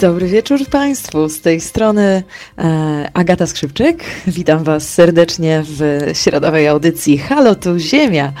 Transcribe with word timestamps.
Dobry 0.00 0.28
wieczór 0.28 0.66
Państwu. 0.70 1.28
Z 1.28 1.40
tej 1.40 1.60
strony 1.60 2.22
e, 2.58 3.10
Agata 3.14 3.46
Skrzypczyk. 3.46 4.04
Witam 4.26 4.64
Was 4.64 4.88
serdecznie 4.94 5.62
w 5.64 6.10
środowej 6.12 6.68
audycji 6.68 7.18
Halo 7.18 7.54
tu 7.54 7.78
Ziemia. 7.78 8.32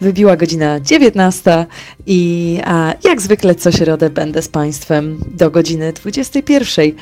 Wybiła 0.00 0.36
godzina 0.36 0.80
19 0.80 1.66
i 2.06 2.60
jak 3.04 3.20
zwykle 3.20 3.54
co 3.54 3.72
środę 3.72 4.10
będę 4.10 4.42
z 4.42 4.48
Państwem 4.48 5.20
do 5.34 5.50
godziny 5.50 5.92
21. 5.92 6.92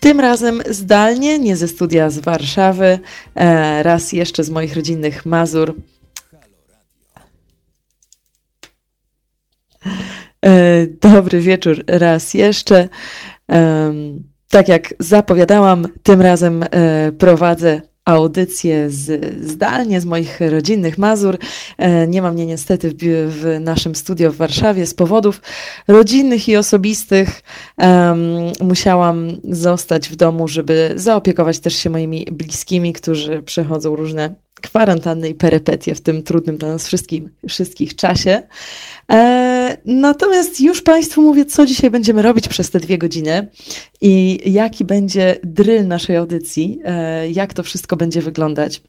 Tym 0.00 0.20
razem 0.20 0.62
zdalnie, 0.70 1.38
nie 1.38 1.56
ze 1.56 1.68
studia 1.68 2.10
z 2.10 2.18
Warszawy, 2.18 2.98
e, 3.34 3.82
raz 3.82 4.12
jeszcze 4.12 4.44
z 4.44 4.50
moich 4.50 4.76
rodzinnych 4.76 5.26
Mazur. 5.26 5.74
E, 10.44 10.86
dobry 10.86 11.40
wieczór 11.40 11.84
raz 11.86 12.34
jeszcze. 12.34 12.88
Tak 14.48 14.68
jak 14.68 14.94
zapowiadałam, 14.98 15.86
tym 16.02 16.20
razem 16.20 16.62
e, 16.62 17.12
prowadzę 17.12 17.82
audycję 18.04 18.90
z, 18.90 19.24
zdalnie 19.44 20.00
z 20.00 20.04
moich 20.04 20.40
rodzinnych 20.40 20.98
Mazur. 20.98 21.38
E, 21.78 22.06
nie 22.06 22.22
ma 22.22 22.32
mnie 22.32 22.46
niestety 22.46 22.90
w, 22.90 22.96
w 23.28 23.60
naszym 23.60 23.94
studio 23.94 24.32
w 24.32 24.36
Warszawie 24.36 24.86
z 24.86 24.94
powodów 24.94 25.42
rodzinnych 25.88 26.48
i 26.48 26.56
osobistych. 26.56 27.42
Musiałam 28.60 29.28
zostać 29.44 30.08
w 30.08 30.16
domu, 30.16 30.48
żeby 30.48 30.92
zaopiekować 30.96 31.58
też 31.58 31.74
się 31.74 31.90
moimi 31.90 32.26
bliskimi, 32.32 32.92
którzy 32.92 33.42
przechodzą 33.42 33.96
różne 33.96 34.34
kwarantanny 34.68 35.28
i 35.28 35.34
perypetie 35.34 35.94
w 35.94 36.00
tym 36.00 36.22
trudnym 36.22 36.56
dla 36.56 36.68
nas 36.68 36.86
wszystkim, 36.86 37.30
wszystkich 37.48 37.96
czasie. 37.96 38.42
E, 39.12 39.76
natomiast 39.84 40.60
już 40.60 40.82
Państwu 40.82 41.22
mówię, 41.22 41.44
co 41.44 41.66
dzisiaj 41.66 41.90
będziemy 41.90 42.22
robić 42.22 42.48
przez 42.48 42.70
te 42.70 42.80
dwie 42.80 42.98
godziny 42.98 43.48
i 44.00 44.40
jaki 44.52 44.84
będzie 44.84 45.36
dryl 45.42 45.86
naszej 45.86 46.16
audycji, 46.16 46.80
e, 46.84 47.30
jak 47.30 47.54
to 47.54 47.62
wszystko 47.62 47.96
będzie 47.96 48.22
wyglądać. 48.22 48.82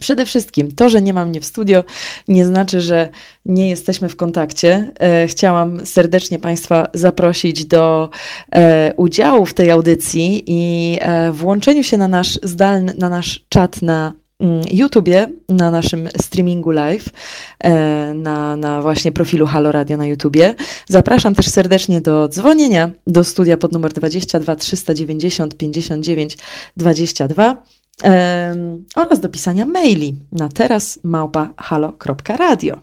Przede 0.00 0.26
wszystkim 0.26 0.72
to, 0.72 0.88
że 0.88 1.02
nie 1.02 1.14
ma 1.14 1.26
mnie 1.26 1.40
w 1.40 1.44
studio, 1.44 1.84
nie 2.28 2.46
znaczy, 2.46 2.80
że 2.80 3.08
nie 3.44 3.68
jesteśmy 3.68 4.08
w 4.08 4.16
kontakcie. 4.16 4.92
E, 5.00 5.26
chciałam 5.26 5.86
serdecznie 5.86 6.38
Państwa 6.38 6.88
zaprosić 6.94 7.64
do 7.64 8.10
e, 8.52 8.94
udziału 8.96 9.46
w 9.46 9.54
tej 9.54 9.70
audycji 9.70 10.42
i 10.46 10.98
e, 11.00 11.32
włączeniu 11.32 11.82
się 11.82 11.96
na 11.96 12.08
nasz 12.08 12.38
zdalny, 12.42 12.94
na 12.98 13.08
nasz 13.08 13.44
czat 13.48 13.82
na 13.82 14.12
YouTubie, 14.72 15.26
na 15.48 15.70
naszym 15.70 16.08
streamingu 16.20 16.70
live, 16.70 17.08
e, 17.58 18.14
na, 18.14 18.56
na 18.56 18.82
właśnie 18.82 19.12
profilu 19.12 19.46
Halo 19.46 19.72
Radio 19.72 19.96
na 19.96 20.06
YouTubie. 20.06 20.54
Zapraszam 20.88 21.34
też 21.34 21.48
serdecznie 21.48 22.00
do 22.00 22.28
dzwonienia 22.28 22.90
do 23.06 23.24
studia 23.24 23.56
pod 23.56 23.72
numer 23.72 23.92
22 23.92 24.56
390 24.56 25.56
59 25.56 26.36
22 26.76 27.62
oraz 28.96 29.20
do 29.20 29.28
pisania 29.28 29.66
maili 29.66 30.14
na 30.32 30.48
teraz 30.48 30.98
małpa 31.04 31.54
halo.radio. 31.56 32.80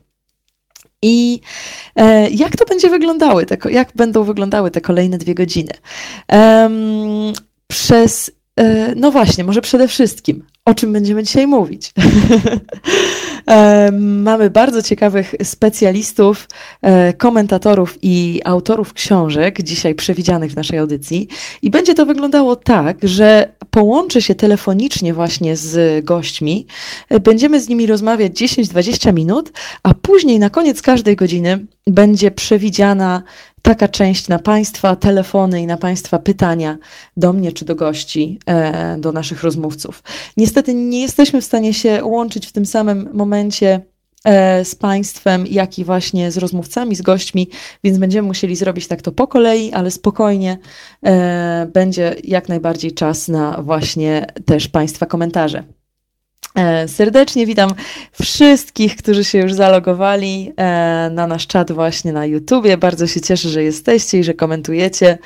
I 1.02 1.40
e, 1.96 2.30
jak 2.30 2.58
to 2.58 2.66
będzie 2.66 2.90
wyglądały, 2.90 3.46
jak 3.70 3.92
będą 3.96 4.24
wyglądały 4.24 4.72
te 4.72 4.82
kolejne 4.82 5.18
dwie 5.18 5.36
godziny? 5.36 5.74
przez 7.68 8.32
no 8.96 9.12
właśnie, 9.12 9.44
może 9.44 9.62
przede 9.62 9.88
wszystkim, 9.88 10.44
o 10.66 10.74
czym 10.74 10.94
będziemy 10.94 11.24
dzisiaj 11.24 11.48
mówić? 11.48 11.94
E, 13.48 13.92
mamy 14.00 14.50
bardzo 14.50 14.82
ciekawych 14.82 15.36
specjalistów, 15.44 16.48
e, 16.82 17.14
komentatorów 17.14 17.98
i 18.02 18.42
autorów 18.46 18.94
książek 18.94 19.62
dzisiaj 19.62 19.96
przewidzianych 19.96 20.52
w 20.52 20.56
naszej 20.56 20.80
audycji. 20.80 21.28
I 21.62 21.70
będzie 21.70 21.94
to 21.94 22.06
wyglądało 22.06 22.56
tak, 22.56 22.98
że 23.04 23.54
połączę 23.70 24.22
się 24.22 24.36
telefonicznie 24.36 25.14
właśnie 25.14 25.58
z 25.58 26.06
gośćmi. 26.06 26.68
Będziemy 27.24 27.60
z 27.60 27.70
nimi 27.70 27.86
rozmawiać 27.86 28.32
10-20 28.32 29.14
minut, 29.14 29.52
a 29.84 29.94
później 29.94 30.40
na 30.40 30.50
koniec 30.50 30.82
każdej 30.82 31.16
godziny 31.16 31.66
będzie 31.88 32.32
przewidziana 32.32 33.24
taka 33.64 33.88
część 33.88 34.28
na 34.28 34.40
Państwa 34.40 34.96
telefony 34.96 35.62
i 35.62 35.68
na 35.68 35.78
Państwa 35.78 36.20
pytania 36.20 36.78
do 37.18 37.34
mnie 37.34 37.52
czy 37.52 37.66
do 37.66 37.76
gości, 37.76 38.40
e, 38.46 38.98
do 38.98 39.12
naszych 39.12 39.44
rozmówców. 39.44 40.04
Niestety 40.38 40.74
nie 40.74 41.02
jesteśmy 41.02 41.42
w 41.42 41.46
stanie 41.46 41.74
się 41.74 42.06
łączyć 42.06 42.48
w 42.48 42.52
tym 42.52 42.66
samym 42.66 43.10
momencie 43.14 43.82
e, 44.26 44.66
z 44.66 44.76
Państwem, 44.76 45.48
jak 45.48 45.80
i 45.80 45.86
właśnie 45.86 46.32
z 46.32 46.38
rozmówcami, 46.38 46.96
z 46.96 47.02
gośćmi, 47.02 47.50
więc 47.84 47.98
będziemy 47.98 48.28
musieli 48.28 48.56
zrobić 48.56 48.88
tak 48.88 49.02
to 49.02 49.12
po 49.12 49.28
kolei, 49.28 49.72
ale 49.72 49.92
spokojnie 49.92 50.58
e, 51.06 51.68
będzie 51.74 52.16
jak 52.24 52.50
najbardziej 52.50 52.92
czas 52.92 53.28
na 53.28 53.62
właśnie 53.62 54.26
też 54.46 54.68
Państwa 54.68 55.06
komentarze. 55.06 55.64
E, 56.56 56.88
serdecznie 56.88 57.46
witam 57.46 57.70
wszystkich, 58.22 58.96
którzy 58.96 59.24
się 59.24 59.38
już 59.38 59.54
zalogowali 59.54 60.54
e, 60.58 61.10
na 61.14 61.28
nasz 61.28 61.48
czat 61.48 61.72
właśnie 61.72 62.14
na 62.14 62.26
YouTubie. 62.26 62.78
Bardzo 62.78 63.08
się 63.08 63.22
cieszę, 63.22 63.50
że 63.50 63.64
jesteście 63.64 64.20
i 64.20 64.24
że 64.24 64.34
komentujecie. 64.34 65.18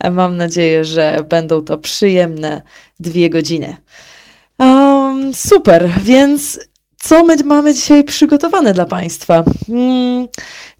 E, 0.00 0.10
mam 0.10 0.36
nadzieję, 0.36 0.84
że 0.84 1.24
będą 1.28 1.62
to 1.62 1.78
przyjemne 1.78 2.62
dwie 3.00 3.30
godziny. 3.30 3.76
Um, 4.58 5.34
super, 5.34 5.90
więc 6.02 6.60
co 6.96 7.24
my 7.24 7.36
mamy 7.44 7.74
dzisiaj 7.74 8.04
przygotowane 8.04 8.72
dla 8.74 8.84
Państwa? 8.84 9.44
Hmm, 9.66 10.28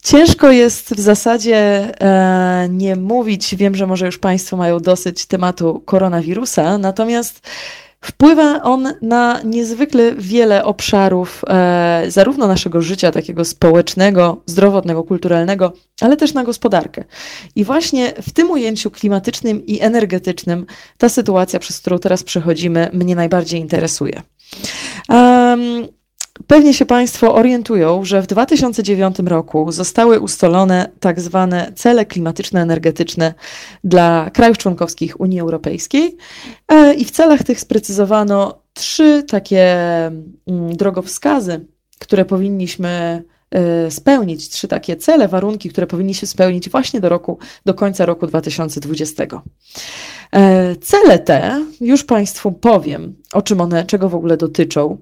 ciężko 0.02 0.50
jest 0.50 0.94
w 0.94 1.00
zasadzie 1.00 1.56
e, 2.00 2.68
nie 2.70 2.96
mówić. 2.96 3.56
Wiem, 3.56 3.74
że 3.74 3.86
może 3.86 4.06
już 4.06 4.18
Państwo 4.18 4.56
mają 4.56 4.80
dosyć 4.80 5.26
tematu 5.26 5.82
koronawirusa, 5.84 6.78
natomiast 6.78 7.48
Wpływa 8.06 8.62
on 8.62 8.94
na 9.02 9.40
niezwykle 9.44 10.14
wiele 10.14 10.64
obszarów, 10.64 11.42
e, 11.48 12.04
zarówno 12.08 12.48
naszego 12.48 12.82
życia 12.82 13.12
takiego 13.12 13.44
społecznego, 13.44 14.42
zdrowotnego, 14.46 15.04
kulturalnego, 15.04 15.72
ale 16.00 16.16
też 16.16 16.34
na 16.34 16.44
gospodarkę. 16.44 17.04
I 17.56 17.64
właśnie 17.64 18.12
w 18.22 18.32
tym 18.32 18.50
ujęciu 18.50 18.90
klimatycznym 18.90 19.66
i 19.66 19.80
energetycznym 19.80 20.66
ta 20.98 21.08
sytuacja, 21.08 21.58
przez 21.58 21.80
którą 21.80 21.98
teraz 21.98 22.22
przechodzimy, 22.22 22.90
mnie 22.92 23.16
najbardziej 23.16 23.60
interesuje. 23.60 24.22
Um, 25.08 25.86
Pewnie 26.46 26.74
się 26.74 26.86
Państwo 26.86 27.34
orientują, 27.34 28.04
że 28.04 28.22
w 28.22 28.26
2009 28.26 29.16
roku 29.18 29.72
zostały 29.72 30.20
ustalone 30.20 30.90
tak 31.00 31.20
zwane 31.20 31.72
cele 31.74 32.06
klimatyczno-energetyczne 32.06 33.34
dla 33.84 34.30
krajów 34.30 34.58
członkowskich 34.58 35.20
Unii 35.20 35.40
Europejskiej 35.40 36.16
e, 36.68 36.94
i 36.94 37.04
w 37.04 37.10
celach 37.10 37.42
tych 37.42 37.60
sprecyzowano 37.60 38.62
trzy 38.74 39.22
takie 39.22 39.76
mm, 40.06 40.76
drogowskazy, 40.76 41.66
które 41.98 42.24
powinniśmy 42.24 43.22
e, 43.50 43.90
spełnić, 43.90 44.48
trzy 44.48 44.68
takie 44.68 44.96
cele, 44.96 45.28
warunki, 45.28 45.68
które 45.68 45.86
powinniśmy 45.86 46.28
spełnić 46.28 46.70
właśnie 46.70 47.00
do 47.00 47.08
roku, 47.08 47.38
do 47.64 47.74
końca 47.74 48.06
roku 48.06 48.26
2020. 48.26 49.24
E, 50.32 50.76
cele 50.76 51.18
te, 51.18 51.66
już 51.80 52.04
Państwu 52.04 52.52
powiem, 52.52 53.14
o 53.32 53.42
czym 53.42 53.60
one, 53.60 53.84
czego 53.84 54.08
w 54.08 54.14
ogóle 54.14 54.36
dotyczą. 54.36 54.98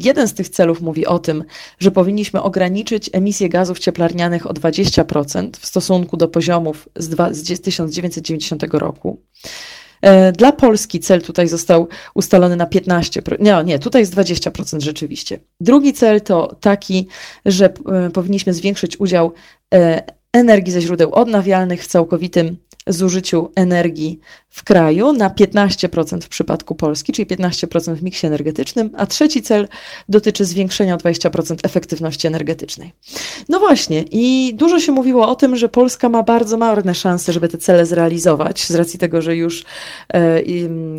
Jeden 0.00 0.28
z 0.28 0.34
tych 0.34 0.48
celów 0.48 0.80
mówi 0.80 1.06
o 1.06 1.18
tym, 1.18 1.44
że 1.78 1.90
powinniśmy 1.90 2.42
ograniczyć 2.42 3.10
emisję 3.12 3.48
gazów 3.48 3.78
cieplarnianych 3.78 4.46
o 4.46 4.54
20% 4.54 5.50
w 5.60 5.66
stosunku 5.66 6.16
do 6.16 6.28
poziomów 6.28 6.88
z, 6.96 7.08
dwa, 7.08 7.34
z 7.34 7.60
1990 7.60 8.64
roku. 8.72 9.20
E, 10.02 10.32
dla 10.32 10.52
Polski 10.52 11.00
cel 11.00 11.22
tutaj 11.22 11.48
został 11.48 11.88
ustalony 12.14 12.56
na 12.56 12.66
15%. 12.66 13.40
Nie, 13.40 13.64
nie, 13.64 13.78
tutaj 13.78 14.02
jest 14.02 14.14
20% 14.14 14.80
rzeczywiście. 14.80 15.38
Drugi 15.60 15.92
cel 15.92 16.20
to 16.20 16.56
taki, 16.60 17.06
że 17.46 17.64
e, 17.66 18.10
powinniśmy 18.10 18.54
zwiększyć 18.54 19.00
udział 19.00 19.32
e, 19.74 20.02
energii 20.32 20.72
ze 20.72 20.80
źródeł 20.80 21.14
odnawialnych 21.14 21.84
w 21.84 21.86
całkowitym 21.86 22.56
zużyciu 22.92 23.50
energii 23.54 24.20
w 24.48 24.64
kraju 24.64 25.12
na 25.12 25.30
15% 25.30 26.20
w 26.20 26.28
przypadku 26.28 26.74
Polski, 26.74 27.12
czyli 27.12 27.26
15% 27.26 27.94
w 27.94 28.02
miksie 28.02 28.26
energetycznym, 28.26 28.90
a 28.96 29.06
trzeci 29.06 29.42
cel 29.42 29.68
dotyczy 30.08 30.44
zwiększenia 30.44 30.94
o 30.94 30.98
20% 30.98 31.56
efektywności 31.62 32.26
energetycznej. 32.26 32.92
No 33.48 33.58
właśnie, 33.58 34.04
i 34.10 34.54
dużo 34.54 34.80
się 34.80 34.92
mówiło 34.92 35.28
o 35.28 35.34
tym, 35.34 35.56
że 35.56 35.68
Polska 35.68 36.08
ma 36.08 36.22
bardzo 36.22 36.56
marne 36.56 36.94
szanse, 36.94 37.32
żeby 37.32 37.48
te 37.48 37.58
cele 37.58 37.86
zrealizować, 37.86 38.66
z 38.66 38.74
racji 38.74 38.98
tego, 38.98 39.22
że 39.22 39.36
już 39.36 39.64
e, 40.14 40.42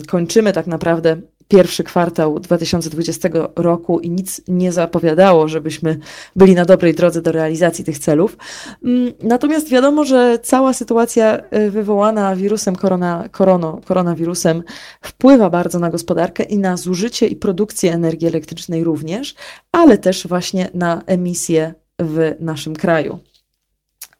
kończymy 0.07 0.53
tak 0.53 0.67
naprawdę 0.67 1.21
pierwszy 1.51 1.83
kwartał 1.83 2.39
2020 2.39 3.29
roku 3.55 3.99
i 3.99 4.09
nic 4.09 4.41
nie 4.47 4.71
zapowiadało, 4.71 5.47
żebyśmy 5.47 5.99
byli 6.35 6.55
na 6.55 6.65
dobrej 6.65 6.93
drodze 6.93 7.21
do 7.21 7.31
realizacji 7.31 7.85
tych 7.85 7.99
celów. 7.99 8.37
Mm, 8.83 9.13
natomiast 9.23 9.69
wiadomo, 9.69 10.05
że 10.05 10.39
cała 10.43 10.73
sytuacja 10.73 11.41
y, 11.57 11.71
wywołana 11.71 12.35
wirusem 12.35 12.75
korona, 12.75 13.29
korono, 13.31 13.81
koronawirusem 13.85 14.63
wpływa 15.01 15.49
bardzo 15.49 15.79
na 15.79 15.89
gospodarkę 15.89 16.43
i 16.43 16.57
na 16.57 16.77
zużycie 16.77 17.27
i 17.27 17.35
produkcję 17.35 17.93
energii 17.93 18.27
elektrycznej 18.27 18.83
również, 18.83 19.35
ale 19.71 19.97
też 19.97 20.27
właśnie 20.27 20.69
na 20.73 21.01
emisję 21.05 21.73
w 21.99 22.35
naszym 22.39 22.75
kraju. 22.75 23.19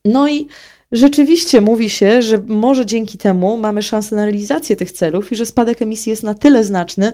No 0.06 0.30
i 0.30 0.48
rzeczywiście 0.92 1.62
mówi 1.62 1.90
się, 1.90 2.22
że 2.22 2.44
może 2.48 2.86
dzięki 2.86 3.18
temu 3.18 3.58
mamy 3.58 3.84
szansę 3.84 4.16
na 4.16 4.26
realizację 4.26 4.76
tych 4.76 4.92
celów 4.92 5.32
i 5.32 5.36
że 5.36 5.46
spadek 5.46 5.82
emisji 5.82 6.10
jest 6.10 6.24
na 6.24 6.34
tyle 6.34 6.64
znaczny, 6.64 7.14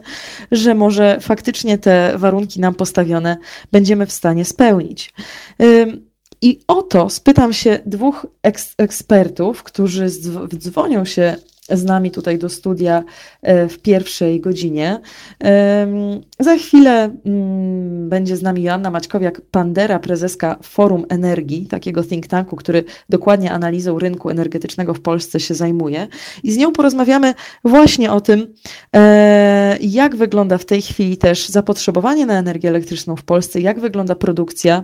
że 0.51 0.75
może 0.75 1.17
faktycznie 1.21 1.77
te 1.77 2.13
warunki 2.15 2.59
nam 2.59 2.75
postawione 2.75 3.37
będziemy 3.71 4.05
w 4.05 4.11
stanie 4.11 4.45
spełnić. 4.45 5.13
I 6.41 6.59
oto 6.67 7.09
spytam 7.09 7.53
się 7.53 7.79
dwóch 7.85 8.27
eks 8.43 8.73
ekspertów, 8.77 9.63
którzy 9.63 10.09
dzwonią 10.57 11.05
się 11.05 11.35
z 11.69 11.83
nami 11.83 12.11
tutaj 12.11 12.37
do 12.37 12.49
studia 12.49 13.03
e, 13.41 13.67
w 13.67 13.79
pierwszej 13.79 14.41
godzinie. 14.41 14.99
Za 16.39 16.55
chwilę 16.55 17.15
mm, 17.25 18.09
będzie 18.09 18.37
z 18.37 18.41
nami 18.41 18.63
Joanna 18.63 18.91
Maćkowiak-Pandera, 18.91 19.99
prezeska 19.99 20.57
Forum 20.63 21.05
Energii, 21.09 21.67
takiego 21.67 22.03
think 22.03 22.27
tanku, 22.27 22.55
który 22.55 22.83
dokładnie 23.09 23.51
analizą 23.51 23.99
rynku 23.99 24.29
energetycznego 24.29 24.93
w 24.93 25.01
Polsce 25.01 25.39
się 25.39 25.53
zajmuje. 25.53 26.07
I 26.43 26.51
z 26.51 26.57
nią 26.57 26.71
porozmawiamy 26.71 27.33
właśnie 27.63 28.11
o 28.11 28.21
tym, 28.21 28.53
e, 28.95 29.77
jak 29.81 30.15
wygląda 30.15 30.57
w 30.57 30.65
tej 30.65 30.81
chwili 30.81 31.17
też 31.17 31.49
zapotrzebowanie 31.49 32.25
na 32.25 32.39
energię 32.39 32.69
elektryczną 32.69 33.15
w 33.15 33.23
Polsce, 33.23 33.61
jak 33.61 33.79
wygląda 33.79 34.15
produkcja 34.15 34.83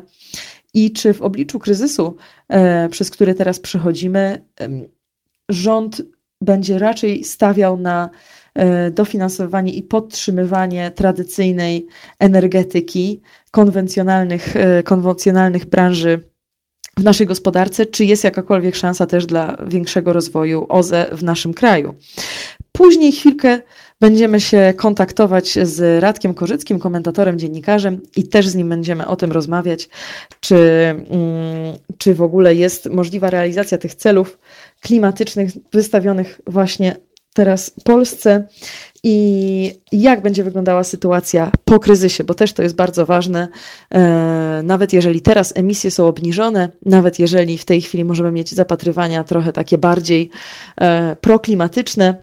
i 0.73 0.91
czy 0.91 1.13
w 1.13 1.21
obliczu 1.21 1.59
kryzysu, 1.59 2.15
e, 2.47 2.89
przez 2.89 3.11
który 3.11 3.33
teraz 3.33 3.59
przechodzimy, 3.59 4.45
rząd 5.49 6.01
będzie 6.43 6.79
raczej 6.79 7.23
stawiał 7.23 7.77
na 7.77 8.09
e, 8.55 8.91
dofinansowanie 8.91 9.73
i 9.73 9.83
podtrzymywanie 9.83 10.91
tradycyjnej 10.91 11.87
energetyki, 12.19 13.21
konwencjonalnych, 13.51 14.55
e, 14.55 14.83
konwencjonalnych 14.83 15.65
branży 15.65 16.33
w 16.97 17.03
naszej 17.03 17.27
gospodarce, 17.27 17.85
czy 17.85 18.05
jest 18.05 18.23
jakakolwiek 18.23 18.75
szansa 18.75 19.05
też 19.05 19.25
dla 19.25 19.57
większego 19.67 20.13
rozwoju 20.13 20.65
OZE 20.69 21.05
w 21.11 21.23
naszym 21.23 21.53
kraju. 21.53 21.95
Później 22.71 23.11
chwilkę 23.11 23.61
będziemy 24.01 24.41
się 24.41 24.73
kontaktować 24.77 25.59
z 25.67 26.03
Radkiem 26.03 26.33
Korzyckim, 26.33 26.79
komentatorem, 26.79 27.39
dziennikarzem 27.39 28.01
i 28.15 28.27
też 28.27 28.47
z 28.47 28.55
nim 28.55 28.69
będziemy 28.69 29.07
o 29.07 29.15
tym 29.15 29.31
rozmawiać, 29.31 29.89
czy, 30.39 30.55
mm, 30.55 31.77
czy 31.97 32.15
w 32.15 32.21
ogóle 32.21 32.55
jest 32.55 32.89
możliwa 32.89 33.29
realizacja 33.29 33.77
tych 33.77 33.95
celów 33.95 34.39
klimatycznych 34.83 35.51
wystawionych 35.73 36.41
właśnie 36.47 36.95
teraz 37.33 37.71
Polsce 37.83 38.47
i 39.03 39.79
jak 39.91 40.21
będzie 40.21 40.43
wyglądała 40.43 40.83
sytuacja 40.83 41.51
po 41.65 41.79
kryzysie, 41.79 42.23
bo 42.23 42.33
też 42.33 42.53
to 42.53 42.63
jest 42.63 42.75
bardzo 42.75 43.05
ważne. 43.05 43.47
E, 43.93 44.61
nawet 44.63 44.93
jeżeli 44.93 45.21
teraz 45.21 45.53
emisje 45.57 45.91
są 45.91 46.07
obniżone, 46.07 46.69
nawet 46.85 47.19
jeżeli 47.19 47.57
w 47.57 47.65
tej 47.65 47.81
chwili 47.81 48.05
możemy 48.05 48.31
mieć 48.31 48.51
zapatrywania 48.51 49.23
trochę 49.23 49.53
takie 49.53 49.77
bardziej 49.77 50.29
e, 50.81 51.15
proklimatyczne, 51.15 52.15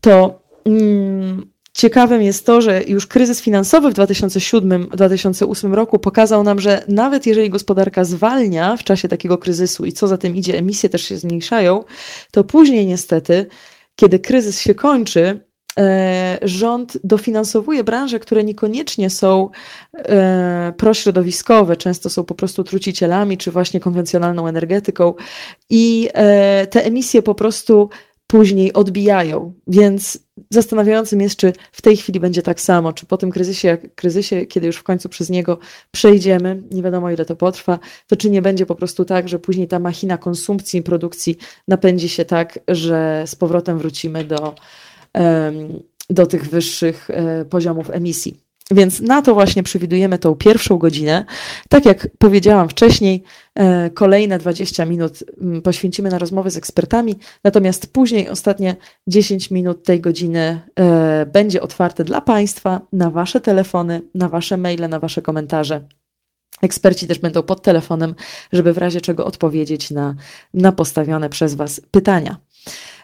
to 0.00 0.42
mm, 0.64 1.46
ciekawym 1.78 2.22
jest 2.22 2.46
to, 2.46 2.60
że 2.60 2.82
już 2.82 3.06
kryzys 3.06 3.40
finansowy 3.40 3.90
w 3.90 3.94
2007-2008 3.94 5.74
roku 5.74 5.98
pokazał 5.98 6.42
nam, 6.42 6.60
że 6.60 6.84
nawet 6.88 7.26
jeżeli 7.26 7.50
gospodarka 7.50 8.04
zwalnia 8.04 8.76
w 8.76 8.84
czasie 8.84 9.08
takiego 9.08 9.38
kryzysu 9.38 9.84
i 9.84 9.92
co 9.92 10.08
za 10.08 10.18
tym 10.18 10.36
idzie, 10.36 10.58
emisje 10.58 10.88
też 10.88 11.02
się 11.02 11.16
zmniejszają, 11.16 11.84
to 12.30 12.44
później 12.44 12.86
niestety, 12.86 13.46
kiedy 13.96 14.18
kryzys 14.18 14.60
się 14.60 14.74
kończy, 14.74 15.40
e, 15.78 16.38
rząd 16.42 16.98
dofinansowuje 17.04 17.84
branże, 17.84 18.18
które 18.18 18.44
niekoniecznie 18.44 19.10
są 19.10 19.50
e, 19.94 20.72
prośrodowiskowe, 20.76 21.76
często 21.76 22.10
są 22.10 22.24
po 22.24 22.34
prostu 22.34 22.64
trucicielami, 22.64 23.38
czy 23.38 23.50
właśnie 23.50 23.80
konwencjonalną 23.80 24.46
energetyką 24.46 25.14
i 25.70 26.08
e, 26.14 26.66
te 26.66 26.84
emisje 26.84 27.22
po 27.22 27.34
prostu 27.34 27.90
później 28.30 28.72
odbijają. 28.72 29.52
Więc 29.66 30.18
zastanawiającym 30.50 31.20
jest, 31.20 31.36
czy 31.36 31.52
w 31.72 31.82
tej 31.82 31.96
chwili 31.96 32.20
będzie 32.20 32.42
tak 32.42 32.60
samo, 32.60 32.92
czy 32.92 33.06
po 33.06 33.16
tym 33.16 33.30
kryzysie, 33.30 33.78
kryzysie, 33.94 34.46
kiedy 34.46 34.66
już 34.66 34.76
w 34.76 34.82
końcu 34.82 35.08
przez 35.08 35.30
niego 35.30 35.58
przejdziemy, 35.90 36.62
nie 36.70 36.82
wiadomo 36.82 37.10
ile 37.10 37.24
to 37.24 37.36
potrwa, 37.36 37.78
to 38.06 38.16
czy 38.16 38.30
nie 38.30 38.42
będzie 38.42 38.66
po 38.66 38.74
prostu 38.74 39.04
tak, 39.04 39.28
że 39.28 39.38
później 39.38 39.68
ta 39.68 39.78
machina 39.78 40.18
konsumpcji 40.18 40.80
i 40.80 40.82
produkcji 40.82 41.36
napędzi 41.68 42.08
się 42.08 42.24
tak, 42.24 42.58
że 42.68 43.24
z 43.26 43.34
powrotem 43.34 43.78
wrócimy 43.78 44.24
do, 44.24 44.54
do 46.10 46.26
tych 46.26 46.48
wyższych 46.48 47.10
e, 47.10 47.44
poziomów 47.44 47.90
emisji. 47.90 48.47
Więc 48.70 49.00
na 49.00 49.22
to 49.22 49.34
właśnie 49.34 49.62
przewidujemy 49.62 50.18
tą 50.18 50.34
pierwszą 50.34 50.78
godzinę. 50.78 51.24
Tak 51.68 51.84
jak 51.84 52.08
powiedziałam 52.18 52.68
wcześniej, 52.68 53.22
e, 53.54 53.90
kolejne 53.90 54.38
20 54.38 54.84
minut 54.84 55.24
mm, 55.40 55.62
poświęcimy 55.62 56.10
na 56.10 56.18
rozmowy 56.18 56.50
z 56.50 56.56
ekspertami, 56.56 57.16
natomiast 57.44 57.92
później 57.92 58.28
ostatnie 58.28 58.76
10 59.06 59.50
minut 59.50 59.84
tej 59.84 60.00
godziny 60.00 60.60
e, 60.80 61.26
będzie 61.26 61.62
otwarte 61.62 62.04
dla 62.04 62.20
Państwa 62.20 62.80
na 62.92 63.10
Wasze 63.10 63.40
telefony, 63.40 64.02
na 64.14 64.28
Wasze 64.28 64.56
maile, 64.56 64.88
na 64.88 64.98
Wasze 64.98 65.22
komentarze. 65.22 65.88
Eksperci 66.62 67.06
też 67.06 67.18
będą 67.18 67.42
pod 67.42 67.62
telefonem, 67.62 68.14
żeby 68.52 68.72
w 68.72 68.78
razie 68.78 69.00
czego 69.00 69.24
odpowiedzieć 69.24 69.90
na, 69.90 70.14
na 70.54 70.72
postawione 70.72 71.28
przez 71.28 71.54
Was 71.54 71.80
pytania. 71.90 72.36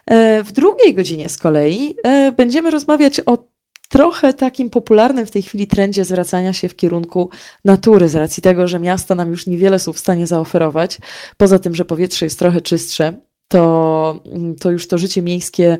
E, 0.05 0.43
w 0.43 0.51
drugiej 0.51 0.93
godzinie 0.93 1.29
z 1.29 1.37
kolei 1.37 1.95
będziemy 2.37 2.71
rozmawiać 2.71 3.21
o 3.25 3.54
trochę 3.87 4.33
takim 4.33 4.69
popularnym 4.69 5.25
w 5.25 5.31
tej 5.31 5.41
chwili 5.41 5.67
trendzie 5.67 6.05
zwracania 6.05 6.53
się 6.53 6.69
w 6.69 6.75
kierunku 6.75 7.29
natury, 7.65 8.09
z 8.09 8.15
racji 8.15 8.43
tego, 8.43 8.67
że 8.67 8.79
miasta 8.79 9.15
nam 9.15 9.29
już 9.29 9.47
niewiele 9.47 9.79
są 9.79 9.93
w 9.93 9.99
stanie 9.99 10.27
zaoferować. 10.27 10.97
Poza 11.37 11.59
tym, 11.59 11.75
że 11.75 11.85
powietrze 11.85 12.25
jest 12.25 12.39
trochę 12.39 12.61
czystsze, 12.61 13.13
to, 13.47 14.23
to 14.59 14.71
już 14.71 14.87
to 14.87 14.97
życie 14.97 15.21
miejskie 15.21 15.77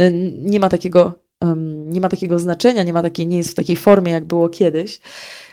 y, 0.00 0.32
nie 0.38 0.60
ma 0.60 0.68
takiego, 0.68 1.12
nie 1.86 2.00
ma 2.00 2.08
takiego 2.08 2.38
znaczenia, 2.38 2.82
nie, 2.82 2.92
ma 2.92 3.02
takiej, 3.02 3.26
nie 3.26 3.36
jest 3.36 3.50
w 3.50 3.54
takiej 3.54 3.76
formie, 3.76 4.12
jak 4.12 4.24
było 4.24 4.48
kiedyś. 4.48 5.00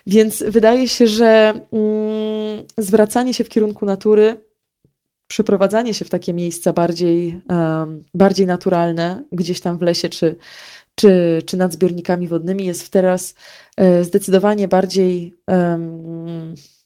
Więc 0.08 0.44
wydaje 0.48 0.88
się, 0.88 1.08
że 1.08 1.54
mm, 1.72 2.66
zwracanie 2.78 3.34
się 3.34 3.44
w 3.44 3.50
kierunku 3.50 3.86
natury 3.86 4.46
przeprowadzanie 5.28 5.94
się 5.94 6.06
w 6.06 6.10
takie 6.10 6.34
miejsca 6.34 6.74
bardziej, 6.74 7.42
bardziej 8.14 8.48
naturalne, 8.48 9.24
gdzieś 9.32 9.62
tam 9.62 9.78
w 9.78 9.82
lesie 9.82 10.10
czy, 10.10 10.36
czy, 10.96 11.42
czy 11.46 11.58
nad 11.58 11.74
zbiornikami 11.74 12.28
wodnymi 12.28 12.66
jest 12.66 12.90
teraz 12.90 13.36
e, 13.78 14.04
zdecydowanie 14.04 14.68
bardziej, 14.68 15.34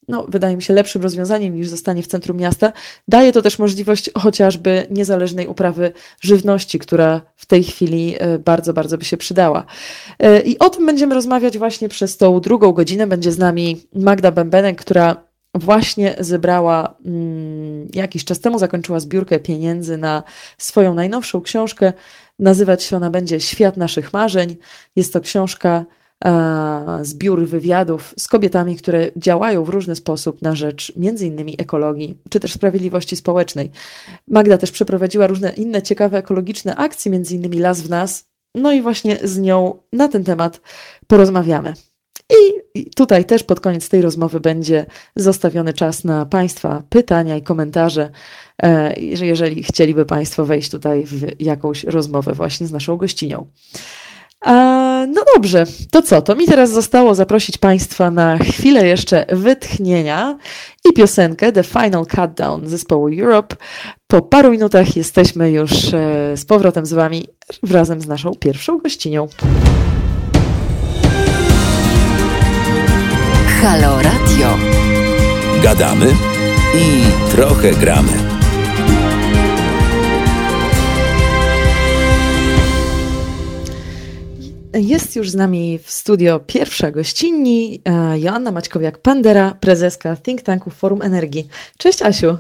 no, 0.10 0.26
wydaje 0.28 0.56
mi 0.56 0.62
się, 0.62 0.74
lepszym 0.74 1.02
rozwiązaniem 1.02 1.56
niż 1.56 1.68
zostanie 1.68 2.04
w 2.04 2.08
centrum 2.08 2.38
miasta. 2.38 2.74
Daje 3.08 3.32
to 3.32 3.42
też 3.42 3.60
możliwość 3.60 4.10
chociażby 4.18 4.88
niezależnej 4.90 5.48
uprawy 5.48 5.92
żywności, 6.22 6.80
która 6.80 7.22
w 7.36 7.46
tej 7.46 7.64
chwili 7.64 8.16
e, 8.20 8.40
bardzo, 8.40 8.74
bardzo 8.74 8.98
by 8.98 9.06
się 9.06 9.18
przydała. 9.18 9.66
E, 10.20 10.42
I 10.42 10.60
o 10.60 10.70
tym 10.70 10.86
będziemy 10.86 11.16
rozmawiać 11.16 11.58
właśnie 11.58 11.90
przez 11.90 12.18
tą 12.18 12.40
drugą 12.40 12.72
godzinę. 12.72 13.08
Będzie 13.08 13.32
z 13.32 13.38
nami 13.38 13.82
Magda 13.94 14.32
Bębenek, 14.32 14.82
która 14.82 15.30
właśnie 15.56 16.16
zebrała 16.20 16.96
mm, 17.06 17.88
jakiś 17.94 18.26
czas 18.26 18.40
temu, 18.40 18.60
zakończyła 18.60 19.00
zbiórkę 19.00 19.40
pieniędzy 19.40 19.98
na 19.98 20.24
swoją 20.58 20.94
najnowszą 20.94 21.42
książkę 21.42 21.94
Nazywać 22.40 22.84
się 22.84 22.98
ona 22.98 23.10
będzie 23.10 23.40
Świat 23.40 23.78
naszych 23.78 24.14
marzeń. 24.14 24.58
Jest 24.96 25.14
to 25.14 25.22
książka, 25.22 25.86
e, 26.26 27.00
zbiór 27.02 27.48
wywiadów 27.48 28.14
z 28.18 28.28
kobietami, 28.28 28.76
które 28.76 29.12
działają 29.16 29.64
w 29.64 29.70
różny 29.70 29.96
sposób 29.96 30.42
na 30.42 30.56
rzecz 30.56 30.94
między 30.96 31.28
innymi 31.28 31.56
ekologii, 31.62 32.18
czy 32.30 32.40
też 32.40 32.54
sprawiedliwości 32.54 33.16
społecznej. 33.16 33.72
Magda 34.28 34.58
też 34.58 34.72
przeprowadziła 34.72 35.28
różne 35.28 35.54
inne 35.54 35.82
ciekawe 35.82 36.18
ekologiczne 36.18 36.76
akcje, 36.76 37.12
między 37.12 37.36
innymi 37.36 37.60
Las 37.60 37.82
w 37.82 37.90
Nas. 37.90 38.26
No 38.56 38.72
i 38.72 38.82
właśnie 38.82 39.18
z 39.24 39.40
nią 39.40 39.80
na 39.94 40.08
ten 40.08 40.24
temat 40.24 40.62
porozmawiamy. 41.08 41.74
I 42.30 42.90
tutaj 42.96 43.26
też 43.26 43.44
pod 43.44 43.60
koniec 43.60 43.90
tej 43.90 44.02
rozmowy 44.02 44.40
będzie 44.40 44.86
zostawiony 45.16 45.74
czas 45.74 46.04
na 46.04 46.26
Państwa 46.26 46.84
pytania 46.90 47.38
i 47.38 47.42
komentarze, 47.42 48.10
e, 48.64 49.00
jeżeli 49.00 49.64
chcieliby 49.64 50.06
Państwo 50.06 50.46
wejść 50.46 50.72
tutaj 50.72 51.06
w 51.06 51.42
jakąś 51.42 51.84
rozmowę 51.84 52.34
właśnie 52.34 52.68
z 52.68 52.72
naszą 52.72 52.98
gościnią. 52.98 53.48
No 55.08 55.24
dobrze, 55.36 55.66
to 55.92 56.02
co? 56.02 56.22
To 56.22 56.36
mi 56.36 56.46
teraz 56.46 56.72
zostało 56.72 57.16
zaprosić 57.16 57.58
Państwa 57.58 58.12
na 58.12 58.38
chwilę 58.38 58.88
jeszcze 58.88 59.26
wytchnienia 59.30 60.38
i 60.90 60.94
piosenkę 60.94 61.52
The 61.52 61.64
Final 61.64 62.06
Countdown 62.06 62.68
zespołu 62.68 63.08
Europe. 63.08 63.56
Po 64.08 64.22
paru 64.22 64.52
minutach 64.52 64.96
jesteśmy 64.96 65.52
już 65.52 65.94
e, 65.94 66.38
z 66.38 66.46
powrotem 66.46 66.86
z 66.86 66.94
Wami 66.94 67.28
razem 67.72 68.02
z 68.02 68.08
naszą 68.08 68.32
pierwszą 68.36 68.78
gościnią. 68.78 69.28
Halo 73.62 73.96
Radio. 73.96 74.58
Gadamy 75.64 76.06
i 76.76 77.02
trochę 77.32 77.72
gramy. 77.72 78.12
Jest 84.74 85.16
już 85.16 85.30
z 85.30 85.36
nami 85.36 85.80
w 85.80 85.92
studio 85.92 86.40
pierwsza 86.48 86.92
gościnni, 86.92 87.82
e, 87.86 88.20
Joanna 88.20 88.52
Maćkowiak-Pandera, 88.52 89.54
prezeska 89.60 90.16
think 90.16 90.42
tanku 90.42 90.70
Forum 90.70 91.02
Energii. 91.02 91.48
Cześć 91.78 92.02
Asiu. 92.02 92.38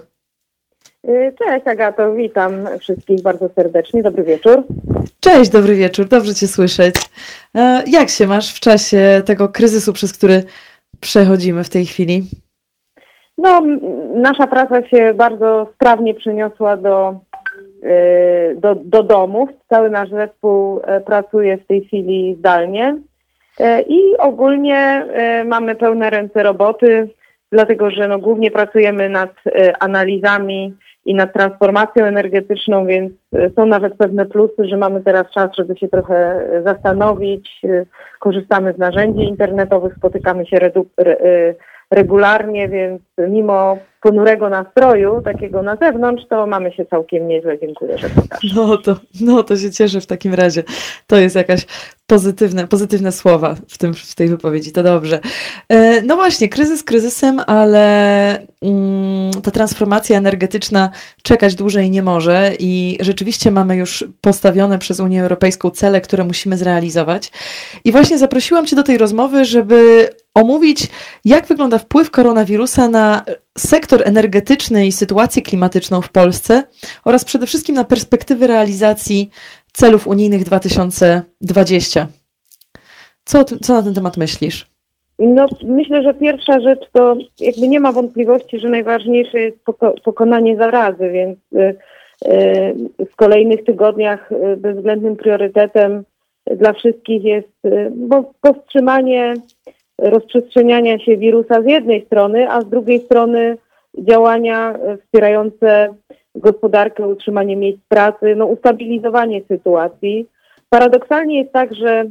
Cześć 1.40 1.68
Agato, 1.68 2.14
witam 2.14 2.52
wszystkich 2.80 3.22
bardzo 3.22 3.50
serdecznie. 3.56 4.04
Dobry 4.04 4.24
wieczór. 4.24 4.64
Cześć, 5.20 5.52
dobry 5.52 5.76
wieczór, 5.76 6.08
dobrze 6.08 6.36
Cię 6.36 6.48
słyszeć. 6.48 6.96
Jak 7.88 8.10
się 8.10 8.28
masz 8.28 8.54
w 8.54 8.60
czasie 8.60 9.22
tego 9.26 9.50
kryzysu, 9.50 9.94
przez 9.94 10.14
który 10.14 10.44
przechodzimy 11.01 11.63
w 11.63 11.70
tej 11.70 11.86
chwili? 11.86 12.24
No, 13.38 13.62
nasza 14.13 14.48
praca 14.48 14.88
się 14.88 15.13
bardzo 15.13 15.68
sprawnie 15.75 16.13
przeniosła 16.13 16.77
do, 16.77 17.20
y, 17.84 18.56
do, 18.56 18.75
do 18.75 19.03
domów. 19.03 19.50
Cały 19.70 19.89
nasz 19.89 20.10
zespół 20.10 20.82
e, 20.84 21.01
pracuje 21.01 21.58
w 21.58 21.68
tej 21.68 21.86
chwili 21.86 22.36
zdalnie 22.39 22.98
e, 23.60 23.82
i 23.82 24.18
ogólnie 24.18 24.77
e, 24.77 25.44
mamy 25.44 25.75
pełne 25.75 26.10
ręce 26.10 26.44
roboty, 26.44 27.10
dlatego 27.51 27.91
że 27.91 28.08
no, 28.08 28.20
głównie 28.20 28.51
pracujemy 28.51 29.10
nad 29.10 29.34
analizami 29.79 30.74
i 31.06 31.15
nad 31.15 31.34
transformacją 31.34 32.06
energetyczną, 32.06 32.86
więc 32.86 33.13
są 33.56 33.65
nawet 33.65 33.94
pewne 33.94 34.25
plusy, 34.25 34.65
że 34.65 34.77
mamy 34.77 35.01
teraz 35.03 35.32
czas, 35.32 35.50
żeby 35.58 35.77
się 35.77 35.88
trochę 35.88 36.48
zastanowić. 36.65 37.62
Korzystamy 38.20 38.74
z 38.74 38.77
narzędzi 38.77 39.24
internetowych, 39.24 39.96
spotykamy 39.98 40.46
się 40.46 40.58
regularnie, 41.91 42.70
więc 42.70 43.01
mimo 43.18 43.77
ponurego 44.01 44.50
nastroju, 44.50 45.22
takiego 45.22 45.62
na 45.62 45.75
zewnątrz, 45.75 46.27
to 46.29 46.48
mamy 46.48 46.72
się 46.72 46.86
całkiem 46.86 47.27
nieźle. 47.27 47.60
Dziękuję, 47.60 47.98
że 47.98 48.10
pytasz. 48.10 48.56
No 48.56 48.77
to, 48.77 48.96
no 49.22 49.44
to 49.44 49.56
się 49.56 49.72
cieszę 49.72 50.01
w 50.01 50.08
takim 50.08 50.34
razie. 50.34 50.63
To 51.08 51.15
jest 51.18 51.36
jakaś 51.36 51.65
pozytywne, 52.10 52.68
pozytywne 52.68 53.12
słowa 53.12 53.56
w, 53.68 53.78
tym, 53.78 53.94
w 53.94 54.16
tej 54.16 54.28
wypowiedzi, 54.28 54.72
to 54.72 54.84
dobrze. 54.84 55.20
E, 55.70 56.01
no 56.01 56.16
właśnie, 56.16 56.50
kryzys 56.50 56.84
kryzysem, 56.84 57.42
ale 57.48 58.48
mm, 58.62 59.32
ta 59.44 59.51
transformacja 59.51 60.18
energetyczna 60.18 60.89
czekać 61.24 61.56
dłużej 61.56 61.92
nie 61.92 62.04
może 62.04 62.51
i 62.60 62.98
rzeczywiście 63.00 63.51
mamy 63.51 63.75
już 63.75 64.04
postawione 64.22 64.80
przez 64.80 65.00
Unię 65.00 65.22
Europejską 65.22 65.70
cele, 65.70 66.01
które 66.01 66.24
musimy 66.24 66.58
zrealizować. 66.58 67.32
I 67.86 67.92
właśnie 67.92 68.18
zaprosiłam 68.18 68.66
Cię 68.66 68.75
do 68.75 68.84
tej 68.84 68.98
rozmowy, 68.98 69.46
żeby 69.46 70.10
omówić, 70.34 70.88
jak 71.25 71.48
wygląda 71.48 71.78
wpływ 71.78 72.12
koronawirusa 72.12 72.89
na 72.89 73.25
sektor 73.58 74.01
energetyczny 74.06 74.88
i 74.88 74.92
sytuację 74.92 75.42
klimatyczną 75.42 76.01
w 76.01 76.10
Polsce 76.10 76.63
oraz 77.06 77.25
przede 77.25 77.48
wszystkim 77.48 77.75
na 77.75 77.84
perspektywy 77.84 78.48
realizacji 78.48 79.30
celów 79.74 80.08
unijnych 80.08 80.44
2020. 80.44 82.08
Co, 83.24 83.44
co 83.44 83.74
na 83.74 83.84
ten 83.84 83.94
temat 83.94 84.18
myślisz? 84.18 84.70
No, 85.20 85.48
myślę, 85.64 86.04
że 86.04 86.14
pierwsza 86.14 86.60
rzecz 86.60 86.90
to 86.94 87.16
jakby 87.40 87.68
nie 87.68 87.80
ma 87.80 87.92
wątpliwości, 87.92 88.60
że 88.60 88.70
najważniejsze 88.70 89.40
jest 89.40 89.64
poko 89.66 89.94
pokonanie 90.04 90.58
zarazy, 90.58 91.10
więc 91.10 91.40
y, 91.54 91.76
y, 93.00 93.06
w 93.12 93.16
kolejnych 93.16 93.64
tygodniach 93.64 94.32
y, 94.32 94.58
bezwzględnym 94.58 95.16
priorytetem 95.16 96.04
dla 96.56 96.74
wszystkich 96.74 97.24
jest 97.24 97.66
y, 97.66 97.92
powstrzymanie 98.42 99.34
rozprzestrzeniania 99.98 101.00
się 101.00 101.18
wirusa 101.18 101.62
z 101.62 101.66
jednej 101.66 102.06
strony, 102.06 102.52
a 102.52 102.62
z 102.62 102.70
drugiej 102.70 103.00
strony 103.00 103.58
działania 103.98 104.80
wspierające 105.06 105.94
gospodarkę, 106.36 107.07
utrzymanie 107.07 107.55
miejsc 107.55 107.79
pracy, 107.88 108.36
no 108.36 108.45
ustabilizowanie 108.45 109.41
sytuacji. 109.48 110.27
Paradoksalnie 110.69 111.39
jest 111.39 111.53
tak, 111.53 111.75
że 111.75 112.05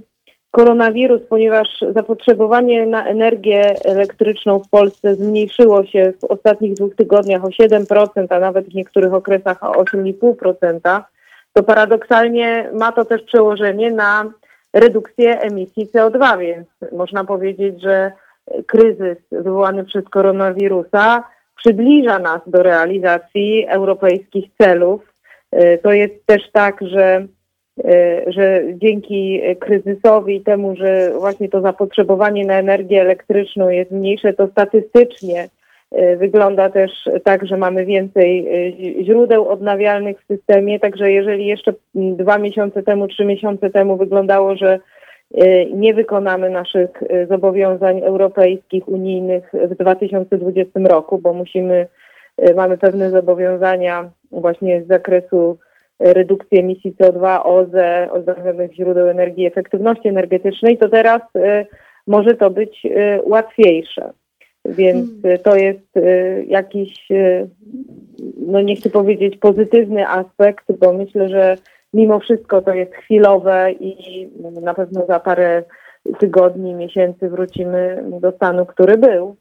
koronawirus, 0.50 1.22
ponieważ 1.28 1.84
zapotrzebowanie 1.94 2.86
na 2.86 3.06
energię 3.06 3.74
elektryczną 3.84 4.58
w 4.58 4.68
Polsce 4.68 5.14
zmniejszyło 5.14 5.84
się 5.84 6.12
w 6.20 6.24
ostatnich 6.24 6.74
dwóch 6.74 6.94
tygodniach 6.94 7.44
o 7.44 7.48
7%, 7.48 8.26
a 8.30 8.40
nawet 8.40 8.66
w 8.66 8.74
niektórych 8.74 9.14
okresach 9.14 9.62
o 9.62 9.72
8,5%, 9.72 11.02
to 11.52 11.62
paradoksalnie 11.62 12.70
ma 12.74 12.92
to 12.92 13.04
też 13.04 13.22
przełożenie 13.22 13.90
na 13.90 14.32
redukcję 14.72 15.40
emisji 15.40 15.86
CO2, 15.86 16.38
więc 16.38 16.68
można 16.92 17.24
powiedzieć, 17.24 17.82
że 17.82 18.12
kryzys 18.66 19.18
wywołany 19.32 19.84
przez 19.84 20.04
koronawirusa 20.04 21.24
przybliża 21.58 22.18
nas 22.18 22.40
do 22.46 22.62
realizacji 22.62 23.66
europejskich 23.68 24.44
celów. 24.62 25.14
E, 25.52 25.78
to 25.78 25.92
jest 25.92 26.26
też 26.26 26.42
tak, 26.52 26.80
że, 26.82 27.26
e, 27.84 28.22
że 28.32 28.62
dzięki 28.74 29.40
kryzysowi 29.60 30.36
i 30.36 30.40
temu, 30.40 30.76
że 30.76 31.12
właśnie 31.18 31.48
to 31.48 31.60
zapotrzebowanie 31.60 32.44
na 32.46 32.54
energię 32.54 33.00
elektryczną 33.00 33.68
jest 33.68 33.90
mniejsze, 33.90 34.32
to 34.32 34.48
statystycznie 34.48 35.48
e, 35.92 36.16
wygląda 36.16 36.70
też 36.70 36.90
tak, 37.24 37.46
że 37.46 37.56
mamy 37.56 37.86
więcej 37.86 38.48
źródeł 39.04 39.48
odnawialnych 39.48 40.20
w 40.20 40.26
systemie. 40.26 40.80
Także 40.80 41.12
jeżeli 41.12 41.46
jeszcze 41.46 41.74
dwa 41.94 42.38
miesiące 42.38 42.82
temu, 42.82 43.08
trzy 43.08 43.24
miesiące 43.24 43.70
temu 43.70 43.96
wyglądało, 43.96 44.56
że 44.56 44.80
nie 45.74 45.94
wykonamy 45.94 46.50
naszych 46.50 46.90
e, 47.02 47.26
zobowiązań 47.26 48.00
europejskich, 48.00 48.88
unijnych 48.88 49.52
w 49.52 49.74
2020 49.74 50.80
roku, 50.80 51.18
bo 51.18 51.32
musimy, 51.32 51.86
e, 52.36 52.54
mamy 52.54 52.78
pewne 52.78 53.10
zobowiązania 53.10 54.10
właśnie 54.32 54.82
z 54.82 54.86
zakresu 54.86 55.58
redukcji 56.00 56.58
emisji 56.58 56.92
CO2, 56.92 57.40
OZE, 57.44 58.08
odnawialnych 58.12 58.74
źródeł 58.74 59.08
energii, 59.08 59.46
efektywności 59.46 60.08
energetycznej, 60.08 60.78
to 60.78 60.88
teraz 60.88 61.22
może 62.06 62.34
to 62.34 62.50
być 62.50 62.86
łatwiejsze. 63.24 64.12
Więc 64.64 65.10
hmm. 65.22 65.38
to 65.38 65.56
jest 65.56 65.94
jakiś, 66.46 67.08
no 68.46 68.60
nie 68.60 68.76
chcę 68.76 68.90
powiedzieć 68.90 69.36
pozytywny 69.36 70.08
aspekt, 70.08 70.64
bo 70.80 70.92
myślę, 70.92 71.28
że 71.28 71.56
mimo 71.94 72.20
wszystko 72.20 72.62
to 72.62 72.74
jest 72.74 72.94
chwilowe 72.94 73.72
i 73.72 74.28
na 74.62 74.74
pewno 74.74 75.06
za 75.06 75.20
parę 75.20 75.62
tygodni, 76.18 76.74
miesięcy 76.74 77.28
wrócimy 77.28 78.04
do 78.20 78.32
stanu, 78.32 78.66
który 78.66 78.98
był. 78.98 79.36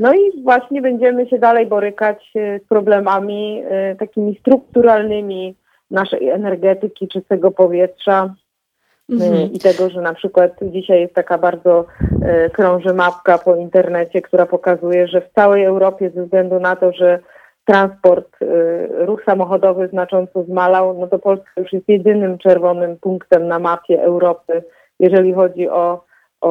No 0.00 0.14
i 0.14 0.42
właśnie 0.42 0.82
będziemy 0.82 1.28
się 1.28 1.38
dalej 1.38 1.66
borykać 1.66 2.30
e, 2.36 2.58
z 2.58 2.64
problemami 2.68 3.62
e, 3.70 3.96
takimi 3.96 4.38
strukturalnymi 4.40 5.54
naszej 5.90 6.28
energetyki, 6.28 7.08
czystego 7.08 7.50
powietrza 7.50 8.34
e, 9.10 9.12
mhm. 9.12 9.52
i 9.52 9.58
tego, 9.58 9.90
że 9.90 10.00
na 10.00 10.14
przykład 10.14 10.52
dzisiaj 10.62 11.00
jest 11.00 11.14
taka 11.14 11.38
bardzo 11.38 11.86
krąży 12.52 12.94
mapka 12.94 13.38
po 13.38 13.56
internecie, 13.56 14.22
która 14.22 14.46
pokazuje, 14.46 15.08
że 15.08 15.20
w 15.20 15.32
całej 15.34 15.64
Europie 15.64 16.10
ze 16.10 16.24
względu 16.24 16.60
na 16.60 16.76
to, 16.76 16.92
że 16.92 17.18
transport, 17.70 18.42
y, 18.42 18.46
ruch 19.06 19.24
samochodowy 19.24 19.88
znacząco 19.88 20.44
zmalał, 20.44 20.98
no 20.98 21.06
to 21.06 21.18
Polska 21.18 21.50
już 21.56 21.72
jest 21.72 21.88
jedynym 21.88 22.38
czerwonym 22.38 22.96
punktem 22.96 23.48
na 23.48 23.58
mapie 23.58 24.02
Europy, 24.02 24.62
jeżeli 24.98 25.32
chodzi 25.32 25.68
o, 25.68 26.04
o, 26.40 26.50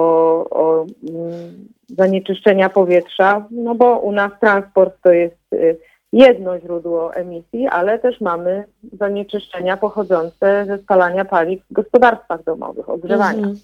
o 0.49 0.85
mm, 1.09 1.67
zanieczyszczenia 1.87 2.69
powietrza, 2.69 3.47
no 3.51 3.75
bo 3.75 3.99
u 3.99 4.11
nas 4.11 4.31
transport 4.39 4.95
to 5.03 5.11
jest 5.11 5.53
y, 5.53 5.77
jedno 6.13 6.59
źródło 6.59 7.13
emisji, 7.13 7.67
ale 7.67 7.99
też 7.99 8.21
mamy 8.21 8.63
zanieczyszczenia 8.93 9.77
pochodzące 9.77 10.65
ze 10.65 10.77
spalania 10.77 11.25
paliw 11.25 11.61
w 11.69 11.73
gospodarstwach 11.73 12.43
domowych, 12.43 12.89
ogrzewania. 12.89 13.37
Mhm. 13.37 13.59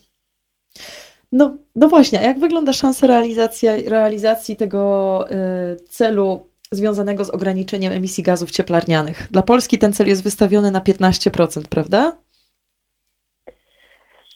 No, 1.31 1.55
no 1.75 1.87
właśnie, 1.87 2.19
a 2.19 2.23
jak 2.23 2.39
wygląda 2.39 2.73
szansa 2.73 3.07
realizacji, 3.07 3.69
realizacji 3.89 4.55
tego 4.55 5.25
y, 5.31 5.75
celu 5.75 6.54
związanego 6.71 7.25
z 7.25 7.29
ograniczeniem 7.29 7.93
emisji 7.93 8.23
gazów 8.23 8.51
cieplarnianych. 8.51 9.27
Dla 9.31 9.41
Polski 9.41 9.77
ten 9.77 9.93
cel 9.93 10.07
jest 10.07 10.23
wystawiony 10.23 10.71
na 10.71 10.79
15%, 10.79 11.61
prawda? 11.69 12.17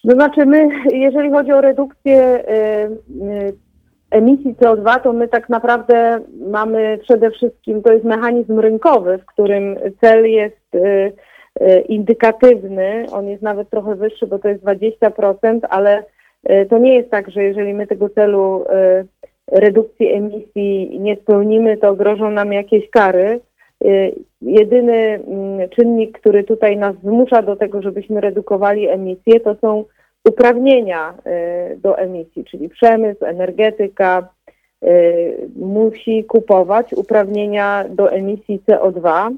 To 0.08 0.12
znaczy 0.12 0.46
my, 0.46 0.70
jeżeli 0.94 1.32
chodzi 1.32 1.52
o 1.52 1.62
redukcję 1.62 2.44
y, 2.50 2.54
y, 3.26 3.54
emisji 4.12 4.56
CO2, 4.56 5.02
to 5.02 5.14
my 5.14 5.28
tak 5.28 5.50
naprawdę 5.50 6.20
mamy 6.48 7.00
przede 7.04 7.32
wszystkim, 7.32 7.82
to 7.82 7.94
jest 7.94 8.06
mechanizm 8.06 8.60
rynkowy, 8.60 9.18
w 9.18 9.26
którym 9.26 9.76
cel 10.02 10.26
jest 10.26 10.76
y, 10.76 11.14
indykatywny, 11.80 13.06
on 13.12 13.28
jest 13.28 13.44
nawet 13.44 13.70
trochę 13.70 13.96
wyższy, 13.96 14.28
bo 14.28 14.40
to 14.40 14.50
jest 14.50 14.64
20%, 14.64 15.60
ale 15.70 16.04
to 16.70 16.78
nie 16.78 16.96
jest 16.96 17.12
tak, 17.12 17.32
że 17.32 17.44
jeżeli 17.44 17.74
my 17.74 17.88
tego 17.88 18.10
celu 18.10 18.66
redukcji 19.52 20.14
emisji 20.14 21.00
nie 21.00 21.16
spełnimy, 21.16 21.78
to 21.78 21.96
grożą 21.96 22.32
nam 22.32 22.54
jakieś 22.54 22.90
kary. 22.90 23.40
Y, 23.86 24.16
jedyny 24.42 24.94
mm, 24.94 25.70
czynnik, 25.70 26.20
który 26.20 26.44
tutaj 26.44 26.78
nas 26.78 26.96
zmusza 27.04 27.42
do 27.42 27.56
tego, 27.56 27.82
żebyśmy 27.82 28.22
redukowali 28.22 28.88
emisje, 28.88 29.40
to 29.40 29.56
są 29.62 29.86
uprawnienia 30.30 31.14
y, 31.74 31.78
do 31.78 31.98
emisji, 31.98 32.46
czyli 32.46 32.70
przemysł, 32.70 33.26
energetyka 33.26 34.30
y, 34.84 35.50
musi 35.56 36.24
kupować 36.24 36.94
uprawnienia 36.94 37.86
do 37.90 38.12
emisji 38.12 38.62
CO2. 38.68 39.36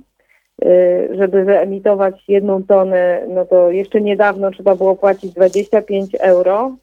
Żeby 1.12 1.44
wyemitować 1.44 2.24
jedną 2.28 2.64
tonę, 2.64 3.22
no 3.30 3.46
to 3.46 3.72
jeszcze 3.72 4.02
niedawno 4.02 4.52
trzeba 4.52 4.76
było 4.76 4.96
płacić 4.96 5.34
25 5.34 6.16
euro 6.20 6.76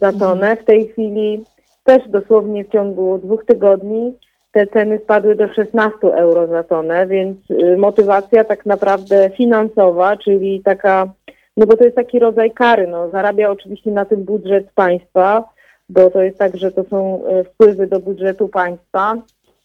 za 0.00 0.12
tonę. 0.12 0.56
W 0.56 0.64
tej 0.64 0.88
chwili 0.88 1.44
też 1.86 2.08
dosłownie 2.08 2.64
w 2.64 2.68
ciągu 2.68 3.18
dwóch 3.18 3.44
tygodni 3.44 4.14
te 4.52 4.66
ceny 4.66 4.98
spadły 4.98 5.34
do 5.34 5.48
16 5.48 5.98
euro 6.02 6.46
za 6.46 6.62
tonę, 6.62 7.06
więc 7.06 7.38
motywacja 7.76 8.44
tak 8.44 8.66
naprawdę 8.66 9.30
finansowa, 9.36 10.16
czyli 10.16 10.62
taka, 10.64 11.08
no 11.56 11.66
bo 11.66 11.76
to 11.76 11.84
jest 11.84 11.96
taki 11.96 12.18
rodzaj 12.18 12.50
kary, 12.50 12.86
no 12.86 13.10
zarabia 13.10 13.50
oczywiście 13.50 13.90
na 13.90 14.04
tym 14.04 14.24
budżet 14.24 14.70
państwa, 14.74 15.44
bo 15.88 16.10
to 16.10 16.22
jest 16.22 16.38
tak, 16.38 16.56
że 16.56 16.72
to 16.72 16.84
są 16.84 17.22
wpływy 17.44 17.86
do 17.86 18.00
budżetu 18.00 18.48
państwa, 18.48 19.14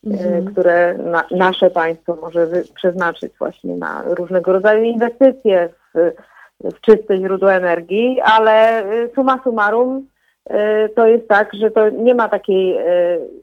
mhm. 0.05 0.45
które 0.45 0.97
na, 0.97 1.23
nasze 1.31 1.69
państwo 1.69 2.17
może 2.21 2.47
wy, 2.47 2.63
przeznaczyć 2.75 3.33
właśnie 3.39 3.75
na 3.75 4.03
różnego 4.05 4.53
rodzaju 4.53 4.83
inwestycje 4.83 5.69
w, 5.93 6.11
w 6.63 6.81
czyste 6.81 7.17
źródła 7.17 7.53
energii, 7.53 8.21
ale 8.23 8.83
suma 9.15 9.39
summarum 9.43 10.10
to 10.95 11.07
jest 11.07 11.27
tak, 11.27 11.53
że 11.53 11.71
to 11.71 11.89
nie 11.89 12.15
ma 12.15 12.29
takiej 12.29 12.77
e, 12.77 12.83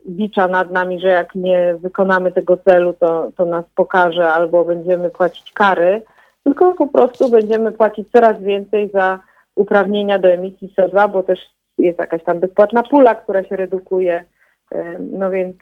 bicza 0.09 0.49
nad 0.49 0.71
nami, 0.71 1.01
że 1.01 1.09
jak 1.09 1.35
nie 1.35 1.75
wykonamy 1.81 2.33
tego 2.33 2.57
celu, 2.57 2.93
to, 2.93 3.33
to 3.37 3.45
nas 3.45 3.65
pokaże 3.75 4.29
albo 4.29 4.65
będziemy 4.65 5.11
płacić 5.11 5.53
kary, 5.53 6.03
tylko 6.45 6.75
po 6.75 6.87
prostu 6.87 7.31
będziemy 7.31 7.73
płacić 7.73 8.11
coraz 8.11 8.43
więcej 8.43 8.91
za 8.91 9.21
uprawnienia 9.55 10.19
do 10.19 10.29
emisji 10.29 10.75
CO2, 10.79 11.13
bo 11.13 11.23
też 11.23 11.39
jest 11.79 11.99
jakaś 11.99 12.25
tam 12.25 12.41
bezpłatna 12.41 12.83
pula, 12.83 13.15
która 13.15 13.45
się 13.45 13.57
redukuje. 13.57 14.25
E, 14.73 14.99
no 14.99 15.31
więc 15.31 15.57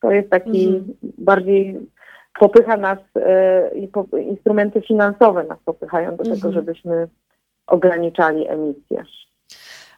to 0.00 0.10
jest 0.10 0.30
taki 0.30 0.66
mhm. 0.66 0.94
bardziej 1.02 1.80
popycha 2.38 2.76
nas 2.76 2.98
i 3.74 3.88
instrumenty 4.18 4.80
finansowe 4.80 5.44
nas 5.44 5.58
popychają 5.64 6.16
do 6.16 6.22
mhm. 6.24 6.36
tego, 6.36 6.52
żebyśmy 6.52 7.08
ograniczali 7.66 8.48
emisję. 8.48 9.04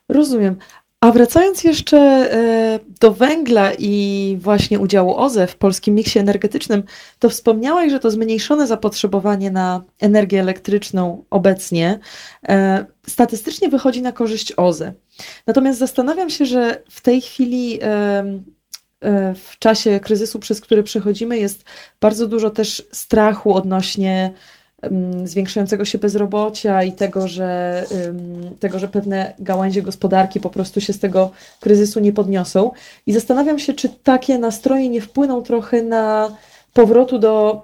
Rozumiem. 0.09 0.57
A 1.01 1.13
wracając 1.13 1.65
jeszcze 1.65 1.99
e, 1.99 2.79
do 3.01 3.13
węgla 3.13 3.73
i 3.79 4.37
właśnie 4.41 4.81
udziału 4.81 5.17
OZE 5.17 5.47
w 5.47 5.57
polskim 5.57 5.95
miksie 5.95 6.19
energetycznym, 6.19 6.83
to 7.19 7.29
wspomniałaś, 7.31 7.91
że 7.91 8.01
to 8.01 8.11
zmniejszone 8.11 8.67
zapotrzebowanie 8.67 9.51
na 9.51 9.83
energię 10.01 10.41
elektryczną 10.41 11.25
obecnie 11.31 11.99
e, 12.49 12.87
statystycznie 13.07 13.69
wychodzi 13.69 14.03
na 14.03 14.13
korzyść 14.13 14.53
OZE. 14.57 14.93
Natomiast 15.47 15.79
zastanawiam 15.79 16.31
się, 16.31 16.47
że 16.47 16.83
w 16.91 17.01
tej 17.01 17.21
chwili 17.21 17.79
e, 17.83 19.35
w 19.35 19.59
czasie 19.59 20.01
kryzysu, 20.01 20.39
przez 20.39 20.61
który 20.61 20.83
przechodzimy, 20.83 21.39
jest 21.39 21.65
bardzo 22.01 22.27
dużo 22.27 22.51
też 22.51 22.89
strachu 22.93 23.55
odnośnie 23.55 24.33
zwiększającego 25.25 25.85
się 25.85 25.99
bezrobocia 25.99 26.83
i 26.83 26.93
tego 26.93 27.29
że, 27.29 27.85
tego, 28.61 28.79
że 28.79 28.89
pewne 28.89 29.35
gałęzie 29.39 29.83
gospodarki 29.83 30.41
po 30.41 30.51
prostu 30.51 30.81
się 30.81 30.93
z 30.93 30.99
tego 30.99 31.31
kryzysu 31.61 32.01
nie 32.01 32.13
podniosą. 32.13 32.71
I 33.07 33.13
zastanawiam 33.13 33.59
się, 33.59 33.75
czy 33.75 33.89
takie 33.89 34.39
nastroje 34.39 34.89
nie 34.89 35.01
wpłyną 35.01 35.43
trochę 35.43 35.83
na 35.83 36.31
powrotu 36.73 37.19
do 37.19 37.63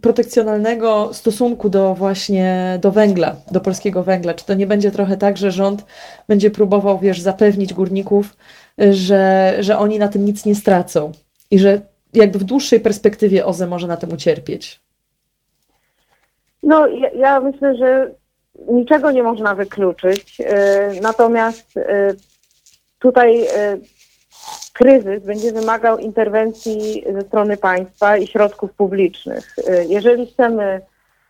protekcjonalnego 0.00 1.14
stosunku 1.14 1.68
do 1.68 1.94
właśnie 1.94 2.78
do 2.82 2.90
węgla, 2.90 3.36
do 3.50 3.60
polskiego 3.60 4.02
węgla. 4.02 4.34
Czy 4.34 4.44
to 4.44 4.54
nie 4.54 4.66
będzie 4.66 4.90
trochę 4.90 5.16
tak, 5.16 5.36
że 5.36 5.50
rząd 5.50 5.84
będzie 6.28 6.50
próbował, 6.50 6.98
wiesz, 6.98 7.20
zapewnić 7.20 7.74
górników, 7.74 8.36
że, 8.90 9.56
że 9.60 9.78
oni 9.78 9.98
na 9.98 10.08
tym 10.08 10.24
nic 10.24 10.44
nie 10.44 10.54
stracą 10.54 11.12
i 11.50 11.58
że 11.58 11.80
jakby 12.14 12.38
w 12.38 12.44
dłuższej 12.44 12.80
perspektywie 12.80 13.46
OZE 13.46 13.66
może 13.66 13.86
na 13.86 13.96
tym 13.96 14.12
ucierpieć? 14.12 14.80
No, 16.66 16.86
ja, 16.86 17.10
ja 17.10 17.40
myślę, 17.40 17.76
że 17.76 18.10
niczego 18.68 19.10
nie 19.10 19.22
można 19.22 19.54
wykluczyć. 19.54 20.40
E, 20.40 20.90
natomiast 21.02 21.76
e, 21.76 22.14
tutaj 22.98 23.46
e, 23.46 23.78
kryzys 24.72 25.24
będzie 25.24 25.52
wymagał 25.52 25.98
interwencji 25.98 27.04
ze 27.12 27.20
strony 27.20 27.56
państwa 27.56 28.16
i 28.16 28.26
środków 28.26 28.72
publicznych. 28.72 29.56
Jeżeli 29.88 30.26
chcemy 30.26 30.80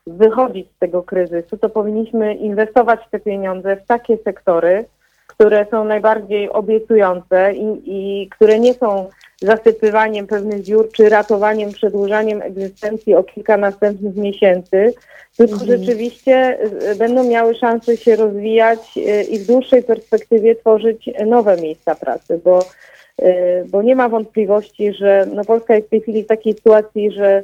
wychodzić 0.07 0.69
z 0.77 0.79
tego 0.79 1.03
kryzysu, 1.03 1.57
to 1.57 1.69
powinniśmy 1.69 2.35
inwestować 2.35 3.01
te 3.11 3.21
pieniądze 3.21 3.77
w 3.77 3.87
takie 3.87 4.19
sektory, 4.19 4.85
które 5.37 5.67
są 5.71 5.85
najbardziej 5.85 6.51
obiecujące 6.51 7.53
i, 7.55 7.83
i 7.87 8.29
które 8.29 8.59
nie 8.59 8.75
są 8.75 9.09
zasypywaniem 9.41 10.27
pewnych 10.27 10.63
dziur, 10.63 10.89
czy 10.93 11.09
ratowaniem, 11.09 11.73
przedłużaniem 11.73 12.43
egzystencji 12.43 13.15
o 13.15 13.25
kilka 13.25 13.57
następnych 13.57 14.17
miesięcy, 14.17 14.95
tylko 15.37 15.53
mhm. 15.53 15.71
rzeczywiście 15.71 16.59
y, 16.93 16.97
będą 16.97 17.29
miały 17.29 17.55
szansę 17.55 17.97
się 17.97 18.17
rozwijać 18.17 18.79
y, 18.97 19.23
i 19.23 19.39
w 19.39 19.47
dłuższej 19.47 19.83
perspektywie 19.83 20.55
tworzyć 20.55 21.11
nowe 21.27 21.57
miejsca 21.57 21.95
pracy, 21.95 22.41
bo, 22.45 22.65
y, 23.23 23.65
bo 23.69 23.83
nie 23.83 23.97
ma 23.97 24.09
wątpliwości, 24.09 24.93
że 24.93 25.27
no 25.35 25.45
Polska 25.45 25.75
jest 25.75 25.87
w 25.87 25.91
tej 25.91 26.01
chwili 26.01 26.23
w 26.23 26.27
takiej 26.27 26.55
sytuacji, 26.55 27.11
że 27.11 27.43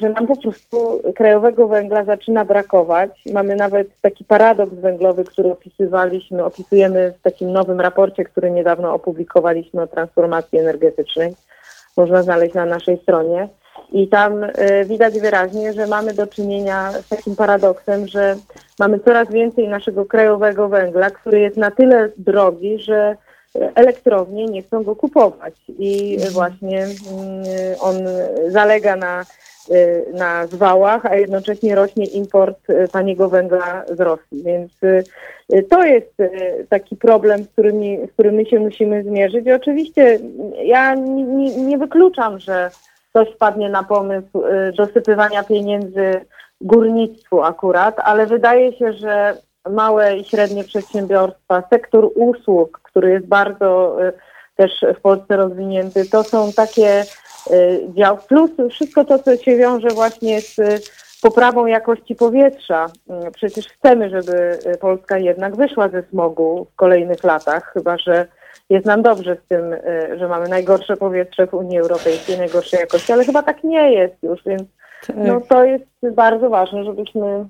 że 0.00 0.08
nam 0.08 0.26
po 0.26 0.36
prostu 0.36 1.02
krajowego 1.14 1.68
węgla 1.68 2.04
zaczyna 2.04 2.44
brakować. 2.44 3.10
Mamy 3.32 3.56
nawet 3.56 3.88
taki 4.00 4.24
paradoks 4.24 4.74
węglowy, 4.74 5.24
który 5.24 5.52
opisywaliśmy, 5.52 6.44
opisujemy 6.44 7.14
w 7.18 7.22
takim 7.22 7.52
nowym 7.52 7.80
raporcie, 7.80 8.24
który 8.24 8.50
niedawno 8.50 8.94
opublikowaliśmy 8.94 9.82
o 9.82 9.86
transformacji 9.86 10.58
energetycznej. 10.58 11.34
Można 11.96 12.22
znaleźć 12.22 12.54
na 12.54 12.66
naszej 12.66 12.98
stronie. 12.98 13.48
I 13.92 14.08
tam 14.08 14.44
y, 14.44 14.50
widać 14.84 15.20
wyraźnie, 15.20 15.72
że 15.72 15.86
mamy 15.86 16.14
do 16.14 16.26
czynienia 16.26 16.92
z 16.92 17.08
takim 17.08 17.36
paradoksem, 17.36 18.06
że 18.06 18.36
mamy 18.78 18.98
coraz 19.00 19.30
więcej 19.30 19.68
naszego 19.68 20.04
krajowego 20.06 20.68
węgla, 20.68 21.10
który 21.10 21.40
jest 21.40 21.56
na 21.56 21.70
tyle 21.70 22.08
drogi, 22.16 22.78
że 22.78 23.16
elektrownie 23.74 24.46
nie 24.46 24.62
chcą 24.62 24.82
go 24.82 24.96
kupować. 24.96 25.54
I 25.78 26.14
mhm. 26.14 26.32
właśnie 26.32 26.82
mm, 26.82 26.94
on 27.80 27.96
zalega 28.48 28.96
na 28.96 29.24
Y, 29.24 29.47
na 30.12 30.46
zwałach, 30.46 31.06
a 31.06 31.16
jednocześnie 31.16 31.74
rośnie 31.74 32.04
import 32.04 32.70
y, 32.70 32.88
taniego 32.92 33.28
węgla 33.28 33.84
z 33.88 34.00
Rosji. 34.00 34.42
Więc 34.42 34.82
y, 34.82 35.62
to 35.70 35.84
jest 35.84 36.14
taki 36.68 36.96
problem, 36.96 37.44
z, 37.44 37.48
którymi, 37.48 37.98
z 38.08 38.12
którym 38.12 38.34
my 38.34 38.46
się 38.46 38.60
musimy 38.60 39.02
zmierzyć. 39.02 39.46
I 39.46 39.52
oczywiście 39.52 40.18
ja 40.62 40.94
nie, 40.94 41.22
nie, 41.22 41.56
nie 41.56 41.78
wykluczam, 41.78 42.38
że 42.38 42.70
ktoś 43.10 43.28
wpadnie 43.34 43.68
na 43.68 43.82
pomysł 43.82 44.42
dosypywania 44.76 45.44
pieniędzy 45.44 46.20
górnictwu 46.60 47.42
akurat, 47.42 47.98
ale 47.98 48.26
wydaje 48.26 48.72
się, 48.72 48.92
że 48.92 49.36
małe 49.70 50.16
i 50.16 50.24
średnie 50.24 50.64
przedsiębiorstwa, 50.64 51.62
sektor 51.70 52.10
usług, 52.14 52.80
który 52.82 53.10
jest 53.10 53.26
bardzo 53.26 53.96
też 54.56 54.72
w 54.98 55.00
Polsce 55.00 55.36
rozwinięty, 55.36 56.10
to 56.10 56.24
są 56.24 56.52
takie 56.52 57.04
Y, 57.27 57.27
dział, 57.88 58.18
plus 58.28 58.50
wszystko 58.70 59.04
to, 59.04 59.18
co 59.18 59.36
się 59.36 59.56
wiąże 59.56 59.88
właśnie 59.88 60.40
z 60.40 60.56
poprawą 61.22 61.66
jakości 61.66 62.14
powietrza. 62.14 62.86
Y, 63.26 63.30
przecież 63.30 63.68
chcemy, 63.68 64.10
żeby 64.10 64.58
Polska 64.80 65.18
jednak 65.18 65.56
wyszła 65.56 65.88
ze 65.88 66.02
smogu 66.02 66.66
w 66.72 66.76
kolejnych 66.76 67.24
latach, 67.24 67.72
chyba 67.72 67.98
że 67.98 68.26
jest 68.70 68.86
nam 68.86 69.02
dobrze 69.02 69.36
z 69.44 69.48
tym, 69.48 69.72
y, 69.72 70.18
że 70.18 70.28
mamy 70.28 70.48
najgorsze 70.48 70.96
powietrze 70.96 71.46
w 71.46 71.54
Unii 71.54 71.78
Europejskiej, 71.78 72.38
najgorszej 72.38 72.80
jakości, 72.80 73.12
ale 73.12 73.24
chyba 73.24 73.42
tak 73.42 73.64
nie 73.64 73.92
jest 73.92 74.22
już, 74.22 74.44
więc 74.46 74.62
tak. 75.06 75.16
no, 75.16 75.40
to 75.40 75.64
jest 75.64 75.84
bardzo 76.12 76.50
ważne, 76.50 76.84
żebyśmy 76.84 77.44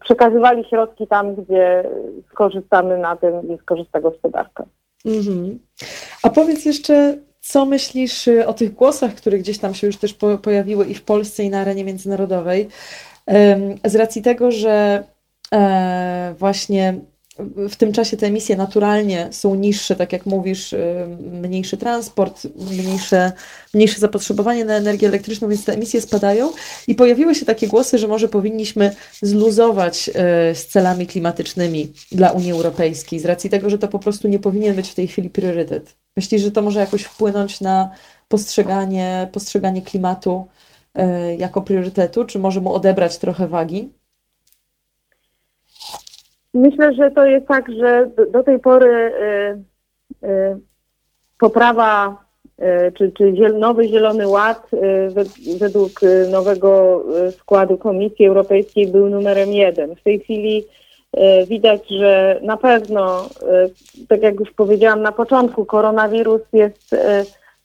przekazywali 0.00 0.64
środki 0.64 1.06
tam, 1.06 1.34
gdzie 1.34 1.84
skorzystamy 2.30 2.98
na 2.98 3.16
tym 3.16 3.48
i 3.48 3.58
skorzysta 3.58 4.00
gospodarka. 4.00 4.64
Mhm. 5.04 5.58
A 6.22 6.30
powiedz 6.30 6.64
jeszcze, 6.64 7.14
co 7.48 7.66
myślisz 7.66 8.28
y, 8.28 8.46
o 8.46 8.54
tych 8.54 8.74
głosach, 8.74 9.14
które 9.14 9.38
gdzieś 9.38 9.58
tam 9.58 9.74
się 9.74 9.86
już 9.86 9.96
też 9.96 10.14
pojawiły 10.42 10.86
i 10.86 10.94
w 10.94 11.02
Polsce, 11.02 11.44
i 11.44 11.50
na 11.50 11.60
arenie 11.60 11.84
międzynarodowej, 11.84 12.68
z 13.84 13.94
racji 13.94 14.22
tego, 14.22 14.50
że 14.50 15.04
e, 15.54 16.34
właśnie 16.38 17.00
w 17.68 17.76
tym 17.76 17.92
czasie 17.92 18.16
te 18.16 18.26
emisje 18.26 18.56
naturalnie 18.56 19.28
są 19.30 19.54
niższe, 19.54 19.96
tak 19.96 20.12
jak 20.12 20.26
mówisz, 20.26 20.72
y, 20.72 21.06
mniejszy 21.42 21.76
transport, 21.76 22.46
mniejsze, 22.70 23.32
mniejsze 23.74 24.00
zapotrzebowanie 24.00 24.64
na 24.64 24.74
energię 24.74 25.08
elektryczną, 25.08 25.48
więc 25.48 25.64
te 25.64 25.72
emisje 25.72 26.00
spadają. 26.00 26.52
I 26.86 26.94
pojawiły 26.94 27.34
się 27.34 27.46
takie 27.46 27.68
głosy, 27.68 27.98
że 27.98 28.08
może 28.08 28.28
powinniśmy 28.28 28.94
zluzować 29.22 30.08
y, 30.08 30.12
z 30.54 30.66
celami 30.66 31.06
klimatycznymi 31.06 31.92
dla 32.12 32.30
Unii 32.30 32.52
Europejskiej, 32.52 33.20
z 33.20 33.24
racji 33.24 33.50
tego, 33.50 33.70
że 33.70 33.78
to 33.78 33.88
po 33.88 33.98
prostu 33.98 34.28
nie 34.28 34.38
powinien 34.38 34.76
być 34.76 34.88
w 34.88 34.94
tej 34.94 35.08
chwili 35.08 35.30
priorytet. 35.30 36.05
Myślisz, 36.16 36.42
że 36.42 36.50
to 36.50 36.62
może 36.62 36.80
jakoś 36.80 37.02
wpłynąć 37.02 37.60
na 37.60 37.90
postrzeganie, 38.28 39.28
postrzeganie 39.32 39.82
klimatu 39.82 40.46
y, 40.98 41.36
jako 41.36 41.62
priorytetu, 41.62 42.24
czy 42.24 42.38
może 42.38 42.60
mu 42.60 42.74
odebrać 42.74 43.18
trochę 43.18 43.48
wagi? 43.48 43.92
Myślę, 46.54 46.94
że 46.94 47.10
to 47.10 47.26
jest 47.26 47.46
tak, 47.46 47.72
że 47.72 48.10
do, 48.32 48.42
tej 48.42 48.58
pory 48.58 49.12
y, 50.22 50.26
y, 50.26 50.60
poprawa 51.38 52.26
czy, 52.98 53.12
czy 53.12 53.32
nowy 53.58 53.88
Zielony 53.88 54.28
Ład 54.28 54.70
według 55.58 56.00
nowego 56.30 57.02
składu 57.30 57.78
Komisji 57.78 58.26
Europejskiej 58.26 58.86
był 58.86 59.08
numerem 59.08 59.52
jeden. 59.52 59.96
W 59.96 60.02
tej 60.02 60.20
chwili 60.20 60.64
widać, 61.46 61.88
że 61.88 62.40
na 62.42 62.56
pewno, 62.56 63.28
tak 64.08 64.22
jak 64.22 64.40
już 64.40 64.50
powiedziałam 64.50 65.02
na 65.02 65.12
początku, 65.12 65.64
koronawirus 65.64 66.42
jest 66.52 66.96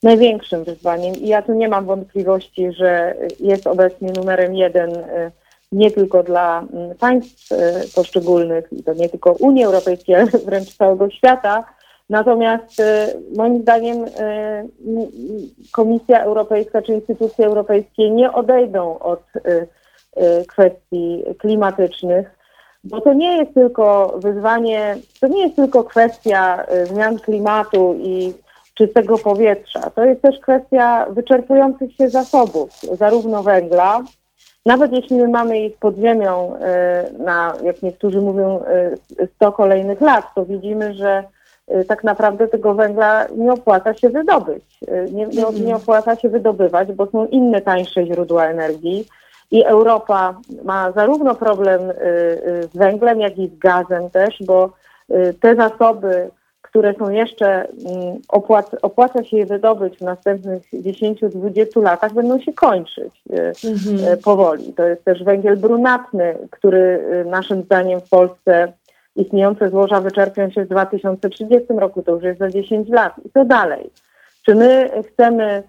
największym 0.02 0.64
wyzwaniem. 0.64 1.14
I 1.14 1.28
ja 1.28 1.42
tu 1.42 1.54
nie 1.54 1.68
mam 1.68 1.86
wątpliwości, 1.86 2.72
że 2.72 3.14
jest 3.40 3.66
obecnie 3.66 4.12
numerem 4.12 4.54
jeden 4.54 4.90
nie 5.72 5.90
tylko 5.90 6.22
dla 6.22 6.66
mm, 6.72 6.96
państw 6.98 7.48
poszczególnych, 7.94 8.72
i 8.72 8.82
to 8.82 8.94
nie 8.94 9.08
tylko 9.08 9.32
Unii 9.32 9.64
Europejskiej, 9.64 10.14
ale 10.14 10.26
wręcz 10.46 10.76
całego 10.76 11.10
świata, 11.10 11.64
Natomiast 12.12 12.82
moim 13.36 13.62
zdaniem 13.62 14.04
Komisja 15.72 16.22
Europejska 16.22 16.82
czy 16.82 16.92
instytucje 16.92 17.46
europejskie 17.46 18.10
nie 18.10 18.32
odejdą 18.32 18.98
od 18.98 19.22
kwestii 20.48 21.24
klimatycznych, 21.38 22.30
bo 22.84 23.00
to 23.00 23.12
nie 23.12 23.36
jest 23.36 23.54
tylko 23.54 24.14
wyzwanie, 24.18 24.96
to 25.20 25.28
nie 25.28 25.42
jest 25.42 25.56
tylko 25.56 25.84
kwestia 25.84 26.66
zmian 26.84 27.18
klimatu 27.18 27.94
i 27.98 28.32
czystego 28.74 29.18
powietrza. 29.18 29.80
To 29.80 30.04
jest 30.04 30.22
też 30.22 30.38
kwestia 30.38 31.06
wyczerpujących 31.10 31.94
się 31.94 32.08
zasobów, 32.08 32.70
zarówno 32.92 33.42
węgla, 33.42 34.00
nawet 34.66 34.92
jeśli 34.92 35.16
my 35.16 35.28
mamy 35.28 35.60
ich 35.60 35.76
pod 35.76 35.96
ziemią 35.96 36.56
na, 37.18 37.54
jak 37.64 37.82
niektórzy 37.82 38.20
mówią, 38.20 38.64
100 39.34 39.52
kolejnych 39.52 40.00
lat, 40.00 40.24
to 40.34 40.44
widzimy, 40.44 40.94
że 40.94 41.24
Y, 41.80 41.84
tak 41.84 42.04
naprawdę 42.04 42.48
tego 42.48 42.74
węgla 42.74 43.26
nie 43.36 43.52
opłaca 43.52 43.94
się 43.94 44.10
wydobyć. 44.10 44.64
Y, 44.82 45.12
nie, 45.12 45.26
nie, 45.26 45.46
mhm. 45.46 45.66
nie 45.66 45.76
opłaca 45.76 46.16
się 46.16 46.28
wydobywać, 46.28 46.92
bo 46.92 47.06
są 47.06 47.26
inne 47.26 47.60
tańsze 47.60 48.06
źródła 48.06 48.46
energii. 48.46 49.06
I 49.52 49.64
Europa 49.64 50.40
ma 50.64 50.92
zarówno 50.92 51.34
problem 51.34 51.90
y, 51.90 51.94
z 52.72 52.76
węglem, 52.76 53.20
jak 53.20 53.38
i 53.38 53.48
z 53.48 53.58
gazem 53.58 54.10
też, 54.10 54.42
bo 54.46 54.70
te 55.40 55.56
zasoby, 55.56 56.30
które 56.62 56.94
są 56.94 57.10
jeszcze, 57.10 57.46
mm, 57.46 58.18
opłaca, 58.28 58.76
opłaca 58.82 59.24
się 59.24 59.36
je 59.36 59.46
wydobyć 59.46 59.98
w 59.98 60.00
następnych 60.00 60.62
10-20 60.72 61.82
latach, 61.82 62.12
będą 62.12 62.40
się 62.40 62.52
kończyć 62.52 63.22
mhm. 63.64 64.18
powoli. 64.24 64.72
To 64.72 64.82
jest 64.82 65.04
też 65.04 65.24
węgiel 65.24 65.56
brunatny, 65.56 66.38
który 66.50 67.04
naszym 67.26 67.62
zdaniem 67.62 68.00
w 68.00 68.08
Polsce 68.08 68.72
istniejące 69.16 69.70
złoża 69.70 70.00
wyczerpią 70.00 70.50
się 70.50 70.64
w 70.64 70.68
2030 70.68 71.66
roku, 71.78 72.02
to 72.02 72.12
już 72.12 72.24
jest 72.24 72.38
za 72.38 72.50
10 72.50 72.88
lat 72.88 73.14
i 73.24 73.30
co 73.30 73.44
dalej. 73.44 73.90
Czy 74.46 74.54
my 74.54 74.90
chcemy 75.12 75.58
y, 75.58 75.62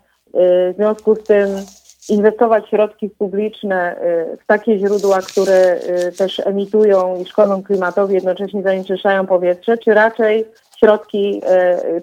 w 0.74 0.74
związku 0.76 1.16
z 1.16 1.24
tym 1.24 1.48
inwestować 2.10 2.70
środki 2.70 3.10
publiczne 3.10 3.96
y, 4.34 4.38
w 4.38 4.46
takie 4.46 4.80
źródła, 4.80 5.20
które 5.22 5.80
y, 6.08 6.12
też 6.12 6.40
emitują 6.40 7.22
i 7.22 7.26
szkodzą 7.26 7.64
klimatowi, 7.64 8.14
jednocześnie 8.14 8.64
zanieczyszczają 8.64 9.26
powietrze, 9.26 9.78
czy 9.78 9.94
raczej 9.94 10.46
środki, 10.80 11.42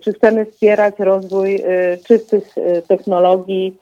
czy 0.00 0.12
chcemy 0.12 0.46
wspierać 0.46 0.94
rozwój 0.98 1.64
czystych 2.06 2.54
technologii. 2.88 3.76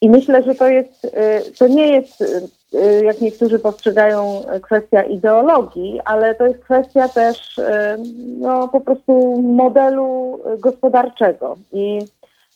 I 0.00 0.10
myślę, 0.10 0.42
że 0.42 0.54
to 0.54 0.68
jest, 0.68 1.16
to 1.58 1.68
nie 1.68 1.86
jest 1.86 2.24
Y, 2.74 3.04
jak 3.04 3.20
niektórzy 3.20 3.58
postrzegają, 3.58 4.42
kwestia 4.62 5.02
ideologii, 5.02 6.00
ale 6.04 6.34
to 6.34 6.46
jest 6.46 6.58
kwestia 6.64 7.08
też 7.08 7.58
y, 7.58 7.62
no, 8.38 8.68
po 8.68 8.80
prostu 8.80 9.42
modelu 9.42 10.38
gospodarczego. 10.58 11.56
I 11.72 11.98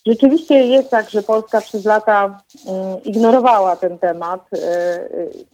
rzeczywiście 0.06 0.66
jest 0.66 0.90
tak, 0.90 1.10
że 1.10 1.22
Polska 1.22 1.60
przez 1.60 1.84
lata 1.84 2.40
y, 2.54 2.68
ignorowała 3.04 3.76
ten 3.76 3.98
temat, 3.98 4.50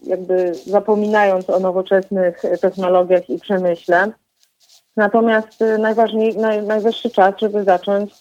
jakby 0.02 0.52
zapominając 0.66 1.50
o 1.50 1.60
nowoczesnych 1.60 2.42
technologiach 2.60 3.30
i 3.30 3.38
przemyśle. 3.38 4.12
Natomiast 4.96 5.64
najważniej, 5.78 6.36
naj, 6.36 6.62
najwyższy 6.62 7.10
czas, 7.10 7.34
żeby 7.38 7.64
zacząć 7.64 8.14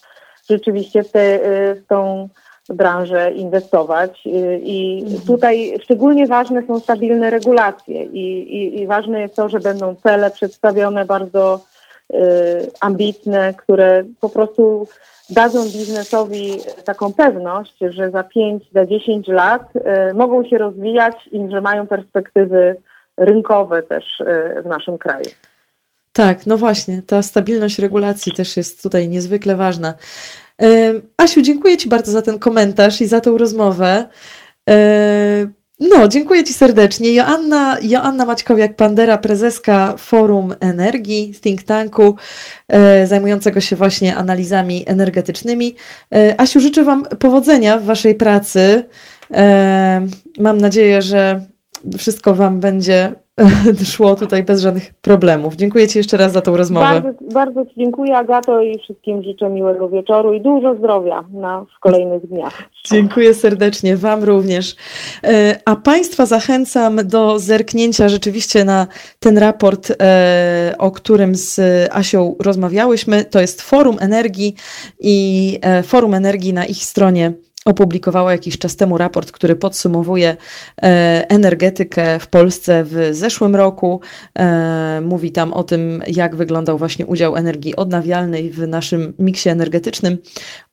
rzeczywiście 0.50 1.02
w, 1.02 1.10
te, 1.10 1.38
w 1.74 1.82
tą 1.88 2.28
branżę 2.68 3.32
inwestować 3.32 4.20
i 4.62 5.02
mhm. 5.04 5.26
tutaj 5.26 5.78
szczególnie 5.82 6.26
ważne 6.26 6.66
są 6.66 6.80
stabilne 6.80 7.30
regulacje 7.30 8.04
i, 8.04 8.54
i, 8.56 8.80
i 8.80 8.86
ważne 8.86 9.20
jest 9.20 9.34
to, 9.34 9.48
że 9.48 9.60
będą 9.60 9.94
cele 9.94 10.30
przedstawione 10.30 11.04
bardzo 11.04 11.60
ambitne, 12.80 13.54
które 13.54 14.04
po 14.20 14.28
prostu 14.28 14.88
dadzą 15.30 15.64
biznesowi 15.64 16.58
taką 16.84 17.12
pewność, 17.12 17.74
że 17.90 18.10
za 18.10 18.22
5, 18.22 18.62
za 18.74 18.86
10 18.86 19.28
lat 19.28 19.62
y, 19.76 20.14
mogą 20.14 20.44
się 20.44 20.58
rozwijać 20.58 21.14
i 21.32 21.50
że 21.50 21.60
mają 21.60 21.86
perspektywy 21.86 22.76
rynkowe 23.16 23.82
też 23.82 24.20
y, 24.20 24.62
w 24.62 24.66
naszym 24.66 24.98
kraju. 24.98 25.30
Tak, 26.12 26.46
no 26.46 26.56
właśnie, 26.56 27.02
ta 27.02 27.22
stabilność 27.22 27.78
regulacji 27.78 28.32
też 28.32 28.56
jest 28.56 28.82
tutaj 28.82 29.08
niezwykle 29.08 29.56
ważna. 29.56 29.94
Asiu, 31.16 31.42
dziękuję 31.42 31.76
Ci 31.76 31.88
bardzo 31.88 32.12
za 32.12 32.22
ten 32.22 32.38
komentarz 32.38 33.00
i 33.00 33.06
za 33.06 33.20
tą 33.20 33.38
rozmowę. 33.38 34.08
No, 35.80 36.08
dziękuję 36.08 36.44
Ci 36.44 36.52
serdecznie. 36.52 37.14
Joanna, 37.14 37.76
Joanna 37.82 38.26
Maćkowiak-Pandera, 38.26 39.18
prezeska 39.18 39.94
Forum 39.98 40.54
Energii, 40.60 41.34
think 41.40 41.62
tanku 41.62 42.16
e, 42.68 43.06
zajmującego 43.06 43.60
się 43.60 43.76
właśnie 43.76 44.16
analizami 44.16 44.84
energetycznymi. 44.86 45.74
E, 46.14 46.40
Asiu, 46.40 46.60
życzę 46.60 46.84
Wam 46.84 47.04
powodzenia 47.04 47.78
w 47.78 47.84
Waszej 47.84 48.14
pracy. 48.14 48.84
E, 49.34 50.06
mam 50.38 50.58
nadzieję, 50.58 51.02
że 51.02 51.46
wszystko 51.98 52.34
Wam 52.34 52.60
będzie 52.60 53.12
szło 53.92 54.16
tutaj 54.16 54.42
bez 54.42 54.60
żadnych 54.60 54.94
problemów. 54.94 55.56
Dziękuję 55.56 55.88
Ci 55.88 55.98
jeszcze 55.98 56.16
raz 56.16 56.32
za 56.32 56.40
tą 56.40 56.56
rozmowę. 56.56 57.00
Bardzo, 57.00 57.24
bardzo 57.34 57.66
Ci 57.66 57.72
dziękuję 57.76 58.16
Agato 58.16 58.62
i 58.62 58.78
wszystkim 58.78 59.22
życzę 59.22 59.50
miłego 59.50 59.88
wieczoru 59.88 60.34
i 60.34 60.40
dużo 60.40 60.74
zdrowia 60.74 61.24
na, 61.32 61.64
w 61.76 61.80
kolejnych 61.80 62.26
dniach. 62.26 62.62
Dziękuję 62.90 63.34
serdecznie, 63.34 63.96
Wam 63.96 64.24
również. 64.24 64.76
E, 65.24 65.58
a 65.64 65.76
Państwa 65.76 66.26
zachęcam 66.26 66.96
do 67.04 67.38
zerknięcia 67.38 68.08
rzeczywiście 68.08 68.64
na 68.64 68.86
ten 69.18 69.38
raport, 69.38 69.92
e, 70.02 70.74
o 70.78 70.90
którym 70.90 71.34
z 71.34 71.60
Asią 71.92 72.36
rozmawiałyśmy. 72.40 73.24
To 73.24 73.40
jest 73.40 73.62
Forum 73.62 73.96
Energii 74.00 74.54
i 75.00 75.58
e, 75.62 75.82
Forum 75.82 76.14
Energii 76.14 76.52
na 76.52 76.66
ich 76.66 76.84
stronie 76.84 77.32
opublikowała 77.68 78.32
jakiś 78.32 78.58
czas 78.58 78.76
temu 78.76 78.98
raport, 78.98 79.32
który 79.32 79.56
podsumowuje 79.56 80.36
e, 80.82 81.26
energetykę 81.28 82.18
w 82.18 82.26
Polsce 82.26 82.84
w 82.84 83.08
zeszłym 83.12 83.56
roku. 83.56 84.00
E, 84.38 85.00
mówi 85.04 85.32
tam 85.32 85.52
o 85.52 85.64
tym, 85.64 86.02
jak 86.06 86.36
wyglądał 86.36 86.78
właśnie 86.78 87.06
udział 87.06 87.36
energii 87.36 87.76
odnawialnej 87.76 88.50
w 88.50 88.68
naszym 88.68 89.14
miksie 89.18 89.48
energetycznym 89.48 90.18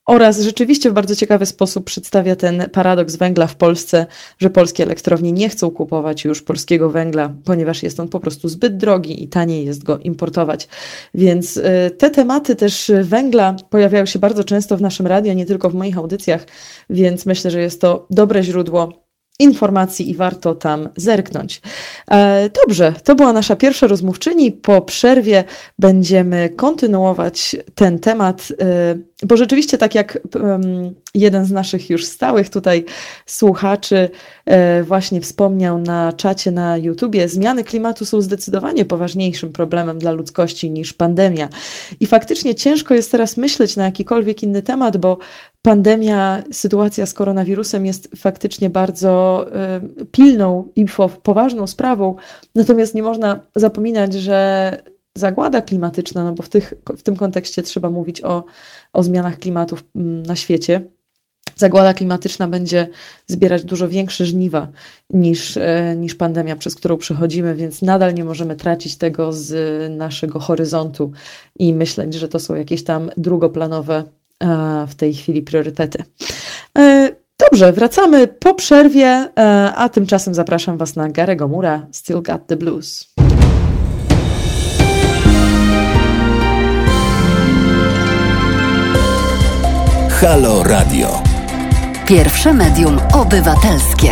oraz 0.05 0.39
rzeczywiście 0.39 0.89
w 0.89 0.93
bardzo 0.93 1.15
ciekawy 1.15 1.45
sposób 1.45 1.85
przedstawia 1.85 2.35
ten 2.35 2.69
paradoks 2.71 3.15
węgla 3.15 3.47
w 3.47 3.55
Polsce, 3.55 4.05
że 4.39 4.49
polskie 4.49 4.83
elektrownie 4.83 5.31
nie 5.31 5.49
chcą 5.49 5.71
kupować 5.71 6.25
już 6.25 6.41
polskiego 6.41 6.89
węgla, 6.89 7.33
ponieważ 7.45 7.83
jest 7.83 7.99
on 7.99 8.07
po 8.07 8.19
prostu 8.19 8.49
zbyt 8.49 8.77
drogi 8.77 9.23
i 9.23 9.27
taniej 9.27 9.65
jest 9.65 9.83
go 9.83 9.97
importować. 9.97 10.67
Więc 11.13 11.57
y, 11.57 11.63
te 11.97 12.09
tematy 12.09 12.55
też 12.55 12.91
węgla 13.03 13.55
pojawiają 13.69 14.05
się 14.05 14.19
bardzo 14.19 14.43
często 14.43 14.77
w 14.77 14.81
naszym 14.81 15.07
radiu, 15.07 15.33
nie 15.33 15.45
tylko 15.45 15.69
w 15.69 15.75
moich 15.75 15.97
audycjach, 15.97 16.45
więc 16.89 17.25
myślę, 17.25 17.51
że 17.51 17.61
jest 17.61 17.81
to 17.81 18.07
dobre 18.09 18.43
źródło 18.43 19.04
informacji 19.39 20.09
i 20.09 20.15
warto 20.15 20.55
tam 20.55 20.89
zerknąć. 20.95 21.61
E, 22.11 22.49
dobrze, 22.49 22.93
to 23.03 23.15
była 23.15 23.33
nasza 23.33 23.55
pierwsza 23.55 23.87
rozmówczyni. 23.87 24.51
Po 24.51 24.81
przerwie 24.81 25.43
będziemy 25.79 26.49
kontynuować 26.49 27.55
ten 27.75 27.99
temat, 27.99 28.47
e, 28.61 28.95
bo 29.27 29.37
rzeczywiście, 29.37 29.77
tak 29.77 29.95
jak 29.95 30.19
jeden 31.15 31.45
z 31.45 31.51
naszych 31.51 31.89
już 31.89 32.05
stałych 32.05 32.49
tutaj 32.49 32.85
słuchaczy 33.25 34.09
e, 34.45 34.83
właśnie 34.83 35.21
wspomniał 35.21 35.79
na 35.79 36.13
czacie 36.13 36.51
na 36.51 36.77
YouTubie, 36.77 37.29
zmiany 37.29 37.63
klimatu 37.63 38.05
są 38.05 38.21
zdecydowanie 38.21 38.85
poważniejszym 38.85 39.51
problemem 39.51 39.99
dla 39.99 40.11
ludzkości 40.11 40.71
niż 40.71 40.93
pandemia. 40.93 41.49
I 41.99 42.05
faktycznie 42.05 42.55
ciężko 42.55 42.93
jest 42.93 43.11
teraz 43.11 43.37
myśleć 43.37 43.75
na 43.75 43.85
jakikolwiek 43.85 44.43
inny 44.43 44.61
temat, 44.61 44.97
bo 44.97 45.17
pandemia, 45.61 46.43
sytuacja 46.51 47.05
z 47.05 47.13
koronawirusem 47.13 47.85
jest 47.85 48.09
faktycznie 48.15 48.69
bardzo 48.69 49.45
y, 50.01 50.05
pilną 50.05 50.67
i 50.75 50.85
poważną 51.23 51.67
sprawą. 51.67 52.15
Natomiast 52.55 52.95
nie 52.95 53.03
można 53.03 53.39
zapominać, 53.55 54.13
że 54.13 54.77
zagłada 55.15 55.61
klimatyczna, 55.61 56.23
no 56.23 56.33
bo 56.33 56.43
w, 56.43 56.49
tych, 56.49 56.73
w 56.97 57.03
tym 57.03 57.15
kontekście 57.15 57.63
trzeba 57.63 57.89
mówić 57.89 58.23
o, 58.23 58.43
o 58.93 59.03
zmianach 59.03 59.39
klimatów 59.39 59.83
mm, 59.95 60.23
na 60.23 60.35
świecie. 60.35 60.81
Zagłada 61.55 61.93
klimatyczna 61.93 62.47
będzie 62.47 62.87
zbierać 63.27 63.63
dużo 63.63 63.89
większe 63.89 64.25
żniwa 64.25 64.67
niż, 65.09 65.57
e, 65.57 65.95
niż 65.97 66.15
pandemia, 66.15 66.55
przez 66.55 66.75
którą 66.75 66.97
przechodzimy, 66.97 67.55
więc 67.55 67.81
nadal 67.81 68.13
nie 68.13 68.23
możemy 68.23 68.55
tracić 68.55 68.97
tego 68.97 69.33
z 69.33 69.51
naszego 69.97 70.39
horyzontu 70.39 71.11
i 71.59 71.73
myśleć, 71.73 72.13
że 72.13 72.27
to 72.27 72.39
są 72.39 72.55
jakieś 72.55 72.83
tam 72.83 73.09
drugoplanowe 73.17 74.03
w 74.87 74.95
tej 74.95 75.13
chwili 75.13 75.41
priorytety. 75.41 76.03
E, 76.77 77.11
dobrze, 77.39 77.73
wracamy 77.73 78.27
po 78.27 78.53
przerwie, 78.53 79.07
e, 79.07 79.73
a 79.75 79.89
tymczasem 79.89 80.33
zapraszam 80.33 80.77
Was 80.77 80.95
na 80.95 81.09
Garego 81.09 81.47
Mura, 81.47 81.87
Still 81.91 82.21
Got 82.21 82.47
the 82.47 82.55
Blues. 82.55 83.13
Halo 90.09 90.63
Radio. 90.63 91.34
Pierwsze 92.07 92.53
medium 92.53 92.99
obywatelskie. 93.13 94.09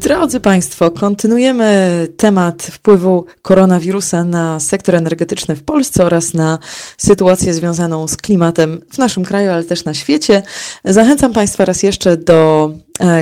Drodzy 0.00 0.40
Państwo, 0.40 0.90
kontynuujemy 0.90 2.08
temat 2.16 2.62
wpływu 2.62 3.26
koronawirusa 3.42 4.24
na 4.24 4.60
sektor 4.60 4.94
energetyczny 4.94 5.56
w 5.56 5.62
Polsce 5.62 6.04
oraz 6.04 6.34
na 6.34 6.58
sytuację 6.98 7.54
związaną 7.54 8.08
z 8.08 8.16
klimatem 8.16 8.80
w 8.92 8.98
naszym 8.98 9.24
kraju, 9.24 9.50
ale 9.50 9.64
też 9.64 9.84
na 9.84 9.94
świecie. 9.94 10.42
Zachęcam 10.84 11.32
Państwa 11.32 11.64
raz 11.64 11.82
jeszcze 11.82 12.16
do 12.16 12.70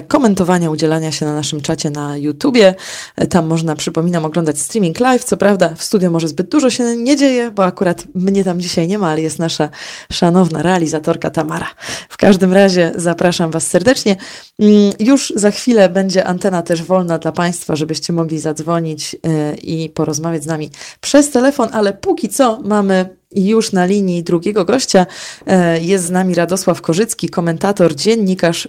komentowania, 0.08 0.70
udzielania 0.70 1.12
się 1.12 1.26
na 1.26 1.34
naszym 1.34 1.60
czacie 1.60 1.90
na 1.90 2.16
YouTubie. 2.16 2.74
E, 3.16 3.26
tam 3.26 3.46
można, 3.46 3.76
przypominam, 3.76 4.24
oglądać 4.24 4.58
streaming 4.58 5.00
live. 5.00 5.24
Co 5.24 5.36
prawda 5.36 5.74
w 5.74 5.82
studio 5.82 6.10
może 6.10 6.28
zbyt 6.28 6.48
dużo 6.48 6.70
się 6.70 6.96
nie 6.96 7.16
dzieje, 7.16 7.50
bo 7.50 7.64
akurat 7.64 8.04
mnie 8.14 8.44
tam 8.44 8.60
dzisiaj 8.60 8.88
nie 8.88 8.98
ma, 8.98 9.10
ale 9.10 9.22
jest 9.22 9.38
nasza 9.38 9.68
szanowna 10.12 10.62
realizatorka 10.62 11.30
Tamara. 11.30 11.66
W 12.08 12.16
każdym 12.16 12.52
razie 12.52 12.92
zapraszam 12.96 13.50
Was 13.50 13.66
serdecznie. 13.66 14.16
Mm, 14.58 14.92
już 14.98 15.32
za 15.36 15.50
chwilę 15.50 15.88
będzie 15.88 16.24
antena 16.24 16.62
też 16.62 16.82
wolna 16.82 17.18
dla 17.18 17.32
Państwa, 17.32 17.76
żebyście 17.76 18.12
mogli 18.12 18.38
zadzwonić 18.38 19.16
e, 19.22 19.54
i 19.54 19.90
porozmawiać 19.90 20.42
z 20.42 20.46
nami 20.46 20.70
przez 21.00 21.30
telefon, 21.30 21.68
ale 21.72 21.92
póki 21.92 22.28
co 22.28 22.60
mamy 22.64 23.21
już 23.36 23.72
na 23.72 23.84
linii 23.86 24.22
drugiego 24.22 24.64
gościa 24.64 25.06
e, 25.46 25.80
jest 25.80 26.04
z 26.04 26.10
nami 26.10 26.34
Radosław 26.34 26.82
Korzycki, 26.82 27.28
komentator, 27.28 27.94
dziennikarz 27.94 28.68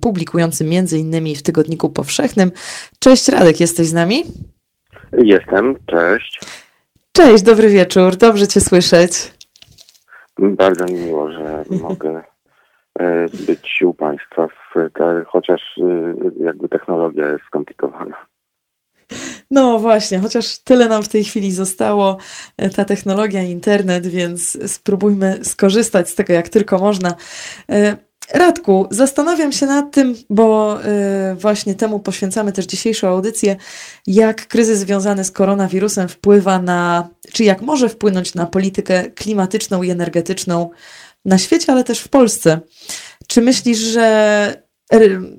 publikujący 0.00 0.64
między 0.64 0.98
innymi 0.98 1.36
w 1.36 1.42
Tygodniku 1.42 1.90
Powszechnym. 1.90 2.52
Cześć 2.98 3.28
Radek, 3.28 3.60
jesteś 3.60 3.86
z 3.86 3.92
nami? 3.92 4.24
Jestem, 5.12 5.76
cześć. 5.86 6.40
Cześć, 7.12 7.44
dobry 7.44 7.68
wieczór, 7.68 8.16
dobrze 8.16 8.48
Cię 8.48 8.60
słyszeć. 8.60 9.32
Bardzo 10.38 10.84
mi 10.84 10.94
miło, 10.94 11.32
że 11.32 11.64
mogę 11.88 12.22
e, 12.98 13.26
być 13.46 13.82
u 13.82 13.94
Państwa, 13.94 14.48
w, 14.48 14.90
chociaż 15.26 15.60
e, 15.78 16.14
jakby 16.44 16.68
technologia 16.68 17.28
jest 17.28 17.44
skomplikowana. 17.44 18.16
No 19.54 19.78
właśnie, 19.78 20.18
chociaż 20.18 20.58
tyle 20.58 20.88
nam 20.88 21.02
w 21.02 21.08
tej 21.08 21.24
chwili 21.24 21.52
zostało, 21.52 22.16
e, 22.56 22.70
ta 22.70 22.84
technologia, 22.84 23.42
internet, 23.42 24.06
więc 24.06 24.58
spróbujmy 24.66 25.40
skorzystać 25.42 26.10
z 26.10 26.14
tego 26.14 26.32
jak 26.32 26.48
tylko 26.48 26.78
można. 26.78 27.14
E, 27.70 27.96
Radku, 28.32 28.86
zastanawiam 28.90 29.52
się 29.52 29.66
nad 29.66 29.92
tym, 29.92 30.14
bo 30.30 30.78
e, 30.84 31.34
właśnie 31.34 31.74
temu 31.74 32.00
poświęcamy 32.00 32.52
też 32.52 32.66
dzisiejszą 32.66 33.08
audycję, 33.08 33.56
jak 34.06 34.48
kryzys 34.48 34.78
związany 34.78 35.24
z 35.24 35.30
koronawirusem 35.30 36.08
wpływa 36.08 36.58
na, 36.58 37.08
czy 37.32 37.44
jak 37.44 37.62
może 37.62 37.88
wpłynąć 37.88 38.34
na 38.34 38.46
politykę 38.46 39.10
klimatyczną 39.10 39.82
i 39.82 39.90
energetyczną 39.90 40.70
na 41.24 41.38
świecie, 41.38 41.72
ale 41.72 41.84
też 41.84 42.00
w 42.00 42.08
Polsce. 42.08 42.60
Czy 43.26 43.40
myślisz, 43.40 43.78
że 43.78 44.63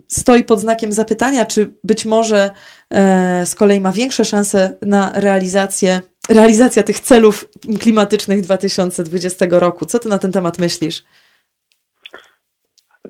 stoi 0.07 0.43
pod 0.43 0.59
znakiem 0.59 0.91
zapytania, 0.91 1.45
czy 1.45 1.73
być 1.83 2.05
może 2.05 2.51
e, 2.89 3.45
z 3.45 3.55
kolei 3.55 3.81
ma 3.81 3.91
większe 3.91 4.25
szanse 4.25 4.77
na 4.81 5.11
realizację, 5.15 6.01
realizacja 6.29 6.83
tych 6.83 6.99
celów 6.99 7.45
klimatycznych 7.79 8.41
2020 8.41 9.45
roku. 9.49 9.85
Co 9.85 9.99
ty 9.99 10.09
na 10.09 10.17
ten 10.19 10.31
temat 10.31 10.59
myślisz? 10.59 11.03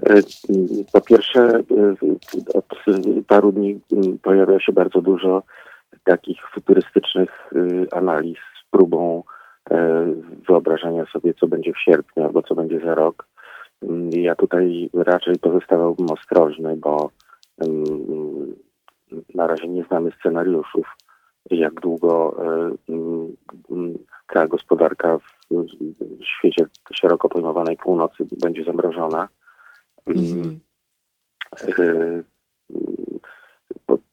E, 0.06 0.21
po 0.93 1.02
pierwsze, 1.02 1.39
e, 1.41 1.95
od 2.54 2.65
paru 3.28 3.52
dni 3.52 3.80
pojawia 4.24 4.60
się 4.60 4.71
bardzo 4.74 5.02
dużo 5.02 5.43
takich 6.04 6.38
futurystycznych 6.54 7.30
analiz 7.91 8.38
z 8.38 8.69
próbą 8.71 9.24
wyobrażenia 10.48 11.06
sobie, 11.06 11.34
co 11.34 11.48
będzie 11.48 11.74
w 11.74 11.80
sierpniu 11.80 12.24
albo 12.24 12.43
co 12.43 12.56
będzie 12.56 12.80
za 12.80 12.95
rok. 12.95 13.28
Ja 14.12 14.36
tutaj 14.36 14.89
raczej 14.93 15.39
pozostawałbym 15.39 16.12
ostrożny, 16.12 16.78
bo 16.78 17.12
na 19.36 19.48
razie 19.48 19.67
nie 19.67 19.84
znamy 19.84 20.12
scenariuszów, 20.19 20.95
jak 21.52 21.74
długo 21.74 22.36
ta 24.28 24.48
gospodarka 24.48 25.17
w 25.17 26.24
świecie 26.24 26.65
szeroko 26.93 27.30
pojmowanej 27.30 27.78
północy 27.78 28.26
będzie 28.41 28.63
zamrożona. 28.63 29.28
Mm. 30.08 30.60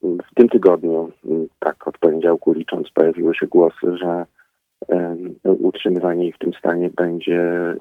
W 0.02 0.34
tym 0.34 0.48
tygodniu, 0.48 1.12
tak 1.58 1.88
od 1.88 1.98
poniedziałku 1.98 2.52
licząc, 2.52 2.90
pojawiły 2.90 3.34
się 3.34 3.46
głosy, 3.46 3.96
że 3.96 4.26
utrzymywanie 5.44 6.26
ich 6.26 6.34
w 6.34 6.38
tym 6.38 6.52
stanie 6.52 6.90
będzie 6.90 7.74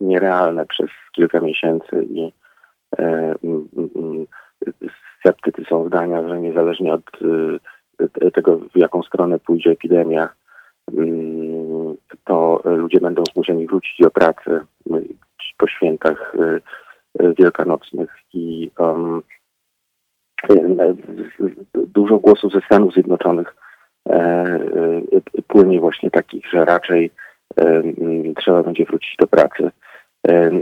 nierealne 0.00 0.66
przez 0.66 0.90
kilka 1.12 1.40
miesięcy 1.40 2.04
i 2.10 2.32
sceptycy 5.20 5.64
są 5.68 5.86
zdania, 5.86 6.28
że 6.28 6.40
niezależnie 6.40 6.94
od 6.94 7.10
e, 8.20 8.30
tego, 8.30 8.56
w 8.56 8.76
jaką 8.76 9.02
stronę 9.02 9.38
pójdzie 9.38 9.70
epidemia, 9.70 10.28
to 12.24 12.62
ludzie 12.64 13.00
będą 13.00 13.22
zmuszeni 13.34 13.66
wrócić 13.66 13.98
do 14.00 14.10
pracy 14.10 14.60
po 15.56 15.66
świętach 15.66 16.34
e, 16.38 16.60
wielkanocnych 17.38 18.10
i 18.34 18.70
um, 18.78 19.22
dużo 21.74 22.18
głosów 22.18 22.52
ze 22.52 22.60
Stanów 22.60 22.92
Zjednoczonych 22.92 23.56
płynie 25.48 25.80
właśnie 25.80 26.10
takich, 26.10 26.46
że 26.50 26.64
raczej 26.64 27.10
e, 27.56 27.82
trzeba 28.36 28.62
będzie 28.62 28.84
wrócić 28.84 29.16
do 29.16 29.26
pracy. 29.26 29.70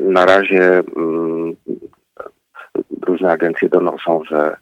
Na 0.00 0.26
razie 0.26 0.82
mm, 0.96 1.56
różne 3.06 3.32
agencje 3.32 3.68
donoszą, 3.68 4.24
że 4.24 4.56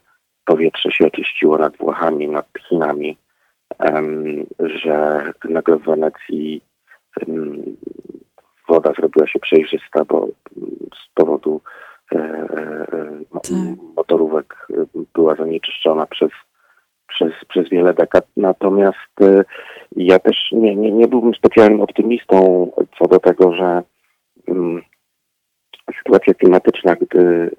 powietrze 0.45 0.91
się 0.91 1.07
oczyściło 1.07 1.57
nad 1.57 1.77
Włochami, 1.77 2.27
nad 2.27 2.47
Chinami, 2.69 3.17
że 4.59 5.23
nagle 5.49 5.77
w 5.77 5.83
Wenecji 5.83 6.61
woda 8.67 8.93
zrobiła 8.93 9.27
się 9.27 9.39
przejrzysta, 9.39 10.05
bo 10.05 10.27
z 10.93 11.13
powodu 11.13 11.61
tak. 12.09 13.51
motorówek 13.95 14.67
była 15.13 15.35
zanieczyszczona 15.35 16.05
przez 16.05 16.31
przez, 17.15 17.31
przez 17.47 17.69
wiele 17.69 17.93
dekad. 17.93 18.27
Natomiast 18.37 19.21
y, 19.21 19.43
ja 19.95 20.19
też 20.19 20.37
nie, 20.51 20.75
nie, 20.75 20.91
nie 20.91 21.07
byłbym 21.07 21.33
specjalnym 21.33 21.81
optymistą 21.81 22.67
co 22.99 23.07
do 23.07 23.19
tego, 23.19 23.55
że 23.55 23.81
mm, 24.47 24.81
sytuacja 25.97 26.33
klimatyczna, 26.33 26.95
gdy 26.95 27.19
y, 27.19 27.51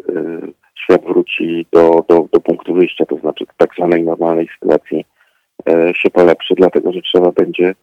świat 0.74 1.04
wróci 1.04 1.66
do, 1.72 2.04
do, 2.08 2.28
do 2.32 2.40
punktu 2.40 2.74
wyjścia, 2.74 3.06
to 3.06 3.16
znaczy 3.16 3.44
tak 3.56 3.74
zwanej 3.74 4.02
normalnej 4.02 4.48
sytuacji, 4.54 5.04
y, 5.68 5.92
się 5.94 6.10
polepszy, 6.10 6.54
dlatego 6.54 6.92
że 6.92 7.00
trzeba 7.02 7.32
będzie 7.32 7.74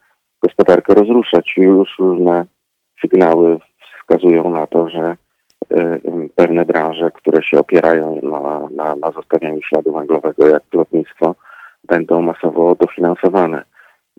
gospodarkę 0.44 0.94
rozruszać. 0.94 1.54
Już 1.58 2.00
różne 2.00 2.46
sygnały 3.02 3.58
wskazują 4.00 4.50
na 4.50 4.68
to, 4.68 4.90
że 4.90 5.16
pewne 6.36 6.66
branże, 6.66 7.12
które 7.12 7.44
się 7.44 7.60
opierają 7.60 8.20
na, 8.24 8.68
na, 8.72 8.96
na 8.96 9.12
zostawianiu 9.12 9.62
śladu 9.62 9.94
węglowego, 9.94 10.48
jak 10.48 10.64
lotnictwo, 10.74 11.36
będą 11.90 12.22
masowo 12.22 12.76
dofinansowane. 12.76 13.64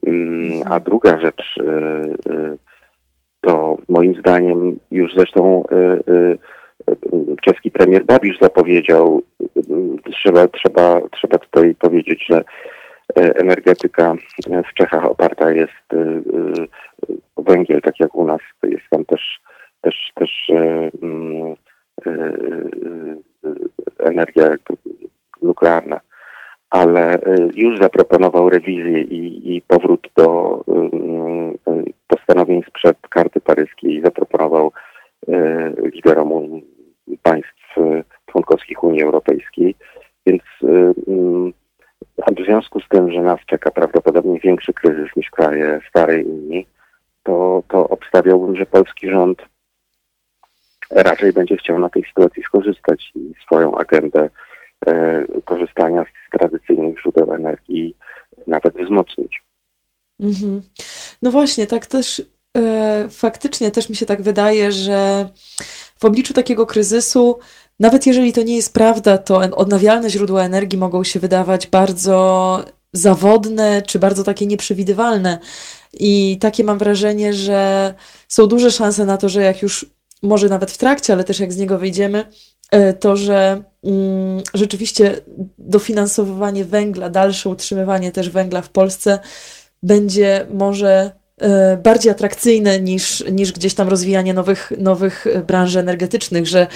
Mm, 0.06 0.62
a 0.70 0.80
druga 0.80 1.20
rzecz 1.20 1.56
y, 1.58 1.62
y, 2.32 2.58
to 3.40 3.76
moim 3.88 4.14
zdaniem 4.14 4.78
już 4.90 5.14
zresztą 5.14 5.64
y, 5.72 6.38
czeski 7.42 7.70
premier 7.70 8.04
Babisz 8.04 8.38
zapowiedział, 8.40 9.22
trzeba, 10.12 10.48
trzeba, 10.48 11.00
trzeba 11.10 11.38
tutaj 11.38 11.74
powiedzieć, 11.74 12.26
że 12.30 12.44
energetyka 13.16 14.14
w 14.70 14.74
Czechach 14.74 15.04
oparta 15.04 15.50
jest 15.50 15.86
o 17.36 17.42
węgiel, 17.42 17.80
tak 17.80 18.00
jak 18.00 18.14
u 18.14 18.24
nas. 18.24 18.40
Jest 18.62 18.84
tam 18.90 19.04
też, 19.04 19.40
też, 19.80 20.12
też 20.14 20.30
mm, 21.02 21.56
energia 23.98 24.54
nuklearna 25.42 26.00
ale 26.70 27.18
y, 27.18 27.50
już 27.54 27.78
zaproponował 27.78 28.50
rewizję 28.50 29.00
i, 29.02 29.56
i 29.56 29.62
powrót 29.62 30.08
do 30.16 30.60
y, 30.68 31.72
y, 31.72 31.92
postanowień 32.06 32.62
sprzed 32.68 32.96
karty 33.08 33.40
paryskiej. 33.40 34.02
Zaproponował 34.04 34.72
liderom 35.94 36.60
państw 37.22 37.76
członkowskich 38.26 38.84
Unii 38.84 39.02
Europejskiej. 39.02 39.74
Więc 40.26 40.42
w 42.38 42.44
związku 42.44 42.80
z 42.80 42.88
tym, 42.88 43.12
że 43.12 43.22
nas 43.22 43.40
czeka 43.46 43.70
prawdopodobnie 43.70 44.40
większy 44.40 44.72
kryzys 44.72 45.16
niż 45.16 45.30
kraje 45.30 45.80
starej 45.88 46.24
Unii, 46.24 46.66
to, 47.22 47.62
to 47.68 47.88
obstawiałbym, 47.88 48.56
że 48.56 48.66
polski 48.66 49.10
rząd 49.10 49.42
raczej 50.90 51.32
będzie 51.32 51.56
chciał 51.56 51.78
na 51.78 51.88
tej 51.88 52.04
sytuacji 52.04 52.42
skorzystać 52.42 53.12
i 53.14 53.34
swoją 53.44 53.78
agendę 53.78 54.28
E, 54.86 55.24
korzystania 55.44 56.04
z 56.04 56.08
tradycyjnych 56.30 57.00
źródeł 57.00 57.32
energii 57.34 57.96
nawet 58.46 58.74
wzmocnić. 58.84 59.42
Mhm. 60.20 60.62
No 61.22 61.30
właśnie, 61.30 61.66
tak 61.66 61.86
też 61.86 62.22
e, 62.56 63.08
faktycznie 63.10 63.70
też 63.70 63.88
mi 63.88 63.96
się 63.96 64.06
tak 64.06 64.22
wydaje, 64.22 64.72
że 64.72 65.28
w 65.98 66.04
obliczu 66.04 66.34
takiego 66.34 66.66
kryzysu, 66.66 67.38
nawet 67.80 68.06
jeżeli 68.06 68.32
to 68.32 68.42
nie 68.42 68.56
jest 68.56 68.74
prawda, 68.74 69.18
to 69.18 69.36
odnawialne 69.36 70.10
źródła 70.10 70.44
energii 70.44 70.78
mogą 70.78 71.04
się 71.04 71.20
wydawać 71.20 71.66
bardzo 71.66 72.64
zawodne 72.92 73.82
czy 73.82 73.98
bardzo 73.98 74.24
takie 74.24 74.46
nieprzewidywalne. 74.46 75.38
I 75.92 76.38
takie 76.40 76.64
mam 76.64 76.78
wrażenie, 76.78 77.34
że 77.34 77.94
są 78.28 78.46
duże 78.46 78.70
szanse 78.70 79.04
na 79.04 79.16
to, 79.16 79.28
że 79.28 79.42
jak 79.42 79.62
już 79.62 79.86
może 80.22 80.48
nawet 80.48 80.70
w 80.70 80.78
trakcie, 80.78 81.12
ale 81.12 81.24
też 81.24 81.40
jak 81.40 81.52
z 81.52 81.56
niego 81.56 81.78
wyjdziemy, 81.78 82.24
to, 83.00 83.16
że 83.16 83.62
mm, 83.84 84.42
rzeczywiście 84.54 85.14
dofinansowywanie 85.58 86.64
węgla, 86.64 87.10
dalsze 87.10 87.48
utrzymywanie 87.48 88.12
też 88.12 88.30
węgla 88.30 88.62
w 88.62 88.70
Polsce 88.70 89.18
będzie 89.82 90.46
może 90.50 91.10
e, 91.38 91.76
bardziej 91.76 92.12
atrakcyjne 92.12 92.80
niż, 92.80 93.24
niż 93.32 93.52
gdzieś 93.52 93.74
tam 93.74 93.88
rozwijanie 93.88 94.34
nowych, 94.34 94.72
nowych 94.78 95.26
branż 95.46 95.76
energetycznych, 95.76 96.46
że 96.46 96.66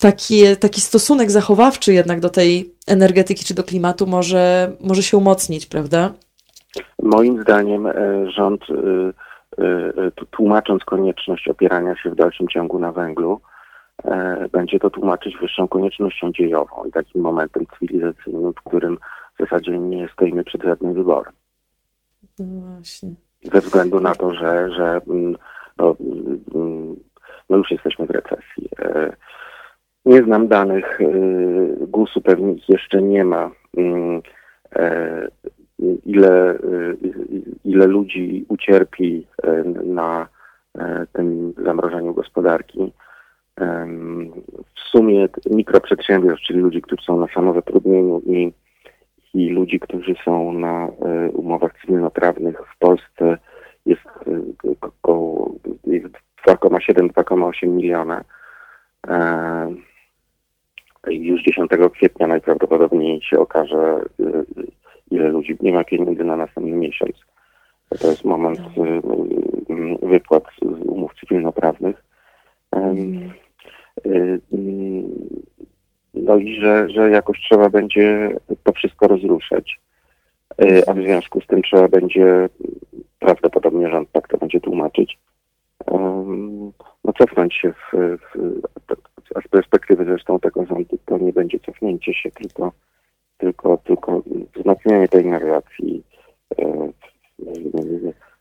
taki, 0.00 0.42
taki 0.60 0.80
stosunek 0.80 1.30
zachowawczy 1.30 1.92
jednak 1.92 2.20
do 2.20 2.30
tej 2.30 2.74
energetyki 2.86 3.44
czy 3.44 3.54
do 3.54 3.64
klimatu 3.64 4.06
może, 4.06 4.72
może 4.80 5.02
się 5.02 5.16
umocnić, 5.16 5.66
prawda? 5.66 6.12
Moim 7.02 7.42
zdaniem 7.42 7.86
e, 7.86 7.94
rząd, 8.30 8.60
tłumacząc 10.30 10.84
konieczność 10.84 11.48
opierania 11.48 11.96
się 11.96 12.10
w 12.10 12.14
dalszym 12.14 12.48
ciągu 12.48 12.78
na 12.78 12.92
węglu, 12.92 13.40
E, 13.40 13.53
będzie 14.52 14.78
to 14.78 14.90
tłumaczyć 14.90 15.36
wyższą 15.40 15.68
koniecznością 15.68 16.32
dziejową 16.32 16.84
i 16.84 16.92
takim 16.92 17.22
momentem 17.22 17.66
cywilizacyjnym, 17.78 18.52
w 18.52 18.62
którym 18.62 18.98
w 19.34 19.42
zasadzie 19.42 19.78
nie 19.78 20.08
stoimy 20.08 20.44
przed 20.44 20.62
żadnym 20.62 20.94
wyborem. 20.94 21.32
No 22.38 22.60
właśnie. 22.60 23.10
Ze 23.52 23.60
względu 23.60 24.00
na 24.00 24.14
to, 24.14 24.34
że, 24.34 24.70
że 24.72 25.00
mm, 25.08 25.36
no, 25.78 25.96
mm, 26.54 26.96
no 27.50 27.56
już 27.56 27.70
jesteśmy 27.70 28.06
w 28.06 28.10
recesji. 28.10 28.68
E, 28.78 29.12
nie 30.04 30.22
znam 30.22 30.48
danych 30.48 31.00
e, 31.00 31.06
GUS-u, 31.86 32.20
pewnie 32.20 32.52
ich 32.52 32.68
jeszcze 32.68 33.02
nie 33.02 33.24
ma. 33.24 33.50
Mm, 33.76 34.22
ile, 36.04 36.58
ile 37.64 37.86
ludzi 37.86 38.44
ucierpi 38.48 39.26
na 39.84 40.28
tym 41.12 41.54
zamrożeniu 41.64 42.14
gospodarki 42.14 42.92
w 44.74 44.80
sumie 44.90 45.28
mikroprzedsiębiorstw, 45.50 46.46
czyli 46.46 46.60
ludzi, 46.60 46.82
którzy 46.82 47.04
są 47.04 47.20
na 47.20 47.26
samozatrudnieniu 47.34 48.22
i, 48.26 48.52
i 49.34 49.48
ludzi, 49.48 49.80
którzy 49.80 50.14
są 50.24 50.52
na 50.52 50.86
e, 50.86 51.30
umowach 51.30 51.80
cywilnoprawnych 51.80 52.60
w 52.74 52.78
Polsce 52.78 53.38
jest 53.86 54.06
e, 54.06 54.40
około 54.80 55.54
2,7-2,8 56.46 57.68
miliona. 57.68 58.24
I 61.10 61.26
już 61.26 61.42
10 61.42 61.70
kwietnia 61.92 62.26
najprawdopodobniej 62.26 63.22
się 63.22 63.38
okaże, 63.38 64.04
e, 64.20 64.24
ile 65.10 65.28
ludzi 65.28 65.56
nie 65.60 65.72
ma 65.72 65.84
pieniędzy 65.84 66.24
na 66.24 66.36
następny 66.36 66.76
miesiąc. 66.76 67.12
To 68.00 68.08
jest 68.08 68.24
moment 68.24 68.58
tak. 68.58 68.86
wypłat 70.02 70.44
z 70.62 70.86
umów 70.86 71.12
cywilnoprawnych. 71.20 72.04
Mhm. 72.72 73.43
Y, 74.06 74.40
y, 74.52 75.02
no 76.14 76.36
i 76.36 76.60
że, 76.60 76.90
że 76.90 77.10
jakoś 77.10 77.40
trzeba 77.40 77.68
będzie 77.68 78.36
to 78.62 78.72
wszystko 78.72 79.08
rozruszać. 79.08 79.80
Y, 80.62 80.82
a 80.86 80.94
w 80.94 81.02
związku 81.02 81.40
z 81.40 81.46
tym 81.46 81.62
trzeba 81.62 81.88
będzie, 81.88 82.48
prawdopodobnie 83.18 83.90
rząd 83.90 84.12
tak 84.12 84.28
to 84.28 84.38
będzie 84.38 84.60
tłumaczyć, 84.60 85.18
no 87.04 87.12
cofnąć 87.18 87.54
się 87.54 87.72
w, 87.72 87.92
w, 88.18 88.60
a 89.34 89.40
z 89.40 89.48
perspektywy 89.48 90.04
zresztą 90.04 90.40
tego 90.40 90.66
rządu 90.66 90.98
to 91.06 91.18
nie 91.18 91.32
będzie 91.32 91.58
cofnięcie 91.60 92.14
się, 92.14 92.30
tylko, 92.30 92.72
tylko, 93.38 93.76
tylko 93.76 94.22
wzmacnianie 94.56 95.08
tej 95.08 95.26
narracji 95.26 96.02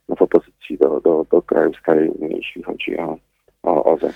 no, 0.09 0.15
w 0.15 0.21
opozycji 0.21 0.77
do, 0.77 1.01
do, 1.01 1.25
do 1.31 1.41
krajów 1.41 1.77
stałej 1.77 2.11
jeśli 2.29 2.63
chodzi 2.63 2.97
o, 2.97 3.17
o 3.63 3.83
OZE. 3.83 4.13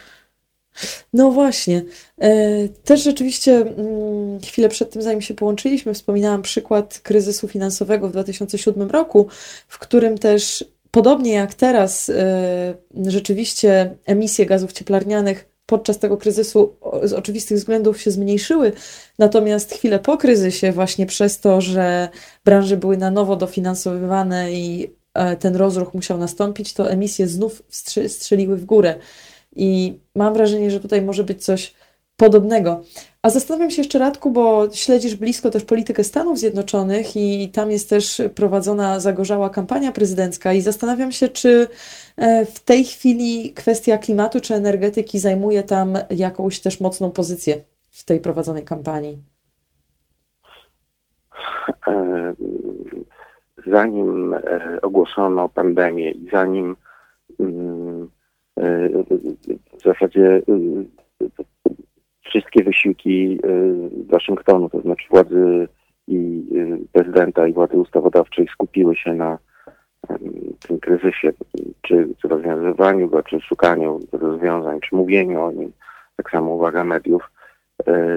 No 1.13 1.31
właśnie. 1.31 1.83
E, 2.21 2.69
też 2.69 3.03
rzeczywiście 3.03 3.55
mm, 3.55 4.39
chwilę 4.39 4.69
przed 4.69 4.91
tym, 4.91 5.01
zanim 5.01 5.21
się 5.21 5.33
połączyliśmy, 5.33 5.93
wspominałam 5.93 6.41
przykład 6.41 6.99
kryzysu 6.99 7.47
finansowego 7.47 8.09
w 8.09 8.11
2007 8.11 8.89
roku, 8.89 9.27
w 9.67 9.79
którym 9.79 10.17
też 10.17 10.65
podobnie 10.91 11.33
jak 11.33 11.53
teraz 11.53 12.09
e, 12.09 12.75
rzeczywiście 13.07 13.95
emisje 14.05 14.45
gazów 14.45 14.73
cieplarnianych 14.73 15.45
podczas 15.67 15.99
tego 15.99 16.17
kryzysu 16.17 16.75
z 17.03 17.13
oczywistych 17.13 17.57
względów 17.57 18.01
się 18.01 18.11
zmniejszyły, 18.11 18.71
natomiast 19.19 19.73
chwilę 19.73 19.99
po 19.99 20.17
kryzysie, 20.17 20.71
właśnie 20.71 21.05
przez 21.05 21.39
to, 21.39 21.61
że 21.61 22.09
branże 22.45 22.77
były 22.77 22.97
na 22.97 23.11
nowo 23.11 23.35
dofinansowywane 23.35 24.53
i 24.53 24.93
e, 25.13 25.35
ten 25.35 25.55
rozruch 25.55 25.93
musiał 25.93 26.17
nastąpić, 26.17 26.73
to 26.73 26.91
emisje 26.91 27.27
znów 27.27 27.63
strzeliły 28.07 28.57
w 28.57 28.65
górę. 28.65 28.95
I 29.57 29.99
mam 30.15 30.33
wrażenie, 30.33 30.71
że 30.71 30.79
tutaj 30.79 31.01
może 31.01 31.23
być 31.23 31.45
coś 31.45 31.73
podobnego. 32.17 32.81
A 33.21 33.29
zastanawiam 33.29 33.71
się 33.71 33.81
jeszcze, 33.81 33.99
Radku, 33.99 34.31
bo 34.31 34.67
śledzisz 34.73 35.15
blisko 35.15 35.49
też 35.49 35.63
politykę 35.63 36.03
Stanów 36.03 36.39
Zjednoczonych 36.39 37.15
i 37.15 37.49
tam 37.53 37.71
jest 37.71 37.89
też 37.89 38.21
prowadzona 38.35 38.99
zagorzała 38.99 39.49
kampania 39.49 39.91
prezydencka 39.91 40.53
i 40.53 40.61
zastanawiam 40.61 41.11
się, 41.11 41.29
czy 41.29 41.67
e, 42.17 42.45
w 42.45 42.59
tej 42.59 42.83
chwili 42.83 43.53
kwestia 43.53 43.97
klimatu 43.97 44.41
czy 44.41 44.55
energetyki 44.55 45.19
zajmuje 45.19 45.63
tam 45.63 45.97
jakąś 46.09 46.59
też 46.59 46.79
mocną 46.79 47.11
pozycję 47.11 47.55
w 47.89 48.05
tej 48.05 48.19
prowadzonej 48.19 48.63
kampanii. 48.63 49.17
E, 51.87 52.33
zanim 53.67 54.33
e, 54.33 54.79
ogłoszono 54.81 55.49
pandemię 55.49 56.11
i 56.11 56.29
zanim 56.31 56.75
mm, 57.39 58.09
w 59.77 59.83
zasadzie 59.83 60.41
y, 60.49 60.85
wszystkie 62.21 62.63
wysiłki 62.63 63.39
y, 63.45 64.05
Waszyngtonu, 64.09 64.69
to 64.69 64.81
znaczy 64.81 65.07
władzy 65.09 65.67
i 66.07 66.43
y, 66.51 66.79
prezydenta 66.91 67.47
i 67.47 67.53
władzy 67.53 67.77
ustawodawczej 67.77 68.47
skupiły 68.47 68.95
się 68.95 69.13
na 69.13 69.37
tym 70.67 70.79
kryzysie, 70.79 71.33
czy 71.81 72.07
rozwiązywaniu 72.23 73.09
go, 73.09 73.23
czy 73.23 73.41
szukaniu 73.41 73.99
rozwiązań, 74.11 74.79
czy 74.79 74.95
mówieniu 74.95 75.41
o 75.41 75.51
nim, 75.51 75.71
tak 76.15 76.31
samo 76.31 76.51
uwaga 76.51 76.83
mediów, 76.83 77.31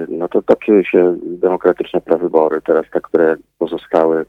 no 0.09 0.27
to 0.27 0.41
toczyły 0.41 0.85
się 0.85 1.17
demokratyczne 1.21 2.01
prawybory, 2.01 2.61
teraz 2.61 2.85
te, 2.93 3.01
które 3.01 3.35
pozostały 3.57 4.25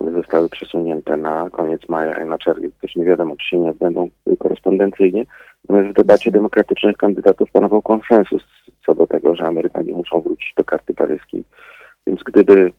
zostały 0.00 0.48
przesunięte 0.48 1.16
na 1.16 1.50
koniec 1.50 1.88
maja 1.88 2.24
i 2.24 2.28
na 2.28 2.38
czerwiec. 2.38 2.72
Też 2.80 2.96
nie 2.96 3.04
wiadomo, 3.04 3.36
czy 3.36 3.48
się 3.48 3.58
nie 3.58 3.70
odbędą 3.70 4.08
korespondencyjnie. 4.38 5.26
W 5.68 5.92
debacie 5.92 6.30
demokratycznych 6.30 6.96
kandydatów 6.96 7.50
panował 7.50 7.82
konsensus 7.82 8.42
co 8.86 8.94
do 8.94 9.06
tego, 9.06 9.34
że 9.34 9.46
Amerykanie 9.46 9.92
muszą 9.92 10.20
wrócić 10.20 10.54
do 10.56 10.64
karty 10.64 10.94
paryskiej. 10.94 11.44
Więc 12.06 12.22
gdyby 12.22 12.72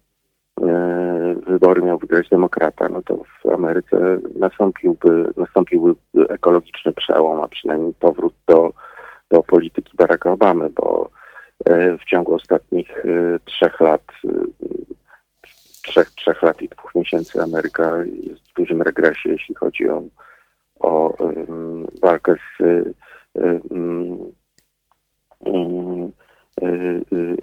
e, 0.62 1.36
wybory 1.48 1.82
miał 1.82 1.98
wygrać 1.98 2.30
demokrata, 2.30 2.90
no 2.90 3.02
to 3.02 3.24
w 3.44 3.50
Ameryce 3.50 4.18
nastąpiłby, 4.36 5.34
nastąpiłby 5.38 5.96
ekologiczny 6.30 6.94
przełom, 6.94 7.42
a 7.42 7.48
przynajmniej 7.48 7.94
powrót 7.94 8.34
do, 8.48 8.74
do 9.30 9.44
polityki 9.44 9.98
Baracka 9.98 10.32
Obamy, 10.32 10.70
bo 10.70 11.10
e, 11.66 11.98
w 11.98 12.04
ciągu 12.04 12.34
ostatnich 12.34 13.06
e, 13.06 13.40
trzech 13.46 13.80
lat 13.80 14.04
trzech, 15.82 16.12
trzech 16.12 16.42
lat 16.42 16.62
i 16.62 16.70
dwóch 16.70 16.96
miesięcy 16.96 17.42
Ameryka 17.42 17.98
jest 17.98 18.42
w 18.52 18.54
dużym 18.54 18.82
regresie, 18.82 19.30
jeśli 19.30 19.56
chodzi 19.56 19.90
o, 19.90 20.04
o 20.82 21.18
walkę 22.02 22.36
z 22.36 22.62
um, 23.70 24.32
um, 25.40 26.12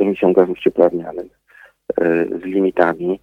emisją 0.00 0.32
gazów 0.32 0.58
cieplarnianych, 0.58 1.38
z 2.42 2.44
limitami. 2.44 3.20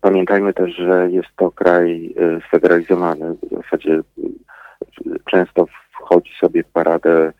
Pamiętajmy 0.00 0.52
też, 0.52 0.74
że 0.76 1.10
jest 1.10 1.28
to 1.36 1.50
kraj 1.50 2.14
sfederalizowany. 2.48 3.34
W 3.34 3.62
zasadzie 3.62 4.00
często 5.30 5.66
wchodzi 5.92 6.32
sobie 6.40 6.62
w 6.62 6.68
paradę 6.68 7.32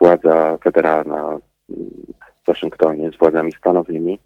władza 0.00 0.58
federalna 0.64 1.38
w 1.68 2.46
Waszyngtonie 2.46 3.10
z 3.10 3.18
władzami 3.18 3.52
stanowymi, 3.52 4.18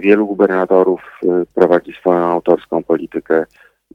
wielu 0.00 0.26
gubernatorów 0.26 1.20
prowadzi 1.54 1.92
swoją 1.92 2.18
autorską 2.18 2.84
politykę 2.84 3.44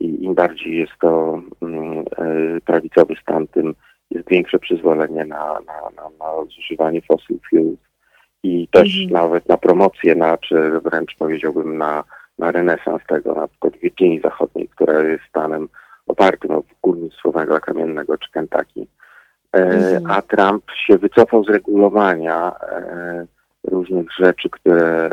i 0.04 0.24
im 0.24 0.34
bardziej 0.36 0.78
jest 0.78 0.93
to 1.01 1.41
mm, 1.62 1.99
e, 1.99 2.62
prawicowy 2.66 3.16
stan, 3.22 3.47
tym 3.47 3.76
jest 4.12 4.30
większe 4.30 4.60
przyzwolenie 4.60 5.26
na, 5.26 5.45
na, 5.45 5.89
na, 5.95 6.10
na 6.20 6.45
zużywanie 6.56 7.01
fossil 7.01 7.39
fuels 7.49 7.80
i 8.43 8.68
też 8.68 9.01
mhm. 9.01 9.24
nawet 9.24 9.49
na 9.49 9.58
promocję, 9.58 10.16
na, 10.16 10.38
czy 10.38 10.80
wręcz 10.80 11.16
powiedziałbym 11.18 11.78
na 11.78 12.04
na 12.39 12.51
renesans 12.51 13.01
tego, 13.08 13.34
na 13.34 13.47
przykład 13.47 13.78
Wirginii 13.78 14.22
Zachodniej, 14.22 14.68
która 14.68 15.01
jest 15.01 15.24
stanem 15.30 15.70
opartym 16.08 16.51
o 16.51 16.64
górnictwo 16.84 17.32
węgla 17.32 17.60
kamiennego 17.60 18.18
czy 18.18 18.32
Kentucky. 18.32 18.88
Mhm. 19.51 20.12
A 20.12 20.22
Trump 20.22 20.64
się 20.88 20.97
wycofał 20.97 21.43
z 21.43 21.49
regulowania 21.49 22.51
różnych 23.64 24.07
rzeczy, 24.20 24.49
które 24.49 25.09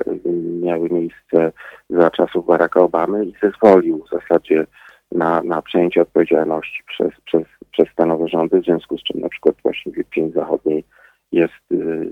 miały 0.62 0.88
miejsce 0.90 1.52
za 1.90 2.10
czasów 2.10 2.46
Baracka 2.46 2.80
Obamy 2.80 3.24
i 3.24 3.34
zezwolił 3.42 4.04
w 4.04 4.10
zasadzie 4.10 4.66
na, 5.12 5.42
na 5.42 5.62
przejęcie 5.62 6.02
odpowiedzialności 6.02 6.82
przez, 6.86 7.10
przez, 7.24 7.42
przez 7.72 7.88
stanowe 7.88 8.28
rządy, 8.28 8.60
w 8.60 8.64
związku 8.64 8.98
z 8.98 9.02
czym 9.02 9.20
na 9.20 9.28
przykład 9.28 9.56
właśnie 9.62 9.92
w 9.92 9.98
Irpień 9.98 10.32
Zachodniej 10.32 10.84
jest, 11.32 11.72
y, 11.72 12.10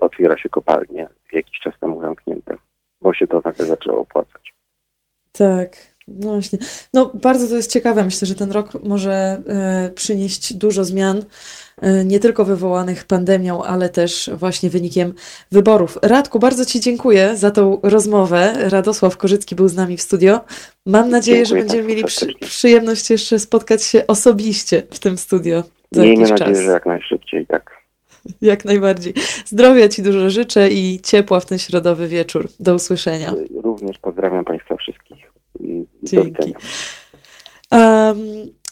otwiera 0.00 0.38
się 0.38 0.48
kopalnie 0.48 1.08
jakiś 1.32 1.60
czas 1.60 1.74
temu 1.80 2.00
zamknięte, 2.00 2.56
bo 3.02 3.14
się 3.14 3.26
to 3.26 3.40
nagle 3.44 3.64
zaczęło 3.66 4.00
opłacać. 4.00 4.54
Tak, 5.32 5.95
właśnie. 6.08 6.58
No 6.94 7.10
bardzo 7.14 7.48
to 7.48 7.56
jest 7.56 7.72
ciekawe. 7.72 8.04
Myślę, 8.04 8.26
że 8.26 8.34
ten 8.34 8.52
rok 8.52 8.84
może 8.84 9.42
y, 9.88 9.90
przynieść 9.90 10.54
dużo 10.54 10.84
zmian. 10.84 11.24
E, 11.82 12.04
nie 12.04 12.20
tylko 12.20 12.44
wywołanych 12.44 13.04
pandemią, 13.04 13.62
ale 13.62 13.88
też 13.88 14.30
właśnie 14.34 14.70
wynikiem 14.70 15.14
wyborów. 15.52 15.98
Radku, 16.02 16.38
bardzo 16.38 16.64
Ci 16.64 16.80
dziękuję 16.80 17.36
za 17.36 17.50
tą 17.50 17.80
rozmowę. 17.82 18.54
Radosław 18.68 19.16
Korzycki 19.16 19.54
był 19.54 19.68
z 19.68 19.74
nami 19.74 19.96
w 19.96 20.02
studio. 20.02 20.40
Mam 20.86 21.10
nadzieję, 21.10 21.38
dziękuję 21.38 21.62
że 21.62 21.66
będziemy 21.66 21.88
mieli 21.88 22.04
przy, 22.04 22.34
przyjemność 22.34 23.10
jeszcze 23.10 23.38
spotkać 23.38 23.84
się 23.84 24.06
osobiście 24.06 24.82
w 24.90 24.98
tym 24.98 25.18
studio. 25.18 25.62
Za 25.92 26.02
Miejmy 26.02 26.28
nadzieję, 26.28 26.38
czas. 26.38 26.58
że 26.58 26.70
jak 26.70 26.86
najszybciej, 26.86 27.46
tak. 27.46 27.76
Jak 28.42 28.64
najbardziej. 28.64 29.14
Zdrowia 29.44 29.88
Ci 29.88 30.02
dużo 30.02 30.30
życzę 30.30 30.70
i 30.70 31.00
ciepła 31.00 31.40
w 31.40 31.46
ten 31.46 31.58
środowy 31.58 32.08
wieczór. 32.08 32.48
Do 32.60 32.74
usłyszenia. 32.74 33.34
Również 33.62 33.98
pozdrawiam 33.98 34.44
Państwa 34.44 34.76
wszystkich. 34.76 35.25
Dzięki. 36.02 36.54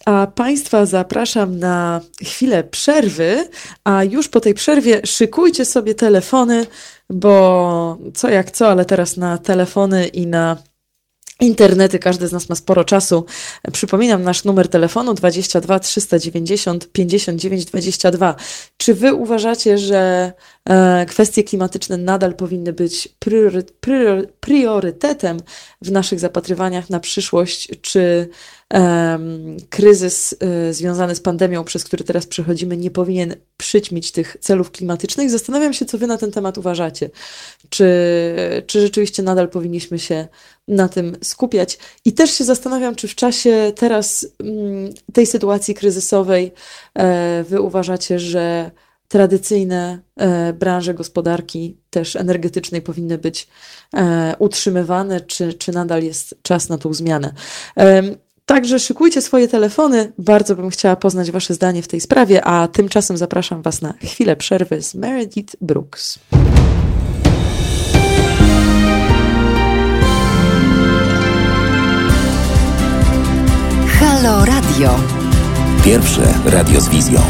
A 0.06 0.26
Państwa 0.26 0.86
zapraszam 0.86 1.58
na 1.58 2.00
chwilę 2.22 2.64
przerwy, 2.64 3.48
a 3.84 4.04
już 4.04 4.28
po 4.28 4.40
tej 4.40 4.54
przerwie 4.54 5.00
szykujcie 5.04 5.64
sobie 5.64 5.94
telefony, 5.94 6.66
bo 7.10 7.98
co 8.14 8.28
jak 8.28 8.50
co, 8.50 8.68
ale 8.68 8.84
teraz 8.84 9.16
na 9.16 9.38
telefony 9.38 10.06
i 10.06 10.26
na 10.26 10.56
internety, 11.40 11.98
każdy 11.98 12.28
z 12.28 12.32
nas 12.32 12.48
ma 12.48 12.54
sporo 12.54 12.84
czasu. 12.84 13.24
Przypominam 13.72 14.22
nasz 14.22 14.44
numer 14.44 14.68
telefonu 14.68 15.14
22 15.14 15.78
390 15.78 16.92
59 16.92 17.64
22. 17.64 18.36
Czy 18.76 18.94
wy 18.94 19.14
uważacie, 19.14 19.78
że 19.78 20.32
e, 20.68 21.06
kwestie 21.06 21.44
klimatyczne 21.44 21.96
nadal 21.96 22.34
powinny 22.34 22.72
być 22.72 23.08
priory, 23.18 23.62
priory, 23.80 24.28
priorytetem 24.40 25.40
w 25.82 25.90
naszych 25.90 26.20
zapatrywaniach 26.20 26.90
na 26.90 27.00
przyszłość? 27.00 27.68
Czy 27.82 28.28
kryzys 29.70 30.34
e, 30.40 30.72
związany 30.72 31.14
z 31.14 31.20
pandemią, 31.20 31.64
przez 31.64 31.84
który 31.84 32.04
teraz 32.04 32.26
przechodzimy, 32.26 32.76
nie 32.76 32.90
powinien 32.90 33.36
przyćmić 33.56 34.12
tych 34.12 34.36
celów 34.40 34.70
klimatycznych? 34.70 35.30
Zastanawiam 35.30 35.72
się, 35.72 35.84
co 35.84 35.98
wy 35.98 36.06
na 36.06 36.18
ten 36.18 36.32
temat 36.32 36.58
uważacie. 36.58 37.10
Czy, 37.68 37.88
czy 38.66 38.80
rzeczywiście 38.80 39.22
nadal 39.22 39.48
powinniśmy 39.48 39.98
się 39.98 40.28
na 40.68 40.88
tym 40.88 41.16
skupiać? 41.22 41.78
I 42.04 42.12
też 42.12 42.30
się 42.30 42.44
zastanawiam, 42.44 42.94
czy 42.94 43.08
w 43.08 43.14
czasie 43.14 43.72
teraz 43.76 44.26
mm, 44.40 44.94
tej 45.12 45.26
sytuacji 45.26 45.74
kryzysowej 45.74 46.52
e, 46.94 47.44
wy 47.44 47.60
uważacie, 47.60 48.18
że 48.18 48.70
tradycyjne 49.08 49.98
e, 50.16 50.52
branże 50.52 50.94
gospodarki, 50.94 51.76
też 51.90 52.16
energetycznej, 52.16 52.82
powinny 52.82 53.18
być 53.18 53.48
e, 53.96 54.34
utrzymywane, 54.38 55.20
czy, 55.20 55.54
czy 55.54 55.72
nadal 55.72 56.02
jest 56.02 56.34
czas 56.42 56.68
na 56.68 56.78
tą 56.78 56.94
zmianę. 56.94 57.32
Także 58.46 58.78
szykujcie 58.78 59.22
swoje 59.22 59.48
telefony. 59.48 60.12
Bardzo 60.18 60.56
bym 60.56 60.70
chciała 60.70 60.96
poznać 60.96 61.30
Wasze 61.30 61.54
zdanie 61.54 61.82
w 61.82 61.88
tej 61.88 62.00
sprawie, 62.00 62.44
a 62.44 62.68
tymczasem 62.68 63.16
zapraszam 63.16 63.62
Was 63.62 63.82
na 63.82 63.92
chwilę 63.92 64.36
przerwy 64.36 64.82
z 64.82 64.94
Meredith 64.94 65.56
Brooks. 65.60 66.18
Halo 74.24 74.44
Radio. 74.44 74.90
Pierwsze 75.84 76.34
radio 76.46 76.80
z 76.80 76.88
wizją. 76.88 77.20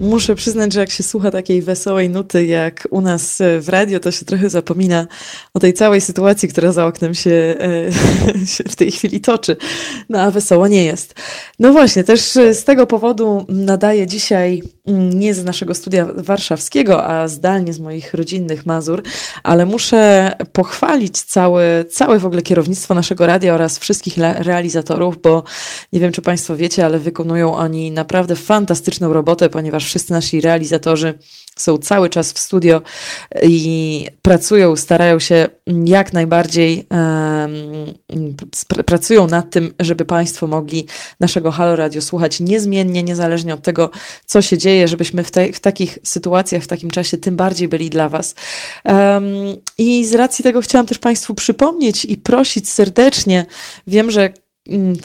Muszę 0.00 0.34
przyznać, 0.34 0.72
że 0.72 0.80
jak 0.80 0.90
się 0.90 1.02
słucha 1.02 1.30
takiej 1.30 1.62
wesołej 1.62 2.10
nuty 2.10 2.46
jak 2.46 2.88
u 2.90 3.00
nas 3.00 3.40
e, 3.40 3.60
w 3.60 3.68
radio, 3.68 4.00
to 4.00 4.10
się 4.10 4.24
trochę 4.24 4.50
zapomina 4.50 5.06
o 5.54 5.60
tej 5.60 5.74
całej 5.74 6.00
sytuacji, 6.00 6.48
która 6.48 6.72
za 6.72 6.86
oknem 6.86 7.14
się, 7.14 7.30
e, 7.30 8.46
się 8.54 8.64
w 8.64 8.76
tej 8.76 8.90
chwili 8.92 9.20
toczy. 9.20 9.56
No 10.08 10.20
a 10.20 10.30
wesoło 10.30 10.68
nie 10.68 10.84
jest. 10.84 11.14
No 11.58 11.72
właśnie, 11.72 12.04
też 12.04 12.20
z 12.52 12.64
tego 12.64 12.86
powodu 12.86 13.46
nadaję 13.48 14.06
dzisiaj 14.06 14.62
nie 14.88 15.34
z 15.34 15.44
naszego 15.44 15.74
studia 15.74 16.06
warszawskiego, 16.14 17.04
a 17.04 17.28
zdalnie 17.28 17.72
z 17.72 17.80
moich 17.80 18.14
rodzinnych 18.14 18.66
Mazur, 18.66 19.02
ale 19.42 19.66
muszę 19.66 20.32
pochwalić 20.52 21.22
całe, 21.22 21.84
całe 21.84 22.18
w 22.18 22.26
ogóle 22.26 22.42
kierownictwo 22.42 22.94
naszego 22.94 23.26
radia 23.26 23.54
oraz 23.54 23.78
wszystkich 23.78 24.14
realizatorów, 24.18 25.22
bo 25.22 25.42
nie 25.92 26.00
wiem, 26.00 26.12
czy 26.12 26.22
Państwo 26.22 26.56
wiecie, 26.56 26.86
ale 26.86 26.98
wykonują 26.98 27.54
oni 27.54 27.90
naprawdę 27.90 28.36
fantastyczną 28.36 29.12
robotę, 29.12 29.48
ponieważ 29.48 29.84
wszyscy 29.84 30.12
nasi 30.12 30.40
realizatorzy 30.40 31.18
są 31.60 31.78
cały 31.78 32.08
czas 32.08 32.32
w 32.32 32.38
studio 32.38 32.82
i 33.42 34.06
pracują, 34.22 34.76
starają 34.76 35.18
się 35.18 35.48
jak 35.84 36.12
najbardziej, 36.12 36.86
um, 36.90 37.54
pracują 38.86 39.26
nad 39.26 39.50
tym, 39.50 39.74
żeby 39.80 40.04
Państwo 40.04 40.46
mogli 40.46 40.86
naszego 41.20 41.50
Halo 41.50 41.76
Radio 41.76 42.02
słuchać 42.02 42.40
niezmiennie, 42.40 43.02
niezależnie 43.02 43.54
od 43.54 43.62
tego, 43.62 43.90
co 44.26 44.42
się 44.42 44.58
dzieje, 44.58 44.88
żebyśmy 44.88 45.24
w, 45.24 45.30
w 45.54 45.60
takich 45.60 45.98
sytuacjach, 46.02 46.62
w 46.62 46.66
takim 46.66 46.90
czasie 46.90 47.16
tym 47.16 47.36
bardziej 47.36 47.68
byli 47.68 47.90
dla 47.90 48.08
Was. 48.08 48.34
Um, 48.84 49.24
I 49.78 50.04
z 50.04 50.14
racji 50.14 50.42
tego 50.42 50.60
chciałam 50.60 50.86
też 50.86 50.98
Państwu 50.98 51.34
przypomnieć 51.34 52.04
i 52.04 52.16
prosić 52.16 52.70
serdecznie, 52.70 53.46
wiem, 53.86 54.10
że 54.10 54.32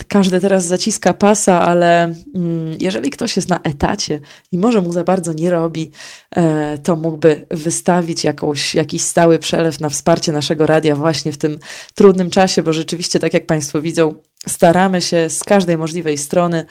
każdy 0.08 0.40
teraz 0.40 0.66
zaciska 0.66 1.14
pasa, 1.14 1.62
ale 1.62 2.04
mm, 2.36 2.78
jeżeli 2.80 3.10
ktoś 3.10 3.36
jest 3.36 3.50
na 3.50 3.60
etacie 3.60 4.20
i 4.52 4.58
może 4.58 4.82
mu 4.82 4.92
za 4.94 5.04
bardzo 5.04 5.34
nie 5.34 5.50
robi, 5.50 5.92
e, 6.36 6.78
to 6.78 6.96
mógłby 6.96 7.46
wystawić 7.52 8.24
jakąś, 8.24 8.76
jakiś 8.76 9.02
stały 9.02 9.40
przelew 9.40 9.80
na 9.80 9.90
wsparcie 9.90 10.32
naszego 10.32 10.66
radia 10.66 10.96
właśnie 10.96 11.32
w 11.32 11.38
tym 11.38 11.60
trudnym 11.96 12.30
czasie, 12.30 12.64
bo 12.64 12.74
rzeczywiście, 12.74 13.20
tak 13.20 13.34
jak 13.34 13.46
Państwo 13.46 13.82
widzą, 13.82 14.16
staramy 14.48 15.02
się 15.02 15.30
z 15.30 15.44
każdej 15.44 15.78
możliwej 15.78 16.18
strony, 16.18 16.66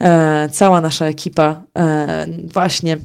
e, 0.00 0.48
cała 0.52 0.80
nasza 0.80 1.06
ekipa 1.06 1.62
e, 1.78 2.26
właśnie 2.52 2.98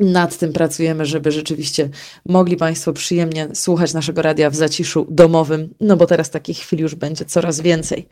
nad 0.00 0.38
tym 0.38 0.52
pracujemy, 0.52 1.06
żeby 1.06 1.32
rzeczywiście 1.32 1.88
mogli 2.26 2.56
Państwo 2.56 2.92
przyjemnie 2.92 3.48
słuchać 3.54 3.94
naszego 3.94 4.22
radia 4.22 4.50
w 4.50 4.54
zaciszu 4.56 5.06
domowym, 5.10 5.74
no 5.80 5.96
bo 5.96 6.06
teraz 6.06 6.30
takich 6.30 6.58
chwil 6.58 6.80
już 6.80 6.94
będzie 6.94 7.24
coraz 7.24 7.60
więcej. 7.60 8.08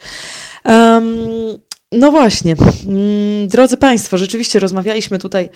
Um, 0.64 1.58
no 1.92 2.10
właśnie, 2.10 2.54
mm, 2.86 3.48
drodzy 3.48 3.76
Państwo, 3.76 4.18
rzeczywiście 4.18 4.60
rozmawialiśmy 4.60 5.18
tutaj 5.18 5.44
e, 5.44 5.50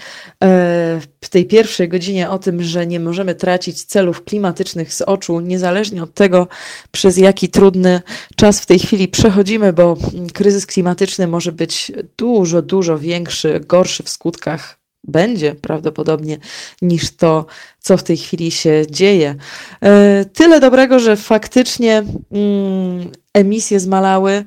w 1.21 1.29
tej 1.29 1.47
pierwszej 1.47 1.89
godzinie 1.89 2.31
o 2.31 2.39
tym, 2.39 2.63
że 2.63 2.87
nie 2.87 3.01
możemy 3.01 3.35
tracić 3.35 3.85
celów 3.85 4.25
klimatycznych 4.25 4.95
z 4.95 5.03
oczu, 5.03 5.41
niezależnie 5.41 6.03
od 6.03 6.15
tego, 6.15 6.49
przez 6.91 7.17
jaki 7.17 7.49
trudny 7.49 8.01
czas 8.37 8.61
w 8.61 8.67
tej 8.67 8.79
chwili 8.79 9.09
przechodzimy, 9.09 9.73
bo 9.73 9.97
kryzys 10.35 10.67
klimatyczny 10.67 11.27
może 11.27 11.53
być 11.53 11.93
dużo, 12.17 12.63
dużo 12.63 12.99
większy, 12.99 13.61
gorszy 13.61 14.03
w 14.03 14.09
skutkach 14.09 14.79
będzie 15.07 15.55
prawdopodobnie 15.55 16.39
niż 16.83 17.17
to, 17.17 17.47
co 17.79 17.97
w 17.97 18.03
tej 18.03 18.17
chwili 18.17 18.51
się 18.51 18.83
dzieje. 18.91 19.35
E, 19.81 20.25
tyle 20.25 20.61
dobrego, 20.61 20.99
że 20.99 21.17
faktycznie 21.17 22.05
mm, 22.33 23.11
emisje 23.35 23.81
zmalały, 23.81 24.45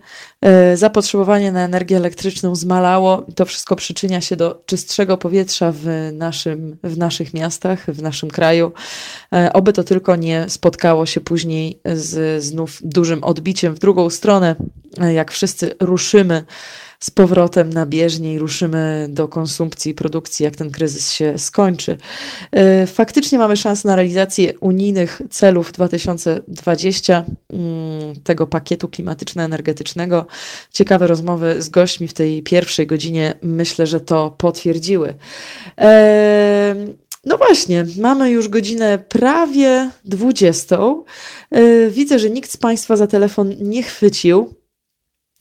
zapotrzebowanie 0.75 1.51
na 1.51 1.65
energię 1.65 1.97
elektryczną 1.97 2.55
zmalało. 2.55 3.25
To 3.35 3.45
wszystko 3.45 3.75
przyczynia 3.75 4.21
się 4.21 4.35
do 4.35 4.63
czystszego 4.65 5.17
powietrza 5.17 5.73
w, 5.75 6.09
naszym, 6.13 6.77
w 6.83 6.97
naszych 6.97 7.33
miastach, 7.33 7.85
w 7.85 8.01
naszym 8.01 8.29
kraju. 8.29 8.71
E, 9.33 9.53
oby 9.53 9.73
to 9.73 9.83
tylko 9.83 10.15
nie 10.15 10.45
spotkało 10.49 11.05
się 11.05 11.21
później 11.21 11.79
z 11.85 12.43
znów 12.43 12.79
dużym 12.83 13.23
odbiciem 13.23 13.75
w 13.75 13.79
drugą 13.79 14.09
stronę, 14.09 14.55
jak 15.13 15.31
wszyscy 15.31 15.75
ruszymy 15.79 16.43
z 16.99 17.11
powrotem 17.11 17.69
na 17.69 17.85
bieżnie 17.85 18.33
i 18.33 18.39
ruszymy 18.39 19.07
do 19.09 19.27
konsumpcji 19.27 19.91
i 19.91 19.95
produkcji, 19.95 20.43
jak 20.43 20.55
ten 20.55 20.71
kryzys 20.71 21.11
się 21.11 21.37
skończy. 21.37 21.97
E, 22.51 22.87
faktycznie 22.87 23.37
mamy 23.37 23.57
szansę 23.57 23.87
na 23.87 23.95
realizację 23.95 24.59
unijnych 24.59 25.21
celów 25.29 25.71
2020, 25.71 27.25
mm, 27.53 28.15
tego 28.23 28.47
pakietu 28.47 28.87
klimatyczno-energetycznego. 28.87 30.25
Ciekawe 30.71 31.07
rozmowy 31.07 31.61
z 31.61 31.69
gośćmi 31.69 32.07
w 32.07 32.13
tej 32.13 32.43
pierwszej 32.43 32.88
godzinie 32.88 33.34
myślę, 33.41 33.88
że 33.88 33.99
to 33.99 34.36
potwierdziły. 34.38 35.13
No 37.25 37.38
właśnie, 37.38 37.86
mamy 37.97 38.32
już 38.32 38.47
godzinę 38.47 38.99
prawie 39.09 39.89
20. 40.05 40.77
E, 41.51 41.89
widzę, 41.89 42.19
że 42.19 42.30
nikt 42.30 42.51
z 42.51 42.57
Państwa 42.57 42.95
za 42.95 43.07
telefon 43.07 43.55
nie 43.59 43.84
chwycił. 43.84 44.53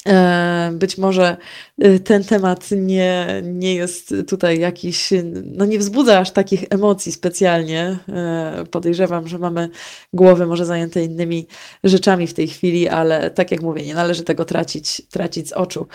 E, 0.07 0.71
być 0.73 0.99
może 0.99 1.37
e, 1.79 1.99
ten 1.99 2.25
temat 2.25 2.71
nie, 2.71 3.43
nie 3.45 3.75
jest 3.75 4.15
tutaj 4.29 4.59
jakiś, 4.59 5.11
no 5.45 5.65
nie 5.65 5.79
wzbudza 5.79 6.19
aż 6.19 6.31
takich 6.31 6.65
emocji 6.71 7.13
specjalnie. 7.13 7.99
E, 8.09 8.65
podejrzewam, 8.71 9.29
że 9.29 9.39
mamy 9.39 9.69
głowy 10.13 10.47
może 10.47 10.67
zajęte 10.67 11.05
innymi 11.05 11.47
rzeczami 11.85 12.27
w 12.27 12.35
tej 12.35 12.49
chwili, 12.49 12.89
ale 12.89 13.31
tak 13.31 13.51
jak 13.51 13.63
mówię, 13.63 13.87
nie 13.87 13.95
należy 13.95 14.25
tego 14.25 14.45
tracić, 14.45 15.03
tracić 15.11 15.49
z 15.49 15.53
oczu. 15.53 15.87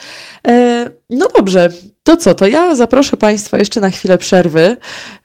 No 1.14 1.28
dobrze, 1.38 1.70
to 2.04 2.18
co, 2.18 2.36
to 2.36 2.48
ja 2.48 2.76
zaproszę 2.76 3.18
Państwa 3.18 3.58
jeszcze 3.58 3.82
na 3.82 3.90
chwilę 3.90 4.18
przerwy, 4.18 4.78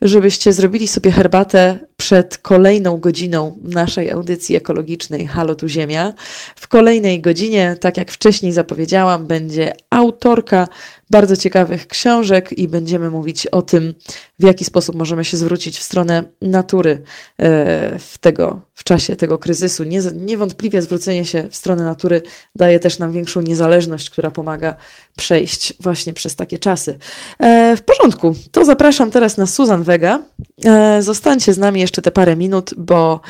żebyście 0.02 0.52
zrobili 0.52 0.88
sobie 0.88 1.10
herbatę 1.10 1.78
przed 1.96 2.38
kolejną 2.38 2.96
godziną 2.96 3.58
naszej 3.62 4.10
audycji 4.10 4.56
ekologicznej 4.56 5.26
Halo 5.26 5.54
tu 5.54 5.68
Ziemia. 5.68 6.12
W 6.56 6.68
kolejnej 6.68 7.20
godzinie, 7.20 7.76
tak 7.80 7.96
jak 7.96 8.10
wcześniej 8.10 8.52
zapowiedziałam, 8.52 9.26
będzie 9.26 9.72
autorka 9.90 10.68
bardzo 11.10 11.36
ciekawych 11.36 11.86
książek 11.86 12.52
i 12.52 12.68
będziemy 12.68 13.10
mówić 13.10 13.46
o 13.46 13.62
tym, 13.62 13.94
w 14.38 14.44
jaki 14.44 14.64
sposób 14.64 14.96
możemy 14.96 15.24
się 15.24 15.36
zwrócić 15.36 15.78
w 15.78 15.82
stronę 15.82 16.22
natury 16.42 16.90
e, 17.38 17.98
w, 17.98 18.18
tego, 18.18 18.60
w 18.74 18.84
czasie 18.84 19.16
tego 19.16 19.38
kryzysu. 19.38 19.84
niewątpliwie 20.14 20.82
zwrócenie 20.82 21.24
się 21.24 21.48
w 21.50 21.56
stronę 21.56 21.84
natury 21.84 22.22
daje 22.54 22.80
też 22.80 22.98
nam 22.98 23.12
większą 23.12 23.40
niezależność, 23.40 24.10
która 24.10 24.30
pomaga 24.30 24.76
przejść 25.16 25.74
właśnie 25.80 26.12
przez 26.12 26.36
takie 26.36 26.58
czasy. 26.58 26.98
E, 27.38 27.76
w 27.76 27.82
porządku, 27.82 28.34
to 28.50 28.64
zapraszam 28.64 29.10
teraz 29.10 29.36
na 29.36 29.46
Susan 29.46 29.82
Vega. 29.82 30.22
E, 30.64 31.02
zostańcie 31.02 31.52
z 31.52 31.58
nami 31.58 31.80
jeszcze 31.80 32.02
te 32.02 32.10
parę 32.10 32.36
minut, 32.36 32.74
bo 32.76 33.20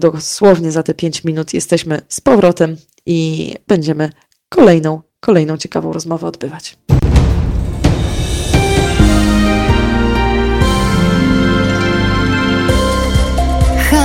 dosłownie 0.00 0.72
za 0.72 0.82
te 0.82 0.94
pięć 0.94 1.24
minut 1.24 1.54
jesteśmy 1.54 2.00
z 2.08 2.20
powrotem 2.20 2.76
i 3.06 3.54
będziemy 3.68 4.10
kolejną, 4.48 5.00
kolejną 5.20 5.56
ciekawą 5.56 5.92
rozmowę 5.92 6.26
odbywać. 6.26 6.76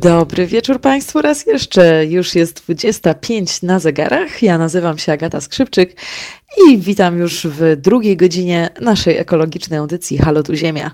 Dobry 0.00 0.46
wieczór 0.46 0.80
Państwu 0.80 1.22
raz 1.22 1.46
jeszcze. 1.46 2.06
Już 2.06 2.34
jest 2.34 2.62
25 2.64 3.62
na 3.62 3.78
zegarach. 3.78 4.42
Ja 4.42 4.58
nazywam 4.58 4.98
się 4.98 5.12
Agata 5.12 5.40
Skrzypczyk 5.40 5.96
i 6.68 6.78
witam 6.78 7.18
już 7.18 7.46
w 7.46 7.76
drugiej 7.76 8.16
godzinie 8.16 8.68
naszej 8.80 9.16
ekologicznej 9.16 9.78
audycji 9.78 10.18
Halo 10.18 10.42
tu 10.42 10.54
Ziemia. 10.54 10.90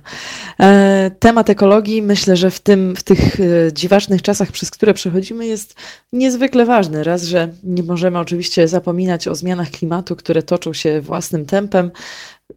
E, 0.61 1.11
temat 1.19 1.51
ekologii 1.51 2.03
myślę, 2.03 2.37
że 2.37 2.51
w, 2.51 2.61
tym, 2.61 2.97
w 2.97 3.03
tych 3.03 3.41
e, 3.41 3.73
dziwacznych 3.73 4.23
czasach, 4.23 4.53
przez 4.53 4.71
które 4.71 4.95
przechodzimy, 4.95 5.47
jest 5.47 5.75
niezwykle 6.13 6.67
ważny. 6.67 7.05
Raz, 7.05 7.23
że 7.23 7.49
nie 7.65 7.83
możemy 7.83 8.19
oczywiście 8.19 8.69
zapominać 8.69 9.29
o 9.29 9.35
zmianach 9.35 9.71
klimatu, 9.71 10.17
które 10.17 10.43
toczą 10.43 10.73
się 10.73 11.01
własnym 11.01 11.47
tempem, 11.47 11.91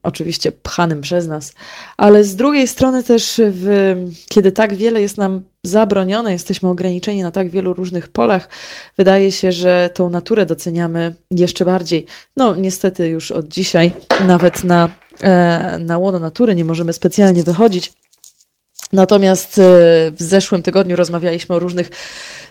oczywiście 0.06 0.52
pchanym 0.52 1.02
przez 1.02 1.28
nas, 1.28 1.54
ale 1.98 2.24
z 2.24 2.36
drugiej 2.36 2.68
strony 2.68 3.04
też, 3.04 3.42
w, 3.44 3.96
kiedy 4.30 4.52
tak 4.52 4.76
wiele 4.76 5.02
jest 5.02 5.18
nam 5.18 5.42
zabronione, 5.64 6.32
jesteśmy 6.32 6.70
ograniczeni 6.70 7.24
na 7.24 7.32
tak 7.32 7.50
wielu 7.50 7.74
różnych 7.74 8.08
polach, 8.08 8.50
wydaje 8.98 9.32
się, 9.32 9.52
że 9.52 9.90
tą 9.94 10.10
naturę 10.10 10.46
doceniamy 10.46 11.16
jeszcze 11.32 11.66
bardziej. 11.66 12.06
No, 12.38 12.56
niestety 12.56 13.08
już 13.08 13.32
od 13.32 13.48
dzisiaj 13.48 13.92
nawet 14.28 14.64
na, 14.64 14.90
e, 15.22 15.80
na 15.80 15.98
łono 15.98 16.20
natury 16.20 16.56
nie 16.56 16.66
możemy 16.66 16.94
specjalnie 16.94 17.44
wychodzić. 17.44 17.94
Natomiast 18.94 19.60
e, 19.60 19.62
w 20.12 20.16
zeszłym 20.18 20.64
tygodniu 20.64 20.96
rozmawialiśmy 20.96 21.56
o 21.56 21.60
różnych 21.60 21.90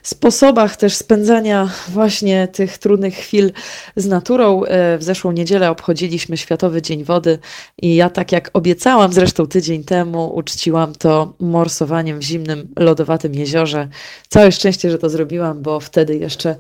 sposobach 0.03 0.77
też 0.77 0.95
spędzania 0.95 1.71
właśnie 1.89 2.49
tych 2.49 2.79
trudnych 2.79 3.15
chwil 3.15 3.53
z 3.97 4.07
naturą. 4.07 4.65
E, 4.65 4.99
w 4.99 5.03
zeszłą 5.03 5.33
niedzielę 5.33 5.71
obchodziliśmy 5.71 6.37
Światowy 6.37 6.83
Dzień 6.83 7.05
Wody 7.05 7.39
i 7.83 7.95
ja 7.95 8.11
tak 8.11 8.33
jak 8.33 8.51
obiecałam 8.53 9.13
zresztą 9.13 9.47
tydzień 9.47 9.85
temu, 9.85 10.37
uczciłam 10.37 10.95
to 10.95 11.35
morsowaniem 11.41 12.19
w 12.19 12.23
zimnym, 12.23 12.69
lodowatym 12.79 13.35
jeziorze. 13.35 13.89
Całe 14.29 14.53
szczęście, 14.53 14.91
że 14.91 14.99
to 14.99 15.11
zrobiłam, 15.11 15.63
bo 15.63 15.81
wtedy 15.81 16.17
jeszcze 16.17 16.57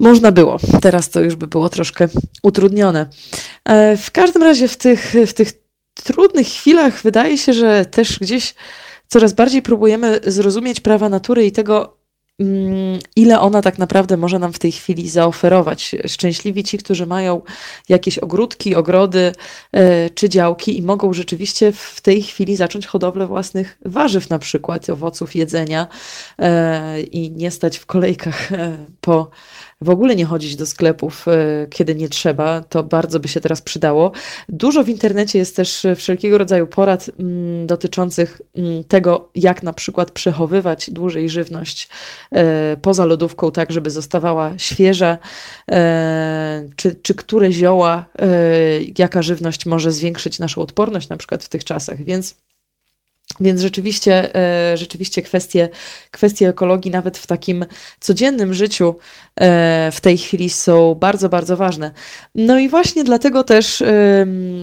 można 0.00 0.32
było. 0.32 0.56
Teraz 0.82 1.10
to 1.10 1.20
już 1.20 1.36
by 1.36 1.46
było 1.46 1.68
troszkę 1.68 2.08
utrudnione. 2.42 3.06
E, 3.64 3.96
w 3.96 4.10
każdym 4.10 4.42
razie 4.42 4.68
w 4.68 4.76
tych, 4.76 5.14
w 5.26 5.32
tych 5.32 5.52
trudnych 5.94 6.46
chwilach 6.46 7.02
wydaje 7.02 7.38
się, 7.38 7.52
że 7.52 7.84
też 7.84 8.18
gdzieś 8.18 8.54
coraz 9.12 9.32
bardziej 9.32 9.62
próbujemy 9.62 10.20
zrozumieć 10.26 10.80
prawa 10.80 11.08
natury 11.08 11.46
i 11.46 11.52
tego, 11.52 12.02
Mm, 12.40 12.98
ile 13.16 13.40
ona 13.40 13.62
tak 13.62 13.78
naprawdę 13.78 14.16
może 14.16 14.38
nam 14.38 14.52
w 14.52 14.58
tej 14.58 14.72
chwili 14.72 15.08
zaoferować. 15.08 15.94
Szczęśliwi 16.06 16.64
ci, 16.64 16.78
którzy 16.78 17.06
mają 17.06 17.42
jakieś 17.88 18.18
ogródki, 18.18 18.74
ogrody 18.74 19.32
e, 19.72 20.10
czy 20.10 20.28
działki 20.28 20.78
i 20.78 20.82
mogą 20.82 21.12
rzeczywiście 21.12 21.72
w 21.72 22.00
tej 22.00 22.22
chwili 22.22 22.56
zacząć 22.56 22.86
hodowlę 22.86 23.26
własnych 23.26 23.78
warzyw, 23.84 24.30
na 24.30 24.38
przykład 24.38 24.90
owoców 24.90 25.34
jedzenia 25.34 25.86
e, 26.38 27.00
i 27.00 27.30
nie 27.30 27.50
stać 27.50 27.78
w 27.78 27.86
kolejkach 27.86 28.52
e, 28.52 28.76
po 29.00 29.30
w 29.82 29.90
ogóle 29.90 30.16
nie 30.16 30.24
chodzić 30.24 30.56
do 30.56 30.66
sklepów, 30.66 31.28
e, 31.28 31.66
kiedy 31.70 31.94
nie 31.94 32.08
trzeba, 32.08 32.60
to 32.60 32.82
bardzo 32.82 33.20
by 33.20 33.28
się 33.28 33.40
teraz 33.40 33.62
przydało. 33.62 34.12
Dużo 34.48 34.84
w 34.84 34.88
internecie 34.88 35.38
jest 35.38 35.56
też 35.56 35.86
wszelkiego 35.96 36.38
rodzaju 36.38 36.66
porad 36.66 37.10
mm, 37.18 37.66
dotyczących 37.66 38.40
mm, 38.56 38.84
tego, 38.84 39.28
jak 39.34 39.62
na 39.62 39.72
przykład 39.72 40.10
przechowywać 40.10 40.90
dłużej 40.90 41.30
żywność 41.30 41.88
e, 42.32 42.76
poza 42.76 43.04
lodówką, 43.04 43.50
tak 43.50 43.72
żeby 43.72 43.90
zostawała 43.90 44.58
świeża, 44.58 45.18
e, 45.70 46.68
czy, 46.76 46.94
czy 47.02 47.14
które 47.14 47.52
zioła, 47.52 48.04
jaka 48.98 49.22
żywność 49.22 49.66
może 49.66 49.92
zwiększyć 49.92 50.38
naszą 50.38 50.62
odporność 50.62 51.08
na 51.08 51.16
przykład 51.16 51.44
w 51.44 51.48
tych 51.48 51.64
czasach. 51.64 52.02
Więc 52.04 52.34
więc 53.42 53.60
rzeczywiście, 53.60 54.34
e, 54.34 54.76
rzeczywiście 54.76 55.22
kwestie, 55.22 55.68
kwestie 56.10 56.48
ekologii, 56.48 56.90
nawet 56.90 57.18
w 57.18 57.26
takim 57.26 57.64
codziennym 58.00 58.54
życiu, 58.54 58.94
e, 59.40 59.90
w 59.92 60.00
tej 60.00 60.18
chwili 60.18 60.50
są 60.50 60.94
bardzo, 60.94 61.28
bardzo 61.28 61.56
ważne. 61.56 61.90
No 62.34 62.58
i 62.58 62.68
właśnie 62.68 63.04
dlatego 63.04 63.44
też 63.44 63.82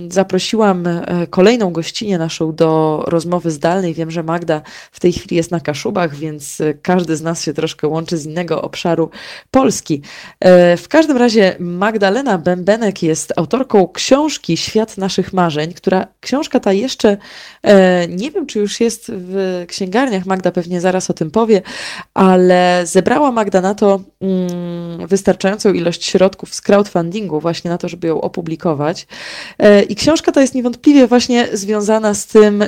zaprosiłam 0.10 0.88
e, 0.88 1.28
kolejną 1.30 1.72
gościnę 1.72 2.18
naszą 2.18 2.56
do 2.56 3.04
rozmowy 3.08 3.52
zdalnej. 3.52 3.94
Wiem, 3.94 4.12
że 4.12 4.24
Magda 4.24 4.62
w 4.92 5.00
tej 5.00 5.14
chwili 5.14 5.36
jest 5.36 5.52
na 5.52 5.60
Kaszubach, 5.60 6.16
więc 6.16 6.58
każdy 6.82 7.16
z 7.16 7.22
nas 7.22 7.44
się 7.44 7.54
troszkę 7.54 7.88
łączy 7.88 8.18
z 8.18 8.26
innego 8.26 8.62
obszaru 8.62 9.10
Polski. 9.52 10.02
W 10.78 10.86
każdym 10.90 11.18
razie 11.18 11.56
Magdalena 11.60 12.38
Bębenek 12.38 13.04
jest 13.04 13.34
autorką 13.36 13.88
książki 13.88 14.58
Świat 14.58 14.98
naszych 14.98 15.34
marzeń, 15.34 15.74
która 15.74 16.08
książka 16.22 16.60
ta 16.60 16.74
jeszcze 16.74 17.18
nie 18.10 18.32
wiem, 18.32 18.46
czy 18.46 18.60
już 18.60 18.69
jest 18.80 19.12
w 19.16 19.64
księgarniach, 19.68 20.26
Magda 20.26 20.52
pewnie 20.52 20.82
zaraz 20.82 21.10
o 21.10 21.14
tym 21.14 21.32
powie, 21.32 21.62
ale 22.14 22.82
zebrała 22.86 23.32
Magda 23.32 23.62
na 23.62 23.76
to 23.76 24.00
mm, 24.22 25.08
wystarczającą 25.08 25.74
ilość 25.74 26.06
środków 26.06 26.54
z 26.56 26.62
crowdfundingu 26.62 27.40
właśnie 27.40 27.72
na 27.72 27.78
to, 27.78 27.90
żeby 27.90 28.08
ją 28.08 28.22
opublikować. 28.22 29.08
E, 29.60 29.84
I 29.84 29.96
książka 29.96 30.32
ta 30.32 30.42
jest 30.42 30.56
niewątpliwie 30.56 31.08
właśnie 31.08 31.48
związana 31.54 32.14
z 32.14 32.26
tym, 32.26 32.62
e, 32.62 32.68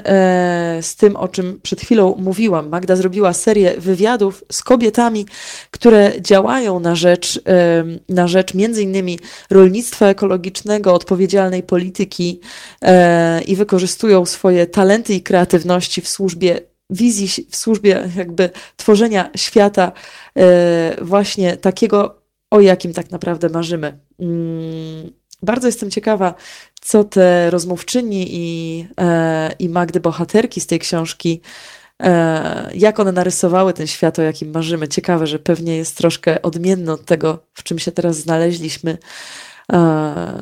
z 0.82 0.96
tym, 0.96 1.16
o 1.16 1.28
czym 1.28 1.60
przed 1.64 1.82
chwilą 1.82 2.16
mówiłam. 2.18 2.70
Magda 2.70 2.96
zrobiła 2.96 3.34
serię 3.34 3.74
wywiadów 3.78 4.44
z 4.52 4.64
kobietami, 4.64 5.26
które 5.72 6.12
działają 6.22 6.80
na 6.80 6.96
rzecz, 6.96 7.42
e, 7.48 7.84
na 8.10 8.28
rzecz 8.28 8.54
między 8.54 8.84
innymi 8.84 9.20
rolnictwa 9.50 10.08
ekologicznego, 10.08 10.94
odpowiedzialnej 10.94 11.64
polityki 11.64 12.40
i 13.48 13.56
wykorzystują 13.56 14.26
swoje 14.26 14.68
talenty 14.68 15.14
i 15.14 15.22
kreatywność 15.22 15.81
w 16.02 16.08
służbie 16.08 16.62
wizji, 16.92 17.46
w 17.50 17.56
służbie 17.56 18.10
jakby 18.16 18.50
tworzenia 18.76 19.30
świata 19.36 19.92
e, 20.38 21.06
właśnie 21.06 21.58
takiego, 21.58 22.22
o 22.52 22.60
jakim 22.60 22.94
tak 22.94 23.12
naprawdę 23.12 23.50
marzymy. 23.50 24.00
Mm, 24.20 25.12
Bardzo 25.44 25.68
jestem 25.68 25.92
ciekawa, 25.92 26.34
co 26.82 27.04
te 27.04 27.50
rozmówczyni 27.50 28.28
i, 28.30 28.88
e, 29.00 29.52
i 29.60 29.70
Magdy 29.70 30.00
bohaterki 30.00 30.62
z 30.62 30.68
tej 30.68 30.80
książki, 30.80 31.42
e, 32.04 32.72
jak 32.76 33.00
one 33.00 33.12
narysowały 33.12 33.74
ten 33.74 33.88
świat, 33.88 34.20
o 34.20 34.22
jakim 34.22 34.52
marzymy. 34.52 34.88
Ciekawe, 34.88 35.28
że 35.28 35.40
pewnie 35.40 35.78
jest 35.78 35.98
troszkę 35.98 36.42
odmienny 36.42 36.92
od 36.92 37.06
tego, 37.06 37.40
w 37.54 37.64
czym 37.64 37.80
się 37.80 37.92
teraz 37.92 38.18
znaleźliśmy. 38.18 38.98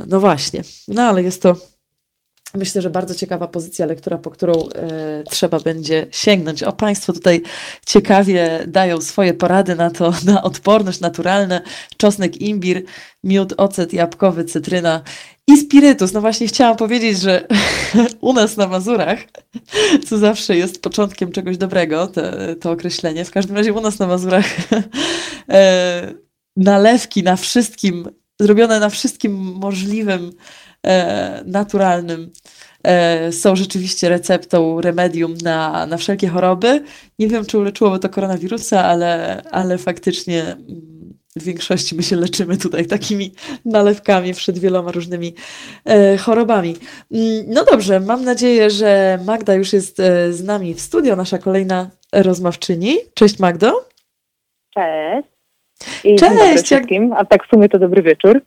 No 0.08 0.20
właśnie, 0.20 0.64
no 0.88 1.02
ale 1.02 1.24
jest 1.24 1.42
to 1.42 1.56
Myślę, 2.56 2.82
że 2.82 2.90
bardzo 2.90 3.16
ciekawa 3.16 3.48
pozycja 3.48 3.86
lektura, 3.86 4.18
po 4.18 4.32
którą 4.32 4.54
e, 4.54 5.24
trzeba 5.30 5.60
będzie 5.60 6.08
sięgnąć. 6.12 6.64
O, 6.64 6.72
Państwo 6.72 7.14
tutaj 7.14 7.42
ciekawie 7.86 8.64
dają 8.68 9.02
swoje 9.02 9.34
porady 9.34 9.76
na 9.76 9.92
to, 9.92 10.14
na 10.26 10.44
odporność 10.44 11.00
naturalne, 11.00 11.62
czosnek, 11.98 12.42
imbir, 12.42 12.84
miód, 13.24 13.54
ocet 13.58 13.94
jabłkowy, 13.94 14.46
cytryna 14.46 15.02
i 15.48 15.58
spirytus. 15.58 16.14
No 16.14 16.22
właśnie 16.22 16.48
chciałam 16.48 16.78
powiedzieć, 16.78 17.20
że 17.20 17.48
u 18.22 18.34
nas 18.34 18.58
na 18.58 18.68
Mazurach, 18.68 19.20
co 20.08 20.18
zawsze 20.18 20.58
jest 20.58 20.82
początkiem 20.82 21.32
czegoś 21.32 21.58
dobrego, 21.58 22.08
te, 22.08 22.56
to 22.56 22.72
określenie, 22.72 23.26
w 23.26 23.32
każdym 23.32 23.56
razie 23.56 23.74
u 23.74 23.82
nas 23.82 24.00
na 24.00 24.08
Mazurach 24.08 24.46
e, 25.50 26.14
nalewki 26.56 27.24
na 27.24 27.36
wszystkim, 27.36 28.10
zrobione 28.42 28.80
na 28.80 28.90
wszystkim 28.90 29.34
możliwym 29.36 30.32
naturalnym 31.46 32.32
e, 32.84 33.32
są 33.32 33.56
rzeczywiście 33.56 34.10
receptą, 34.10 34.82
remedium 34.82 35.34
na, 35.44 35.86
na 35.86 35.98
wszelkie 35.98 36.28
choroby. 36.28 36.84
Nie 37.20 37.28
wiem, 37.28 37.46
czy 37.46 37.58
uleczyłoby 37.58 38.00
to 38.00 38.10
koronawirusa, 38.10 38.86
ale, 38.86 39.42
ale 39.52 39.78
faktycznie 39.78 40.44
mm, 40.44 40.60
w 41.36 41.44
większości 41.44 41.96
my 41.96 42.04
się 42.04 42.16
leczymy 42.16 42.58
tutaj 42.58 42.86
takimi 42.86 43.32
nalewkami 43.66 44.34
przed 44.34 44.60
wieloma 44.60 44.92
różnymi 44.92 45.34
e, 45.86 46.18
chorobami. 46.18 46.76
Mm, 47.12 47.46
no 47.48 47.66
dobrze, 47.66 48.00
mam 48.00 48.26
nadzieję, 48.26 48.70
że 48.70 49.20
Magda 49.26 49.54
już 49.54 49.74
jest 49.74 49.98
z 50.30 50.44
nami 50.44 50.74
w 50.74 50.82
studio, 50.82 51.16
nasza 51.16 51.38
kolejna 51.38 51.90
rozmawczyni. 52.14 52.98
Cześć 53.14 53.40
Magdo. 53.40 53.86
Cześć. 54.74 55.28
I 56.04 56.16
Cześć. 56.16 56.72
Jak... 56.72 56.84
A 57.18 57.26
tak 57.26 57.46
w 57.46 57.50
sumie 57.50 57.70
to 57.70 57.80
dobry 57.80 58.02
wieczór. 58.02 58.42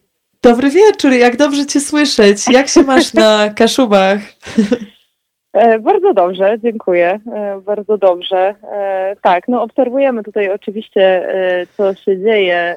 Dobry 0.44 0.70
wieczór, 0.70 1.12
jak 1.12 1.36
dobrze 1.36 1.66
Cię 1.66 1.80
słyszeć. 1.80 2.48
Jak 2.52 2.68
się 2.68 2.82
masz 2.82 3.14
na 3.14 3.48
Kaszubach? 3.58 4.18
E, 5.52 5.78
bardzo 5.78 6.14
dobrze, 6.14 6.58
dziękuję. 6.58 7.20
E, 7.32 7.60
bardzo 7.60 7.98
dobrze. 7.98 8.54
E, 8.72 9.16
tak, 9.22 9.48
no 9.48 9.62
obserwujemy 9.62 10.22
tutaj 10.22 10.50
oczywiście, 10.50 11.28
co 11.76 11.94
się 11.94 12.20
dzieje 12.20 12.76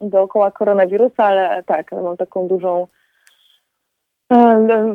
dookoła 0.00 0.50
koronawirusa, 0.50 1.24
ale 1.24 1.62
tak, 1.62 1.92
mam 1.92 2.16
taką 2.16 2.48
dużą, 2.48 2.86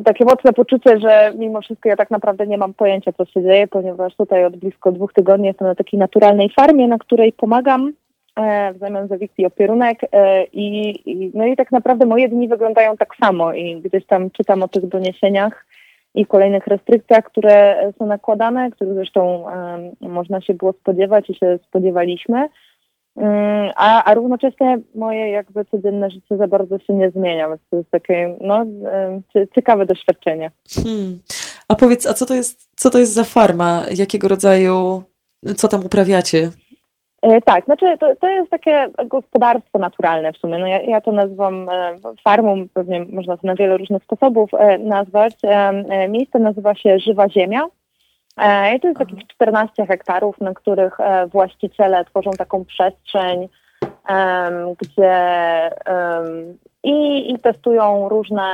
takie 0.05 0.25
mocne 0.25 0.53
poczucie, 0.53 0.99
że 0.99 1.33
mimo 1.37 1.61
wszystko 1.61 1.89
ja 1.89 1.95
tak 1.95 2.11
naprawdę 2.11 2.47
nie 2.47 2.57
mam 2.57 2.73
pojęcia, 2.73 3.13
co 3.13 3.25
się 3.25 3.43
dzieje, 3.43 3.67
ponieważ 3.67 4.15
tutaj 4.15 4.45
od 4.45 4.57
blisko 4.57 4.91
dwóch 4.91 5.13
tygodni 5.13 5.47
jestem 5.47 5.67
na 5.67 5.75
takiej 5.75 5.99
naturalnej 5.99 6.49
farmie, 6.49 6.87
na 6.87 6.97
której 6.97 7.33
pomagam 7.33 7.93
w 8.75 8.79
zamian 8.79 9.07
za 9.07 9.17
wizji 9.17 9.45
opierunek 9.45 9.99
e, 10.11 10.43
i, 10.43 10.89
i, 11.11 11.31
no 11.33 11.45
i 11.45 11.55
tak 11.55 11.71
naprawdę 11.71 12.05
moje 12.05 12.29
dni 12.29 12.47
wyglądają 12.47 12.97
tak 12.97 13.15
samo 13.23 13.53
i 13.53 13.81
gdzieś 13.81 14.05
tam 14.05 14.31
czytam 14.31 14.63
o 14.63 14.67
tych 14.67 14.87
doniesieniach 14.87 15.65
i 16.15 16.25
kolejnych 16.25 16.67
restrykcjach, 16.67 17.23
które 17.25 17.75
są 17.99 18.05
nakładane, 18.05 18.71
których 18.71 18.93
zresztą 18.93 19.45
można 20.01 20.41
się 20.41 20.53
było 20.53 20.73
spodziewać 20.73 21.29
i 21.29 21.35
się 21.35 21.59
spodziewaliśmy, 21.67 22.49
um, 23.15 23.71
a, 23.75 24.03
a 24.03 24.13
równocześnie 24.13 24.79
moje 24.95 25.29
jakby 25.29 25.65
codzienne 25.65 26.09
życie 26.09 26.37
za 26.37 26.47
bardzo 26.47 26.79
się 26.79 26.93
nie 26.93 27.11
zmienia, 27.11 27.49
więc 27.49 27.61
to 27.69 27.77
jest 27.77 27.91
takie 27.91 28.35
no, 28.41 28.65
ciekawe 29.55 29.85
doświadczenie. 29.85 30.51
Hmm. 30.75 31.19
A 31.67 31.75
powiedz, 31.75 32.05
a 32.05 32.13
co 32.13 32.25
to 32.25 32.33
jest, 32.33 32.69
co 32.75 32.89
to 32.89 32.99
jest 32.99 33.13
za 33.13 33.23
farma? 33.23 33.85
Jakiego 33.97 34.27
rodzaju, 34.27 35.03
co 35.55 35.67
tam 35.67 35.85
uprawiacie? 35.85 36.49
E, 37.21 37.41
tak, 37.41 37.65
znaczy 37.65 37.97
to, 37.97 38.15
to 38.15 38.29
jest 38.29 38.49
takie 38.49 38.89
gospodarstwo 39.05 39.79
naturalne 39.79 40.33
w 40.33 40.37
sumie. 40.37 40.57
No 40.57 40.67
ja, 40.67 40.81
ja 40.81 41.01
to 41.01 41.11
nazywam 41.11 41.69
e, 41.69 41.95
farmą, 42.23 42.67
pewnie 42.73 43.05
można 43.09 43.37
to 43.37 43.47
na 43.47 43.55
wiele 43.55 43.77
różnych 43.77 44.03
sposobów 44.03 44.49
e, 44.53 44.77
nazwać. 44.77 45.33
Miejsce 46.09 46.39
nazywa 46.39 46.75
się 46.75 46.99
Żywa 46.99 47.29
Ziemia. 47.29 47.65
I 48.75 48.79
to 48.79 48.87
jest 48.87 48.99
takich 48.99 49.27
14 49.27 49.85
hektarów, 49.85 50.41
na 50.41 50.53
których 50.53 50.97
właściciele 51.31 52.05
tworzą 52.05 52.31
taką 52.31 52.65
przestrzeń, 52.65 53.49
gdzie 54.81 55.11
i, 56.83 57.31
i 57.33 57.39
testują 57.39 58.09
różne, 58.09 58.53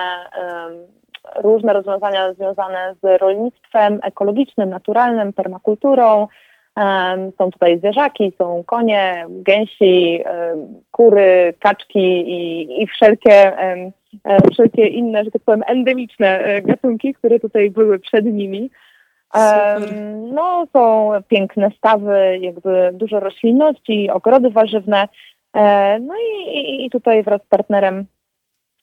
różne 1.36 1.74
rozwiązania 1.74 2.34
związane 2.34 2.95
z 3.03 3.22
rolnictwem 3.22 3.99
ekologicznym, 4.03 4.70
naturalnym, 4.70 5.34
permakulturą, 5.34 6.28
są 7.38 7.52
tutaj 7.52 7.80
zwierzaki, 7.80 8.34
są 8.38 8.64
konie, 8.66 9.26
gęsi, 9.30 10.24
kury, 10.92 11.54
kaczki 11.60 12.00
i, 12.00 12.84
i 12.84 12.88
wszelkie, 12.88 13.54
wszelkie 14.52 14.88
inne, 14.88 15.24
że 15.24 15.32
tak 15.32 15.42
powiem, 15.46 15.64
endemiczne 15.68 16.40
e, 16.40 16.62
gatunki, 16.62 17.14
które 17.14 17.40
tutaj 17.40 17.72
były 17.72 18.00
przed 18.00 18.26
nimi. 18.26 18.70
No, 20.34 20.68
są 20.74 21.12
piękne 21.28 21.72
stawy, 21.78 22.38
jakby 22.42 22.90
dużo 22.94 23.20
roślinności, 23.20 24.10
ogrody 24.10 24.50
warzywne. 24.50 25.08
E, 25.56 26.00
no 26.00 26.14
i, 26.48 26.86
i 26.86 26.90
tutaj 26.90 27.24
wraz 27.24 27.42
z 27.42 27.48
partnerem 27.48 28.06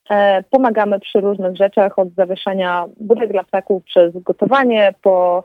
e, 0.09 0.43
pomagamy 0.43 0.99
przy 0.99 1.21
różnych 1.21 1.55
rzeczach, 1.55 1.99
od 1.99 2.13
zawieszania 2.13 2.85
budek 2.97 3.31
dla 3.31 3.43
ptaków 3.43 3.83
przez 3.83 4.17
gotowanie 4.17 4.93
po 5.01 5.43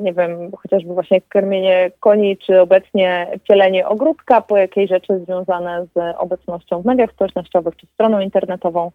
nie 0.00 0.12
wiem, 0.12 0.50
chociażby 0.56 0.94
właśnie 0.94 1.20
karmienie 1.20 1.90
koni, 2.00 2.36
czy 2.36 2.60
obecnie 2.60 3.26
cielenie 3.48 3.88
ogródka, 3.88 4.40
po 4.40 4.56
jakieś 4.56 4.90
rzeczy 4.90 5.20
związane 5.24 5.86
z 5.94 6.16
obecnością 6.18 6.82
w 6.82 6.84
mediach 6.84 7.10
społecznościowych, 7.10 7.76
czy 7.76 7.86
stroną 7.86 8.20
internetową. 8.20 8.90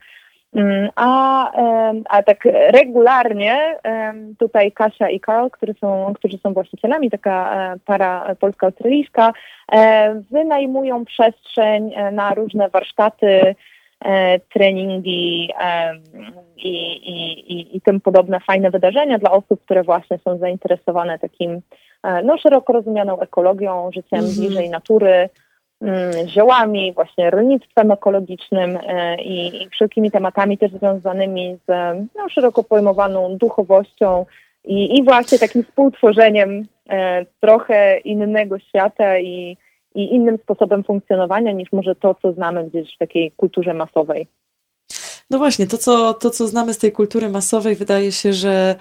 Mm, 0.55 0.89
a, 0.95 1.51
a 2.09 2.24
tak 2.24 2.45
regularnie 2.74 3.80
tutaj 4.39 4.72
Kasia 4.72 5.09
i 5.09 5.20
Karl, 5.20 5.47
którzy 5.51 5.74
są, 5.82 6.13
którzy 6.16 6.38
są 6.38 6.53
właścicielami, 6.53 7.11
taka 7.11 7.55
e, 7.74 7.80
para 7.86 8.36
polsko-australijska, 8.39 9.34
e, 9.72 10.22
wynajmują 10.32 11.05
przestrzeń 11.05 11.93
na 12.11 12.34
różne 12.34 12.70
warsztaty, 12.70 13.55
E, 13.55 13.55
treningi 14.54 15.50
i, 16.58 16.70
i, 17.54 17.78
i 17.78 17.82
tym 17.82 18.02
podobne 18.02 18.39
fajne 18.39 18.72
wydarzenia 18.72 19.18
dla 19.18 19.32
osób, 19.32 19.62
które 19.66 19.84
właśnie 19.84 20.18
są 20.18 20.38
zainteresowane 20.38 21.20
takim 21.20 21.62
e, 22.04 22.24
no, 22.24 22.38
szeroko 22.38 22.74
rozumianą 22.74 23.20
ekologią, 23.20 23.89
życiem 23.93 24.20
mm 24.20 24.32
-hmm. 24.32 24.39
bliżej 24.39 24.70
natury, 24.70 25.30
mm, 25.82 26.28
ziołami, 26.28 26.93
właśnie 26.93 27.30
rolnictwem 27.30 27.91
ekologicznym 27.91 28.80
e, 28.88 29.22
i, 29.22 29.64
i 29.64 29.70
wszelkimi 29.70 30.12
tematami 30.12 30.58
też 30.58 30.72
związanymi 30.72 31.58
z 31.68 31.98
no, 32.16 32.30
szeroko 32.30 32.64
pojmowaną 32.64 33.38
duchowością 33.38 34.26
i, 34.66 34.98
i 34.98 35.04
właśnie 35.04 35.39
takim 35.39 35.64
współtworzeniem 35.64 36.66
trochę 37.41 37.98
innego 37.98 38.60
świata 38.60 39.20
i 39.20 39.58
i 39.96 40.16
innym 40.16 40.38
sposobem 40.43 40.84
funkcjonowania 40.84 41.52
niż 41.52 41.72
może 41.72 41.96
to, 41.96 42.16
co 42.22 42.34
znamy 42.34 42.70
gdzieś 42.70 42.96
w 42.96 42.98
takiej 42.98 43.32
kulturze 43.32 43.74
masowej. 43.74 44.28
No 45.30 45.38
właśnie, 45.38 45.68
to 45.68 45.78
co, 45.78 46.14
to 46.14 46.30
co 46.30 46.48
znamy 46.48 46.74
z 46.74 46.78
tej 46.78 46.91
kultury 46.91 47.30
masowej, 47.30 47.76
wydaje 47.76 48.12
się, 48.12 48.34
że 48.34 48.76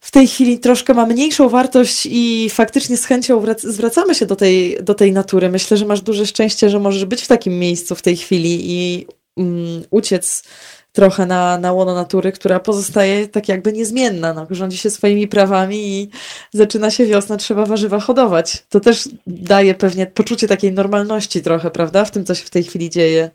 w 0.00 0.10
tej 0.10 0.26
chwili 0.26 0.58
troszkę 0.58 0.94
ma 0.94 1.06
mniejszą 1.06 1.48
wartość 1.48 2.06
i 2.10 2.50
faktycznie 2.50 2.96
z 2.96 3.04
chęcią 3.04 3.42
zwracamy 3.56 4.14
się 4.14 4.26
do 4.26 4.36
tej, 4.36 4.76
do 4.82 4.94
tej 4.94 5.12
natury. 5.12 5.48
Myślę, 5.48 5.76
że 5.76 5.86
masz 5.86 6.00
duże 6.00 6.26
szczęście, 6.26 6.70
że 6.70 6.78
możesz 6.78 7.04
być 7.04 7.22
w 7.22 7.28
takim 7.28 7.58
miejscu 7.58 7.94
w 7.94 8.02
tej 8.02 8.16
chwili 8.16 8.60
i 8.62 9.06
um, 9.36 9.82
uciec 9.90 10.44
trochę 10.92 11.26
na, 11.26 11.58
na 11.58 11.72
łono 11.72 11.94
natury, 11.94 12.32
która 12.32 12.60
pozostaje 12.60 13.28
tak 13.28 13.48
jakby 13.48 13.72
niezmienna, 13.72 14.34
no, 14.34 14.46
rządzi 14.50 14.76
się 14.76 14.90
swoimi 14.90 15.28
prawami 15.28 15.76
i 15.76 16.10
zaczyna 16.50 16.90
się 16.90 17.06
wiosna, 17.06 17.36
trzeba 17.36 17.66
warzywa 17.66 18.00
hodować. 18.00 18.66
To 18.68 18.80
też 18.80 19.08
daje 19.26 19.74
pewnie 19.74 20.06
poczucie 20.06 20.48
takiej 20.48 20.72
normalności 20.72 21.42
trochę, 21.42 21.70
prawda, 21.70 22.04
w 22.04 22.10
tym, 22.10 22.24
co 22.24 22.34
się 22.34 22.44
w 22.44 22.50
tej 22.50 22.62
chwili 22.62 22.90
dzieje. 22.90 23.30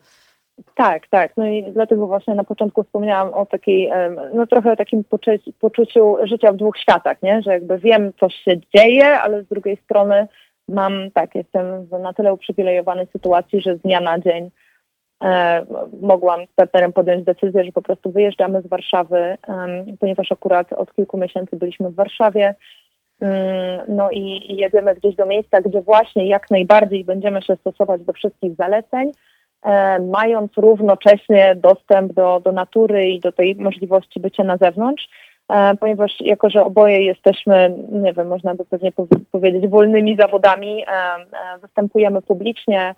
Tak, 0.76 1.08
tak. 1.08 1.38
No 1.38 1.47
i 1.47 1.64
dlatego 1.74 2.08
właśnie 2.08 2.36
na 2.36 2.43
początku 2.43 2.84
wspomniałam 2.84 3.34
o 3.34 3.45
takiej, 3.45 3.91
no 4.34 4.47
trochę 4.47 4.76
takim 4.76 5.03
poczuciu, 5.03 5.53
poczuciu 5.60 6.18
życia 6.24 6.51
w 6.51 6.58
dwóch 6.58 6.78
światach, 6.78 7.22
nie? 7.22 7.41
Że 7.41 7.51
jakby 7.51 7.78
wiem, 7.80 8.12
co 8.20 8.30
się 8.30 8.60
dzieje, 8.76 9.20
ale 9.20 9.43
z 9.43 9.47
drugiej 9.47 9.78
strony 9.78 10.28
mam, 10.70 11.12
tak, 11.14 11.36
jestem 11.36 11.88
na 12.01 12.14
tyle 12.14 12.34
uprzywilejowanej 12.34 13.08
sytuacji, 13.14 13.62
że 13.62 13.78
z 13.78 13.82
dnia 13.82 14.01
na 14.01 14.20
dzień 14.20 14.51
mogłam 16.02 16.46
z 16.46 16.56
partnerem 16.56 16.94
podjąć 16.94 17.24
decyzję, 17.24 17.64
że 17.64 17.72
po 17.72 17.82
prostu 17.82 18.12
wyjeżdżamy 18.12 18.62
z 18.62 18.68
Warszawy, 18.68 19.38
ponieważ 20.00 20.32
akurat 20.32 20.74
od 20.74 20.94
kilku 20.94 21.18
miesięcy 21.18 21.56
byliśmy 21.56 21.90
w 21.90 21.96
Warszawie. 21.96 22.56
Mm, 23.22 23.82
no 23.88 24.12
i 24.12 24.56
jedziemy 24.56 24.96
gdzieś 24.96 25.16
do 25.16 25.26
miejsca, 25.26 25.62
gdzie 25.62 25.82
właśnie 25.82 26.28
jak 26.28 26.52
najbardziej 26.52 27.04
będziemy 27.04 27.42
się 27.42 27.56
stosować 27.56 28.02
do 28.02 28.14
wszystkich 28.14 28.56
zaleceń, 28.56 29.12
mając 30.12 30.52
równocześnie 30.58 31.56
dostęp 31.56 32.14
do, 32.14 32.40
do 32.40 32.52
natury 32.52 33.10
i 33.10 33.20
do 33.20 33.32
tej 33.32 33.56
możliwości 33.56 34.20
bycia 34.20 34.44
na 34.44 34.58
zewnątrz, 34.58 35.10
ponieważ 35.80 36.22
jako, 36.22 36.50
że 36.50 36.64
oboje 36.64 37.06
jesteśmy, 37.06 37.76
nie 37.92 38.14
wiem, 38.14 38.28
można 38.28 38.56
by 38.56 38.66
pewnie 38.66 38.92
powiedzieć, 39.32 39.68
wolnymi 39.68 40.16
zawodami, 40.16 40.86
występujemy 41.62 42.22
publicznie, 42.22 42.96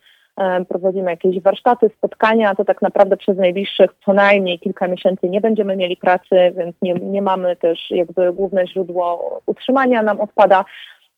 prowadzimy 0.69 1.11
jakieś 1.11 1.41
warsztaty, 1.41 1.89
spotkania, 1.97 2.55
to 2.55 2.65
tak 2.65 2.81
naprawdę 2.81 3.17
przez 3.17 3.37
najbliższych 3.37 3.91
co 4.05 4.13
najmniej 4.13 4.59
kilka 4.59 4.87
miesięcy 4.87 5.29
nie 5.29 5.41
będziemy 5.41 5.75
mieli 5.75 5.97
pracy, 5.97 6.53
więc 6.57 6.75
nie, 6.81 6.93
nie 6.93 7.21
mamy 7.21 7.55
też 7.55 7.91
jakby 7.91 8.33
główne 8.33 8.67
źródło 8.67 9.39
utrzymania 9.45 10.03
nam 10.03 10.21
odpada. 10.21 10.65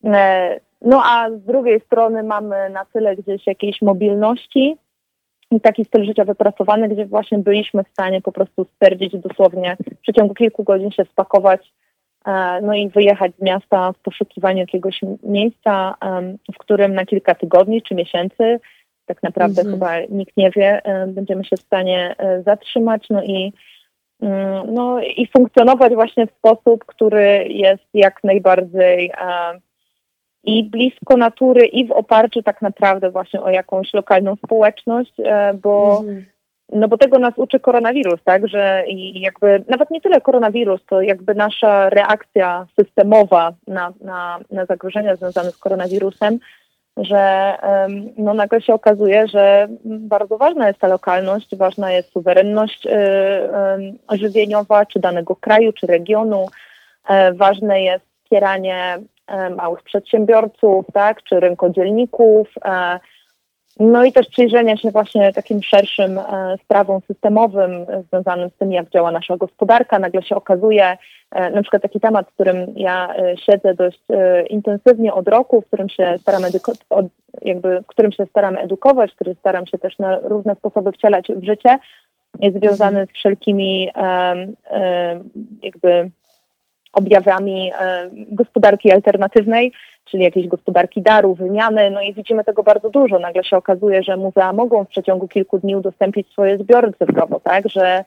E, 0.06 0.60
no 0.82 1.02
a 1.06 1.30
z 1.30 1.46
drugiej 1.46 1.80
strony 1.80 2.24
mamy 2.24 2.70
na 2.70 2.86
tyle 2.86 3.16
gdzieś 3.16 3.48
jakiejś 3.48 3.82
mobilności 3.82 4.78
i 5.52 5.62
taki 5.62 5.86
styl 5.86 6.06
życia 6.06 6.26
wypracowany, 6.26 6.90
gdzie 6.90 7.06
właśnie 7.06 7.38
byliśmy 7.38 7.84
w 7.84 7.90
stanie 7.90 8.22
po 8.22 8.32
prostu 8.32 8.66
stwierdzić 8.66 9.18
dosłownie 9.18 9.78
w 9.98 10.02
przeciągu 10.02 10.34
kilku 10.34 10.64
godzin 10.64 10.92
się 10.92 11.06
spakować 11.06 11.74
e, 12.26 12.62
no 12.62 12.74
i 12.74 12.90
wyjechać 12.90 13.32
z 13.40 13.42
miasta 13.42 13.92
w 13.92 14.00
poszukiwaniu 14.00 14.60
jakiegoś 14.60 15.02
miejsca, 15.24 15.96
w 16.56 16.58
którym 16.58 16.94
na 16.94 17.06
kilka 17.06 17.36
tygodni 17.36 17.82
czy 17.82 17.96
miesięcy 17.96 18.60
tak 19.10 19.24
naprawdę 19.24 19.62
mhm. 19.62 19.76
chyba 19.76 20.00
nikt 20.10 20.38
nie 20.38 20.52
wie, 20.52 20.86
e, 20.86 21.08
będziemy 21.08 21.46
się 21.46 21.58
w 21.58 21.62
stanie 21.62 22.16
e, 22.18 22.44
zatrzymać, 22.44 23.08
no 23.10 23.24
i 23.24 23.54
mm, 24.22 24.74
no 24.74 25.02
i 25.02 25.28
funkcjonować 25.28 25.94
właśnie 25.94 26.28
w 26.28 26.32
sposób, 26.32 26.86
który 26.86 27.46
jest 27.50 27.86
jak 27.94 28.24
najbardziej 28.24 29.12
e, 29.18 29.60
i 30.44 30.64
blisko 30.64 31.18
natury, 31.18 31.66
i 31.66 31.88
w 31.88 31.92
oparciu 31.92 32.44
tak 32.44 32.62
naprawdę 32.62 33.12
właśnie 33.12 33.42
o 33.42 33.50
jakąś 33.50 33.94
lokalną 33.94 34.36
społeczność, 34.36 35.14
bo 35.62 36.00
mhm. 36.00 36.26
no 36.72 36.88
bo 36.88 36.98
tego 36.98 37.20
nas 37.20 37.34
uczy 37.38 37.60
koronawirus, 37.60 38.24
tak, 38.24 38.48
że 38.48 38.84
i 38.88 39.22
jakby 39.22 39.64
nawet 39.68 39.92
nie 39.92 40.02
tyle 40.02 40.22
koronawirus, 40.22 40.86
to 40.86 41.02
jakby 41.02 41.36
nasza 41.36 41.90
reakcja 41.90 42.68
systemowa 42.80 43.54
na, 43.68 43.94
na, 44.02 44.40
na 44.52 44.66
zagrożenia 44.66 45.16
związane 45.16 45.52
z 45.52 45.58
koronawirusem 45.58 46.40
że 47.02 47.54
no, 48.18 48.34
nagle 48.34 48.62
się 48.62 48.74
okazuje, 48.74 49.28
że 49.28 49.68
bardzo 49.86 50.38
ważna 50.38 50.68
jest 50.68 50.80
ta 50.80 50.88
lokalność, 50.88 51.56
ważna 51.56 51.92
jest 51.92 52.12
suwerenność 52.12 52.86
y, 52.86 54.18
żywieniowa, 54.18 54.86
czy 54.86 55.00
danego 55.00 55.36
kraju, 55.36 55.74
czy 55.74 55.88
regionu. 55.88 56.46
E, 57.10 57.34
ważne 57.34 57.82
jest 57.82 58.06
wspieranie 58.24 59.00
e, 59.28 59.50
małych 59.50 59.84
przedsiębiorców, 59.84 60.86
tak, 60.94 61.24
czy 61.24 61.40
rynkodzielników, 61.40 62.48
e, 62.66 63.00
no 63.80 64.04
i 64.04 64.12
też 64.12 64.28
przyjrzenie 64.28 64.78
się 64.78 64.92
właśnie 64.92 65.34
takim 65.34 65.64
szerszym 65.64 66.18
e, 66.18 66.58
sprawom 66.64 67.02
systemowym 67.08 67.72
związanym 68.08 68.50
z 68.50 68.54
tym, 68.54 68.72
jak 68.72 68.90
działa 68.90 69.12
nasza 69.12 69.38
gospodarka. 69.38 70.00
Nagle 70.00 70.24
się 70.24 70.36
okazuje, 70.36 70.98
e, 71.32 71.50
na 71.50 71.62
przykład 71.62 71.82
taki 71.82 72.00
temat, 72.00 72.28
w 72.28 72.34
którym 72.34 72.74
ja 72.76 73.16
e, 73.16 73.38
siedzę 73.38 73.74
dość 73.74 74.00
intensywnie 74.50 75.14
od 75.14 75.28
roku, 75.28 75.62
w 75.62 75.66
którym 75.66 75.90
się 75.90 76.18
staram, 76.22 76.42
jakby, 77.42 77.82
w 77.82 77.88
którym 77.88 78.12
się 78.12 78.26
staram 78.26 78.58
edukować, 78.58 79.12
który 79.16 79.36
staram 79.36 79.68
się 79.68 79.78
też 79.78 80.00
na 80.00 80.20
różne 80.20 80.56
sposoby 80.56 80.92
wcielać 80.92 81.28
w 81.36 81.44
życie, 81.44 81.80
jest 82.40 82.58
związany 82.58 83.06
z 83.06 83.10
wszelkimi 83.10 83.90
jakby 85.64 86.10
objawami 86.94 87.72
gospodarki 88.32 88.92
alternatywnej, 88.92 89.74
czyli 90.12 90.24
jakiejś 90.24 90.48
gospodarki 90.48 91.02
daru, 91.02 91.36
wymiany, 91.36 91.92
no 91.92 92.02
i 92.02 92.14
widzimy 92.14 92.44
tego 92.44 92.64
bardzo 92.64 92.90
dużo. 92.90 93.20
Nagle 93.20 93.44
się 93.44 93.58
okazuje, 93.58 94.04
że 94.04 94.18
muzea 94.18 94.54
mogą 94.54 94.84
w 94.84 94.88
przeciągu 94.88 95.28
kilku 95.28 95.60
dni 95.60 95.76
udostępnić 95.76 96.32
swoje 96.32 96.58
zbiory 96.58 96.94
cyfrowo, 97.00 97.40
tak, 97.40 97.70
że 97.70 98.04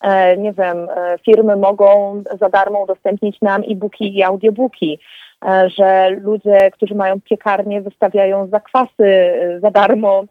e, 0.00 0.36
nie 0.36 0.52
wiem, 0.52 0.88
e, 0.96 1.18
firmy 1.24 1.56
mogą 1.56 2.22
za 2.40 2.48
darmo 2.48 2.82
udostępnić 2.82 3.40
nam 3.40 3.62
e-booki 3.62 4.16
i 4.16 4.22
audiobooki, 4.22 4.98
e, 5.44 5.70
że 5.70 6.10
ludzie, 6.10 6.70
którzy 6.70 6.94
mają 6.94 7.20
piekarnie, 7.20 7.80
wystawiają 7.80 8.46
zakwasy 8.46 9.32
za 9.62 9.70
darmo 9.70 10.24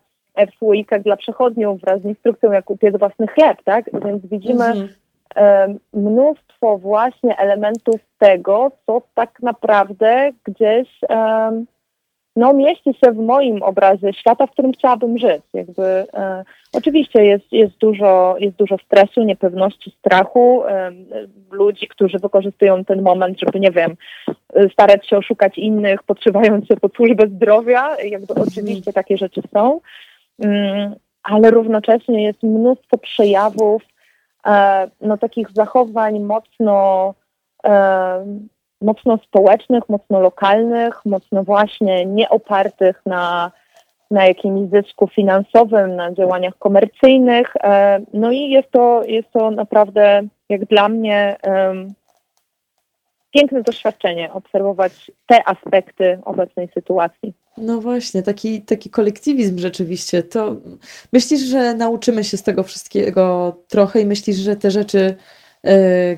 w 0.53 0.57
słoikach 0.57 1.01
dla 1.01 1.17
przechodniów 1.17 1.81
wraz 1.81 2.01
z 2.01 2.05
instrukcją, 2.05 2.51
jak 2.51 2.69
upiec 2.69 2.97
własny 2.97 3.27
chleb, 3.27 3.57
tak? 3.63 3.85
Więc 4.05 4.25
widzimy 4.25 4.65
mhm 4.65 4.89
mnóstwo 5.93 6.77
właśnie 6.77 7.37
elementów 7.37 7.95
tego, 8.17 8.71
co 8.85 9.01
tak 9.15 9.41
naprawdę 9.41 10.31
gdzieś 10.43 10.87
no, 12.35 12.53
mieści 12.53 12.93
się 12.93 13.11
w 13.11 13.17
moim 13.17 13.63
obrazie 13.63 14.13
świata, 14.13 14.47
w 14.47 14.51
którym 14.51 14.71
chciałabym 14.71 15.17
żyć. 15.17 15.41
Jakby, 15.53 15.83
e, 15.83 16.43
oczywiście 16.73 17.25
jest, 17.25 17.51
jest, 17.51 17.77
dużo, 17.77 18.35
jest 18.39 18.57
dużo 18.57 18.77
stresu, 18.77 19.23
niepewności, 19.23 19.91
strachu, 19.99 20.63
e, 20.65 20.91
ludzi, 21.51 21.87
którzy 21.87 22.19
wykorzystują 22.19 22.85
ten 22.85 23.01
moment, 23.01 23.39
żeby, 23.39 23.59
nie 23.59 23.71
wiem, 23.71 23.95
starać 24.73 25.07
się 25.07 25.17
oszukać 25.17 25.57
innych, 25.57 26.03
podszywając 26.03 26.67
się 26.67 26.77
pod 26.77 26.95
służbę 26.95 27.27
zdrowia. 27.27 27.97
Jakby 28.03 28.33
oczywiście 28.33 28.93
takie 28.93 29.17
rzeczy 29.17 29.41
są, 29.53 29.79
mm, 30.39 30.95
ale 31.23 31.51
równocześnie 31.51 32.23
jest 32.23 32.43
mnóstwo 32.43 32.97
przejawów 32.97 33.81
E, 33.83 33.98
no, 35.01 35.17
takich 35.17 35.47
zachowań 35.53 36.19
mocno, 36.19 37.13
e, 37.65 38.25
mocno 38.81 39.17
społecznych, 39.17 39.89
mocno 39.89 40.19
lokalnych, 40.19 41.05
mocno 41.05 41.43
właśnie 41.43 42.05
nieopartych 42.05 43.01
na, 43.05 43.51
na 44.11 44.25
jakimś 44.25 44.69
zysku 44.69 45.07
finansowym, 45.07 45.95
na 45.95 46.13
działaniach 46.13 46.57
komercyjnych. 46.59 47.53
E, 47.63 47.99
no 48.13 48.31
i 48.31 48.49
jest 48.49 48.71
to, 48.71 49.03
jest 49.03 49.31
to 49.31 49.51
naprawdę, 49.51 50.21
jak 50.49 50.65
dla 50.65 50.89
mnie, 50.89 51.37
piękne 53.33 53.63
doświadczenie 53.63 54.33
obserwować 54.33 55.11
te 55.27 55.47
aspekty 55.47 56.19
obecnej 56.25 56.69
sytuacji. 56.73 57.33
No 57.57 57.81
właśnie, 57.81 58.23
taki, 58.23 58.61
taki 58.61 58.89
kolektywizm 58.89 59.59
rzeczywiście. 59.59 60.23
To 60.23 60.55
myślisz, 61.13 61.41
że 61.41 61.73
nauczymy 61.73 62.23
się 62.23 62.37
z 62.37 62.43
tego 62.43 62.63
wszystkiego 62.63 63.55
trochę 63.67 64.01
i 64.01 64.05
myślisz, 64.05 64.37
że 64.37 64.55
te 64.55 64.71
rzeczy 64.71 65.15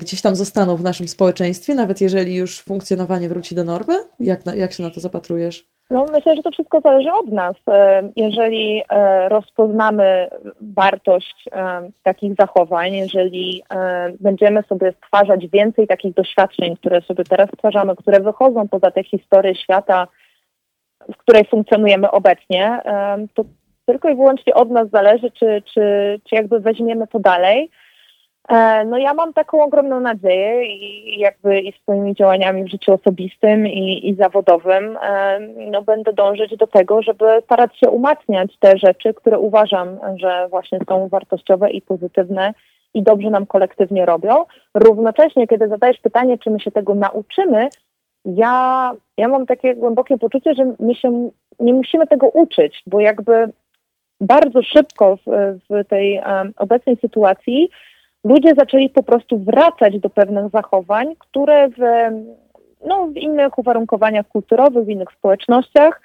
gdzieś 0.00 0.22
tam 0.22 0.36
zostaną 0.36 0.76
w 0.76 0.82
naszym 0.82 1.08
społeczeństwie, 1.08 1.74
nawet 1.74 2.00
jeżeli 2.00 2.34
już 2.34 2.60
funkcjonowanie 2.60 3.28
wróci 3.28 3.54
do 3.54 3.64
normy? 3.64 3.94
Jak, 4.20 4.40
jak 4.56 4.72
się 4.72 4.82
na 4.82 4.90
to 4.90 5.00
zapatrujesz? 5.00 5.72
No, 5.92 6.06
myślę, 6.12 6.36
że 6.36 6.42
to 6.42 6.50
wszystko 6.50 6.80
zależy 6.80 7.12
od 7.12 7.28
nas. 7.28 7.56
E, 7.68 8.10
jeżeli 8.16 8.82
e, 8.88 9.28
rozpoznamy 9.28 10.28
wartość 10.60 11.44
takich 12.02 12.34
zachowań, 12.34 12.92
jeżeli 12.92 13.62
będziemy 14.20 14.62
sobie 14.62 14.92
stwarzać 14.92 15.46
więcej 15.46 15.86
takich 15.86 16.14
doświadczeń, 16.14 16.76
które 16.76 17.00
sobie 17.00 17.24
teraz 17.24 17.48
stwarzamy, 17.54 17.96
które 17.96 18.20
wychodzą 18.20 18.68
poza 18.68 18.90
te 18.90 19.04
historie 19.04 19.54
świata, 19.54 20.08
w 21.12 21.16
której 21.16 21.44
funkcjonujemy 21.44 22.10
obecnie, 22.10 22.80
to 23.34 23.44
tylko 23.86 24.08
i 24.08 24.14
wyłącznie 24.14 24.54
od 24.54 24.70
nas 24.70 24.90
zależy, 24.90 25.30
czy, 25.30 25.62
czy, 25.74 25.80
czy 26.28 26.34
jakby 26.34 26.60
weźmiemy 26.60 27.06
to 27.06 27.18
dalej. 27.18 27.70
E, 28.48 28.84
no 28.84 28.98
ja 28.98 29.14
mam 29.14 29.32
taką 29.32 29.62
ogromną 29.62 30.00
nadzieję 30.00 30.66
i 30.66 31.18
jakby 31.18 31.60
i 31.60 31.72
swoimi 31.72 32.14
działaniami 32.14 32.64
w 32.64 32.70
życiu 32.70 32.92
osobistym 32.92 33.66
i, 33.66 34.08
i 34.08 34.14
zawodowym 34.14 34.98
no 35.70 35.82
będę 35.82 36.12
dążyć 36.12 36.56
do 36.56 36.66
tego, 36.66 37.02
żeby 37.02 37.24
starać 37.44 37.78
się 37.78 37.90
umacniać 37.90 38.56
te 38.58 38.78
rzeczy, 38.78 39.14
które 39.14 39.38
uważam, 39.38 39.98
że 40.16 40.48
właśnie 40.48 40.78
są 40.88 41.08
wartościowe 41.08 41.70
i 41.70 41.82
pozytywne 41.82 42.54
i 42.94 43.02
dobrze 43.02 43.30
nam 43.30 43.46
kolektywnie 43.46 44.06
robią. 44.06 44.44
Równocześnie, 44.74 45.46
kiedy 45.48 45.68
zadajesz 45.68 46.00
pytanie, 46.00 46.38
czy 46.38 46.50
my 46.50 46.60
się 46.60 46.70
tego 46.70 46.94
nauczymy, 46.94 47.68
ja, 48.24 48.92
ja 49.16 49.28
mam 49.28 49.46
takie 49.46 49.74
głębokie 49.74 50.18
poczucie, 50.18 50.54
że 50.54 50.74
my 50.80 50.94
się 50.94 51.30
nie 51.60 51.74
musimy 51.74 52.06
tego 52.06 52.28
uczyć, 52.28 52.82
bo 52.86 53.00
jakby 53.00 53.52
bardzo 54.20 54.62
szybko 54.62 55.16
w, 55.16 55.20
w 55.70 55.88
tej 55.88 56.20
um, 56.26 56.52
obecnej 56.56 56.96
sytuacji 56.96 57.70
ludzie 58.24 58.54
zaczęli 58.54 58.90
po 58.90 59.02
prostu 59.02 59.38
wracać 59.38 59.98
do 59.98 60.10
pewnych 60.10 60.50
zachowań, 60.50 61.14
które 61.18 61.68
w, 61.68 61.80
no, 62.86 63.06
w 63.06 63.16
innych 63.16 63.58
uwarunkowaniach 63.58 64.28
kulturowych, 64.28 64.84
w 64.84 64.88
innych 64.88 65.08
społecznościach 65.18 66.00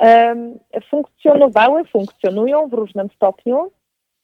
um, 0.00 0.58
funkcjonowały, 0.90 1.84
funkcjonują 1.84 2.68
w 2.68 2.72
różnym 2.72 3.08
stopniu. 3.16 3.70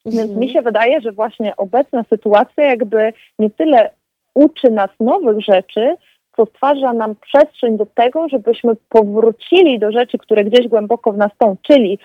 Więc 0.07 0.21
mhm. 0.21 0.41
mi 0.41 0.51
się 0.51 0.63
wydaje, 0.63 1.01
że 1.01 1.13
właśnie 1.13 1.57
obecna 1.57 2.05
sytuacja 2.11 2.65
jakby 2.65 3.13
nie 3.39 3.51
tyle 3.51 3.91
uczy 4.35 4.71
nas 4.71 4.91
nowych 5.01 5.41
rzeczy, 5.41 5.97
co 6.37 6.47
stwarza 6.47 6.93
nam 6.93 7.15
przestrzeń 7.15 7.77
do 7.77 7.87
tego, 7.87 8.29
żebyśmy 8.29 8.73
powrócili 8.89 9.79
do 9.79 9.93
rzeczy, 9.93 10.19
które 10.19 10.45
gdzieś 10.45 10.69
głęboko 10.69 11.13
w 11.13 11.17
nas 11.17 11.31
są, 11.43 11.57
czyli 11.63 11.99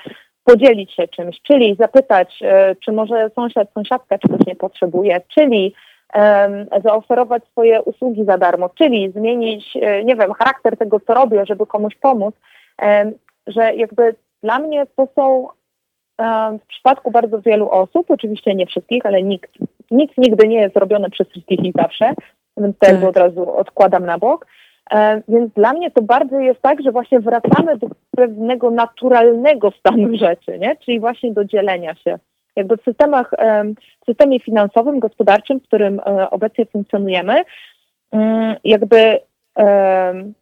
podzielić 0.44 0.94
się 0.94 1.08
czymś, 1.08 1.42
czyli 1.42 1.76
zapytać, 1.80 2.39
e, 2.42 2.76
czy 2.76 2.92
może 2.92 3.30
sąsiad, 3.36 3.68
sąsiadka 3.74 4.18
czegoś 4.18 4.46
nie 4.48 4.56
potrzebuje, 4.56 5.22
czyli 5.28 5.74
zaoferować 6.84 7.44
swoje 7.52 7.82
usługi 7.82 8.26
za 8.26 8.38
darmo, 8.38 8.70
czyli 8.70 9.12
zmienić, 9.12 9.78
e, 9.82 10.04
nie 10.04 10.16
wiem, 10.16 10.34
charakter 10.34 10.78
tego, 10.78 11.00
co 11.00 11.14
robię, 11.14 11.46
żeby 11.46 11.66
komuś 11.66 11.96
pomóc, 11.96 12.36
że 13.48 13.76
jakby 13.76 14.16
dla 14.44 14.60
mnie 14.60 14.86
to 14.96 15.08
są 15.16 15.48
w 16.64 16.66
przypadku 16.68 17.12
bardzo 17.12 17.42
wielu 17.42 17.70
osób, 17.70 18.12
oczywiście 18.12 18.56
nie 18.56 18.66
wszystkich, 18.66 19.06
ale 19.06 19.24
nikt, 19.24 19.52
nic 19.92 20.12
nigdy 20.18 20.48
nie 20.48 20.62
jest 20.62 20.78
robione 20.78 21.10
przez 21.10 21.28
wszystkich 21.28 21.60
i 21.60 21.74
zawsze, 21.76 22.14
więc 22.58 22.78
to 22.78 22.88
jakby 22.88 23.02
tak. 23.02 23.10
od 23.10 23.18
razu 23.18 23.58
odkładam 23.58 24.06
na 24.06 24.18
bok. 24.18 24.48
E, 24.92 25.22
więc 25.28 25.54
dla 25.54 25.74
mnie 25.74 25.92
to 25.92 26.02
bardzo 26.02 26.40
jest 26.40 26.62
tak, 26.62 26.82
że 26.82 26.92
właśnie 26.92 27.20
wracamy 27.20 27.78
do 27.78 27.88
pewnego 28.16 28.72
naturalnego 28.72 29.72
stanu 29.72 30.18
rzeczy, 30.26 30.60
nie? 30.60 30.76
czyli 30.76 31.00
właśnie 31.00 31.34
do 31.34 31.46
dzielenia 31.46 31.96
się. 31.96 32.20
Jakby 32.56 32.78
w 32.78 32.84
systemach, 32.84 33.32
w 34.02 34.06
systemie 34.06 34.40
finansowym, 34.40 35.00
gospodarczym, 35.00 35.60
w 35.60 35.64
którym 35.64 36.00
e, 36.00 36.30
obecnie 36.30 36.66
funkcjonujemy, 36.66 37.44
mm, 38.12 38.56
jakby 38.64 39.20
um, 39.56 40.34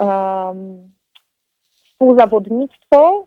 um, 0.00 0.90
współzawodnictwo 1.84 3.26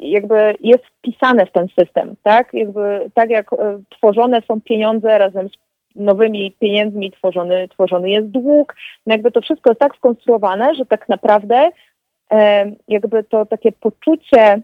jakby 0.00 0.54
jest 0.60 0.84
wpisane 0.86 1.46
w 1.46 1.52
ten 1.52 1.68
system, 1.78 2.14
tak? 2.22 2.54
Jakby 2.54 3.10
tak 3.14 3.30
jak 3.30 3.52
e, 3.52 3.56
tworzone 3.90 4.42
są 4.48 4.60
pieniądze 4.60 5.18
razem 5.18 5.48
z 5.48 5.56
nowymi 5.94 6.52
pieniędzmi 6.58 7.10
tworzony, 7.10 7.68
tworzony 7.68 8.10
jest 8.10 8.28
dług. 8.28 8.74
No 9.06 9.14
jakby 9.14 9.30
to 9.30 9.40
wszystko 9.40 9.70
jest 9.70 9.80
tak 9.80 9.96
skonstruowane, 9.96 10.74
że 10.74 10.86
tak 10.86 11.08
naprawdę 11.08 11.70
e, 12.32 12.70
jakby 12.88 13.24
to 13.24 13.46
takie 13.46 13.72
poczucie, 13.72 14.62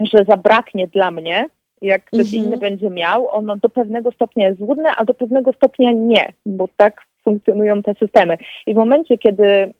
że 0.00 0.24
zabraknie 0.28 0.86
dla 0.86 1.10
mnie, 1.10 1.46
jak 1.82 2.04
ktoś 2.04 2.26
-hmm. 2.26 2.36
inny 2.36 2.56
będzie 2.56 2.90
miał, 2.90 3.28
ono 3.28 3.56
do 3.56 3.68
pewnego 3.68 4.12
stopnia 4.12 4.48
jest 4.48 4.58
złudne, 4.58 4.90
a 4.96 5.04
do 5.04 5.14
pewnego 5.14 5.52
stopnia 5.52 5.92
nie, 5.92 6.32
bo 6.46 6.68
tak 6.76 7.06
funkcjonują 7.24 7.82
te 7.82 7.94
systemy. 7.94 8.38
I 8.66 8.74
w 8.74 8.76
momencie, 8.76 9.18
kiedy 9.18 9.74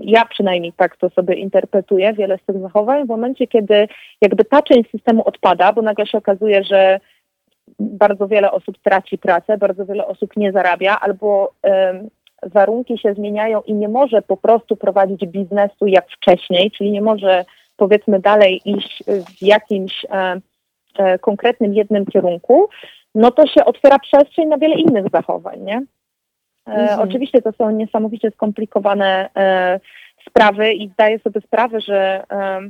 ja 0.00 0.24
przynajmniej 0.24 0.72
tak 0.72 0.96
to 0.96 1.10
sobie 1.10 1.34
interpretuję, 1.34 2.12
wiele 2.12 2.38
z 2.38 2.46
tych 2.46 2.60
zachowań, 2.60 3.04
w 3.04 3.08
momencie, 3.08 3.46
kiedy 3.46 3.88
jakby 4.20 4.44
ta 4.44 4.62
część 4.62 4.90
systemu 4.90 5.22
odpada, 5.28 5.72
bo 5.72 5.82
nagle 5.82 6.06
się 6.06 6.18
okazuje, 6.18 6.64
że 6.64 7.00
bardzo 7.78 8.28
wiele 8.28 8.52
osób 8.52 8.78
traci 8.82 9.18
pracę, 9.18 9.58
bardzo 9.58 9.86
wiele 9.86 10.06
osób 10.06 10.36
nie 10.36 10.52
zarabia, 10.52 11.00
albo 11.00 11.52
warunki 12.42 12.98
się 12.98 13.14
zmieniają 13.14 13.62
i 13.62 13.74
nie 13.74 13.88
może 13.88 14.22
po 14.22 14.36
prostu 14.36 14.76
prowadzić 14.76 15.26
biznesu 15.26 15.86
jak 15.86 16.10
wcześniej, 16.10 16.70
czyli 16.70 16.90
nie 16.90 17.02
może 17.02 17.44
powiedzmy 17.76 18.20
dalej 18.20 18.60
iść 18.64 19.02
w 19.06 19.42
jakimś 19.42 20.06
e, 20.10 20.40
e, 20.98 21.18
konkretnym 21.18 21.74
jednym 21.74 22.06
kierunku, 22.06 22.68
no 23.14 23.30
to 23.30 23.46
się 23.46 23.64
otwiera 23.64 23.98
przestrzeń 23.98 24.48
na 24.48 24.58
wiele 24.58 24.74
innych 24.74 25.04
zachowań, 25.12 25.60
nie? 25.60 25.82
E, 26.66 26.72
mhm. 26.72 27.00
Oczywiście 27.00 27.42
to 27.42 27.52
są 27.52 27.70
niesamowicie 27.70 28.30
skomplikowane 28.30 29.30
e, 29.36 29.80
sprawy 30.28 30.72
i 30.72 30.88
zdaję 30.88 31.18
sobie 31.18 31.40
sprawę, 31.40 31.80
że, 31.80 32.24
e, 32.32 32.60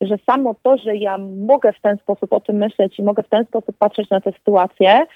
że 0.00 0.18
samo 0.26 0.54
to, 0.62 0.76
że 0.76 0.96
ja 0.96 1.18
mogę 1.46 1.72
w 1.72 1.80
ten 1.80 1.96
sposób 1.96 2.32
o 2.32 2.40
tym 2.40 2.56
myśleć 2.56 2.98
i 2.98 3.02
mogę 3.02 3.22
w 3.22 3.28
ten 3.28 3.44
sposób 3.44 3.76
patrzeć 3.78 4.10
na 4.10 4.20
tę 4.20 4.32
sytuację, 4.32 5.06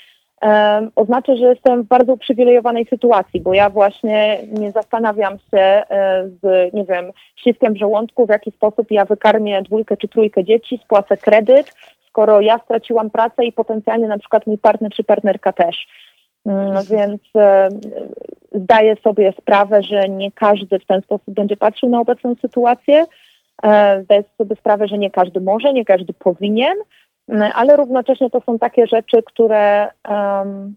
oznacza, 0.96 1.36
że 1.36 1.44
jestem 1.44 1.82
w 1.82 1.86
bardzo 1.86 2.12
uprzywilejowanej 2.12 2.86
sytuacji, 2.86 3.40
bo 3.40 3.54
ja 3.54 3.70
właśnie 3.70 4.38
nie 4.52 4.72
zastanawiam 4.72 5.38
się 5.38 5.82
z, 6.42 6.74
nie 6.74 6.84
wiem, 6.84 7.12
ściskiem 7.36 7.76
żołądku, 7.76 8.26
w 8.26 8.30
jaki 8.30 8.50
sposób 8.50 8.90
ja 8.90 9.04
wykarmię 9.04 9.62
dwójkę 9.62 9.96
czy 9.96 10.08
trójkę 10.08 10.44
dzieci, 10.44 10.80
spłacę 10.84 11.16
kredyt, 11.16 11.74
skoro 12.08 12.40
ja 12.40 12.58
straciłam 12.58 13.10
pracę 13.10 13.44
i 13.44 13.52
potencjalnie 13.52 14.08
na 14.08 14.18
przykład 14.18 14.46
mój 14.46 14.58
partner 14.58 14.90
czy 14.92 15.04
partnerka 15.04 15.52
też. 15.52 15.86
Mm, 16.46 16.74
więc 16.90 17.20
e, 17.36 17.68
zdaję 18.54 18.96
sobie 19.04 19.32
sprawę, 19.40 19.82
że 19.82 20.08
nie 20.08 20.32
każdy 20.32 20.78
w 20.78 20.86
ten 20.86 21.02
sposób 21.02 21.34
będzie 21.34 21.56
patrzył 21.56 21.88
na 21.88 22.00
obecną 22.00 22.34
sytuację. 22.40 23.06
E, 23.64 24.02
zdaję 24.02 24.24
sobie 24.38 24.56
sprawę, 24.56 24.88
że 24.88 24.98
nie 24.98 25.10
każdy 25.10 25.40
może, 25.40 25.72
nie 25.72 25.84
każdy 25.84 26.12
powinien, 26.12 26.76
ale 27.54 27.76
równocześnie 27.76 28.30
to 28.30 28.40
są 28.40 28.58
takie 28.58 28.86
rzeczy, 28.86 29.22
które 29.22 29.88
um, 30.08 30.74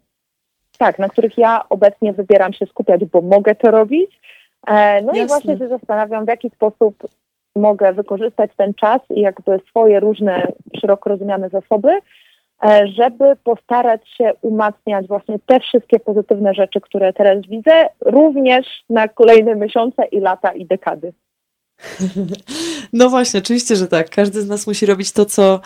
tak, 0.77 0.99
na 0.99 1.09
których 1.09 1.37
ja 1.37 1.65
obecnie 1.69 2.13
wybieram 2.13 2.53
się 2.53 2.65
skupiać, 2.65 3.05
bo 3.05 3.21
mogę 3.21 3.55
to 3.55 3.71
robić. 3.71 4.19
E, 4.67 5.01
no 5.01 5.07
Jasne. 5.07 5.23
i 5.23 5.27
właśnie 5.27 5.57
się 5.57 5.67
zastanawiam, 5.67 6.25
w 6.25 6.27
jaki 6.27 6.49
sposób 6.49 6.95
mogę 7.55 7.93
wykorzystać 7.93 8.51
ten 8.57 8.73
czas 8.73 9.01
i 9.09 9.21
jakby 9.21 9.59
swoje 9.69 9.99
różne 9.99 10.47
szeroko 10.81 11.09
rozumiane 11.09 11.49
zasoby, 11.49 11.99
E, 12.63 12.87
żeby 12.87 13.35
postarać 13.43 14.09
się 14.09 14.33
umacniać 14.41 15.07
właśnie 15.07 15.39
te 15.45 15.59
wszystkie 15.59 15.99
pozytywne 15.99 16.53
rzeczy, 16.53 16.81
które 16.81 17.13
teraz 17.13 17.45
widzę, 17.49 17.89
również 18.01 18.83
na 18.89 19.07
kolejne 19.07 19.55
miesiące 19.55 20.05
i 20.05 20.19
lata 20.19 20.51
i 20.51 20.65
dekady. 20.65 21.13
No 22.93 23.09
właśnie, 23.09 23.39
oczywiście, 23.39 23.75
że 23.75 23.87
tak. 23.87 24.09
Każdy 24.09 24.41
z 24.41 24.47
nas 24.47 24.67
musi 24.67 24.85
robić 24.85 25.11
to, 25.11 25.25
co, 25.25 25.59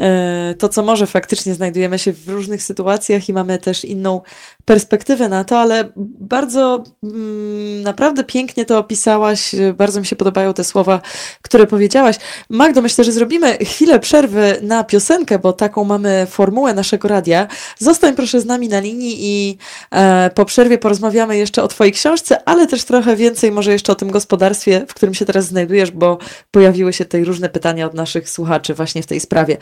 e, 0.00 0.54
to, 0.58 0.68
co 0.68 0.82
może. 0.82 1.06
Faktycznie 1.06 1.54
znajdujemy 1.54 1.98
się 1.98 2.12
w 2.12 2.28
różnych 2.28 2.62
sytuacjach 2.62 3.28
i 3.28 3.32
mamy 3.32 3.58
też 3.58 3.84
inną 3.84 4.20
perspektywę 4.64 5.28
na 5.28 5.44
to, 5.44 5.58
ale 5.58 5.92
bardzo 6.20 6.84
mm, 7.02 7.82
naprawdę 7.82 8.24
pięknie 8.24 8.64
to 8.64 8.78
opisałaś. 8.78 9.54
Bardzo 9.76 10.00
mi 10.00 10.06
się 10.06 10.16
podobają 10.16 10.54
te 10.54 10.64
słowa, 10.64 11.00
które 11.42 11.66
powiedziałaś. 11.66 12.16
Magdo, 12.50 12.82
myślę, 12.82 13.04
że 13.04 13.12
zrobimy 13.12 13.58
chwilę 13.58 14.00
przerwy 14.00 14.58
na 14.62 14.84
piosenkę, 14.84 15.38
bo 15.38 15.52
taką 15.52 15.84
mamy 15.84 16.26
formułę 16.30 16.74
naszego 16.74 17.08
radia. 17.08 17.48
Zostań 17.78 18.14
proszę 18.14 18.40
z 18.40 18.46
nami 18.46 18.68
na 18.68 18.80
linii 18.80 19.16
i 19.18 19.58
e, 19.90 20.30
po 20.34 20.44
przerwie 20.44 20.78
porozmawiamy 20.78 21.36
jeszcze 21.36 21.62
o 21.62 21.68
Twojej 21.68 21.92
książce, 21.92 22.48
ale 22.48 22.66
też 22.66 22.84
trochę 22.84 23.16
więcej 23.16 23.52
może 23.52 23.72
jeszcze 23.72 23.92
o 23.92 23.94
tym 23.94 24.10
gospodarstwie, 24.10 24.86
w 24.88 24.94
którym 24.94 25.14
się 25.14 25.24
teraz 25.24 25.46
znajdujesz, 25.56 25.90
bo 25.90 26.18
pojawiły 26.50 26.92
się 26.92 27.04
tutaj 27.04 27.24
różne 27.24 27.48
pytania 27.48 27.86
od 27.86 27.94
naszych 27.94 28.30
słuchaczy 28.30 28.74
właśnie 28.74 29.02
w 29.02 29.06
tej 29.06 29.20
sprawie. 29.20 29.56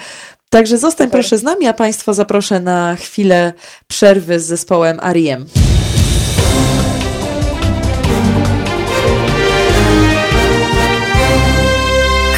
Także 0.50 0.78
zostań 0.78 1.06
Super. 1.06 1.20
proszę 1.20 1.38
z 1.38 1.42
nami, 1.42 1.66
a 1.66 1.72
Państwa 1.72 2.12
zaproszę 2.12 2.60
na 2.60 2.96
chwilę 2.96 3.52
przerwy 3.86 4.40
z 4.40 4.46
zespołem 4.46 4.98
Ariem. 5.00 5.46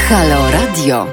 Halo 0.09 0.51
Radio. 0.51 1.07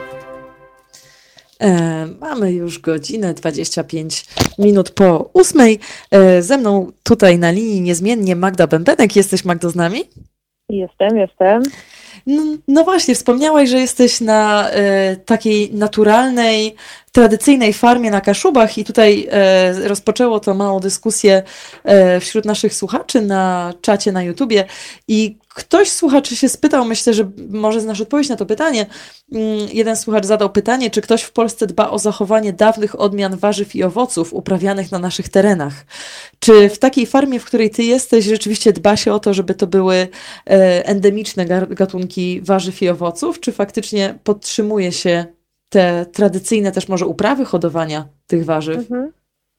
E, 1.62 2.08
mamy 2.22 2.52
już 2.52 2.80
godzinę 2.80 3.34
25 3.34 4.26
minut 4.60 4.89
po 4.89 5.30
ósmej. 5.34 5.80
E, 6.12 6.41
ze 6.41 6.58
mną 6.58 6.91
tutaj 7.04 7.39
na 7.39 7.52
linii 7.52 7.82
niezmiennie 7.82 8.36
Magda 8.36 8.68
Bębenek. 8.68 9.16
Jesteś 9.16 9.46
Magdo 9.46 9.70
z 9.70 9.76
nami? 9.76 10.00
Jestem, 10.70 11.18
jestem. 11.18 11.64
No, 12.26 12.43
no, 12.67 12.84
właśnie, 12.84 13.15
wspomniałaś, 13.15 13.69
że 13.69 13.80
jesteś 13.80 14.21
na 14.21 14.69
e, 14.69 15.15
takiej 15.15 15.74
naturalnej, 15.74 16.76
tradycyjnej 17.11 17.74
farmie 17.74 18.11
na 18.11 18.21
Kaszubach 18.21 18.78
i 18.78 18.84
tutaj 18.84 19.28
e, 19.32 19.88
rozpoczęło 19.88 20.39
to 20.39 20.53
małą 20.53 20.80
dyskusję 20.80 21.43
e, 21.84 22.19
wśród 22.19 22.45
naszych 22.45 22.74
słuchaczy 22.74 23.21
na 23.21 23.74
czacie 23.82 24.11
na 24.11 24.24
YouTubie. 24.24 24.65
I 25.07 25.38
ktoś 25.56 25.89
z 25.89 25.95
słuchaczy 25.95 26.36
się 26.36 26.49
spytał, 26.49 26.86
myślę, 26.86 27.14
że 27.14 27.32
może 27.49 27.82
znasz 27.82 28.01
odpowiedź 28.01 28.30
na 28.30 28.36
to 28.36 28.45
pytanie. 28.45 28.86
Mm, 29.32 29.68
jeden 29.74 29.97
słuchacz 29.97 30.26
zadał 30.26 30.49
pytanie, 30.49 30.91
czy 30.91 31.01
ktoś 31.01 31.22
w 31.22 31.32
Polsce 31.32 31.68
dba 31.68 31.89
o 31.89 31.99
zachowanie 31.99 32.54
dawnych 32.54 32.99
odmian 32.99 33.38
warzyw 33.38 33.76
i 33.76 33.84
owoców 33.84 34.34
uprawianych 34.34 34.91
na 34.91 34.99
naszych 34.99 35.30
terenach. 35.30 35.74
Czy 36.39 36.70
w 36.70 36.80
takiej 36.80 37.06
farmie, 37.06 37.39
w 37.39 37.45
której 37.45 37.70
ty 37.70 37.84
jesteś, 37.84 38.26
rzeczywiście 38.26 38.74
dba 38.74 38.97
się 38.97 39.14
o 39.14 39.20
to, 39.20 39.34
żeby 39.34 39.56
to 39.56 39.68
były 39.68 39.95
e, 39.95 40.08
endemiczne 40.86 41.45
gatunki 41.70 42.41
warzyw 42.41 42.82
i 42.82 42.89
owoców, 42.89 43.39
czy 43.39 43.51
faktycznie 43.51 44.20
podtrzymuje 44.24 44.91
się 44.91 45.26
te 45.70 46.06
tradycyjne 46.14 46.72
też 46.72 46.88
może 46.88 47.06
uprawy 47.06 47.45
hodowania 47.45 48.08
tych 48.28 48.45
warzyw? 48.45 48.78
Mhm. 48.78 49.12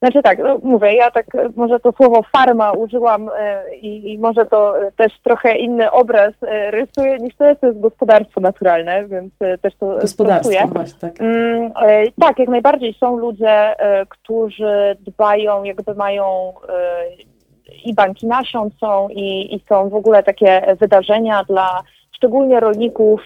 Znaczy 0.02 0.22
tak, 0.22 0.38
no 0.38 0.58
mówię, 0.62 0.94
ja 0.94 1.10
tak 1.10 1.26
może 1.56 1.80
to 1.80 1.92
słowo 1.92 2.22
farma 2.36 2.72
użyłam 2.72 3.30
e, 3.38 3.74
i, 3.76 4.12
i, 4.12 4.18
może 4.18 4.46
to 4.46 4.74
też 4.96 5.12
trochę 5.22 5.56
inny 5.56 5.90
obraz 5.90 6.32
e, 6.42 6.70
rysuje 6.70 7.18
niż 7.18 7.36
to 7.36 7.44
jest, 7.44 7.60
to 7.60 7.66
jest 7.66 7.80
gospodarstwo 7.80 8.40
naturalne, 8.40 9.08
więc 9.08 9.32
e, 9.40 9.58
też 9.58 9.74
to 9.76 9.98
Gospodarstwo, 10.00 10.68
właśnie, 10.68 11.00
tak. 11.00 11.20
Mm, 11.20 11.72
tak, 12.20 12.38
jak 12.38 12.48
najbardziej 12.48 12.94
są 12.94 13.16
ludzie, 13.16 13.74
którzy 14.08 14.96
dbają, 15.00 15.64
jakby 15.64 15.94
mają 15.94 16.52
i 17.84 17.94
banki 17.94 18.26
nasion 18.26 18.70
są 18.80 19.08
i, 19.08 19.54
i 19.54 19.64
są 19.68 19.88
w 19.88 19.94
ogóle 19.94 20.22
takie 20.22 20.76
wydarzenia 20.80 21.44
dla 21.44 21.82
szczególnie 22.12 22.60
rolników 22.60 23.20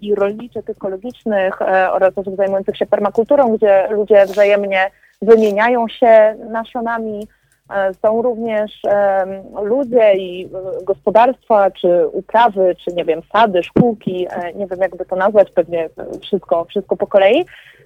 i 0.00 0.14
rolniczych 0.14 0.70
ekologicznych 0.70 1.62
oraz 1.92 2.18
osób 2.18 2.36
zajmujących 2.36 2.76
się 2.76 2.86
permakulturą, 2.86 3.56
gdzie 3.56 3.88
ludzie 3.90 4.26
wzajemnie 4.26 4.90
wymieniają 5.22 5.88
się 5.88 6.36
nasionami. 6.50 7.28
E, 7.70 7.94
są 7.94 8.22
również 8.22 8.80
ludzie 9.62 10.14
i 10.14 10.44
e, 10.44 10.48
gospodarstwa, 10.84 11.70
czy 11.70 12.06
uprawy, 12.06 12.76
czy 12.84 12.94
nie 12.94 13.04
wiem, 13.04 13.20
sady, 13.32 13.62
szkółki, 13.62 14.26
e, 14.30 14.52
nie 14.52 14.66
wiem 14.66 14.80
jakby 14.80 15.04
to 15.04 15.16
nazwać, 15.16 15.50
pewnie 15.50 15.88
wszystko, 16.22 16.64
wszystko 16.64 16.96
po 16.96 17.06
kolei, 17.06 17.44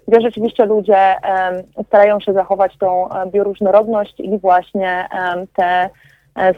gdzie 0.09 0.20
rzeczywiście 0.20 0.64
ludzie 0.64 1.16
starają 1.87 2.20
się 2.20 2.33
zachować 2.33 2.76
tą 2.79 3.09
bioróżnorodność 3.26 4.20
i 4.20 4.39
właśnie 4.39 5.09
te 5.57 5.91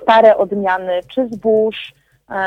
stare 0.02 0.36
odmiany, 0.36 1.00
czy 1.08 1.28
zbóż, 1.28 1.94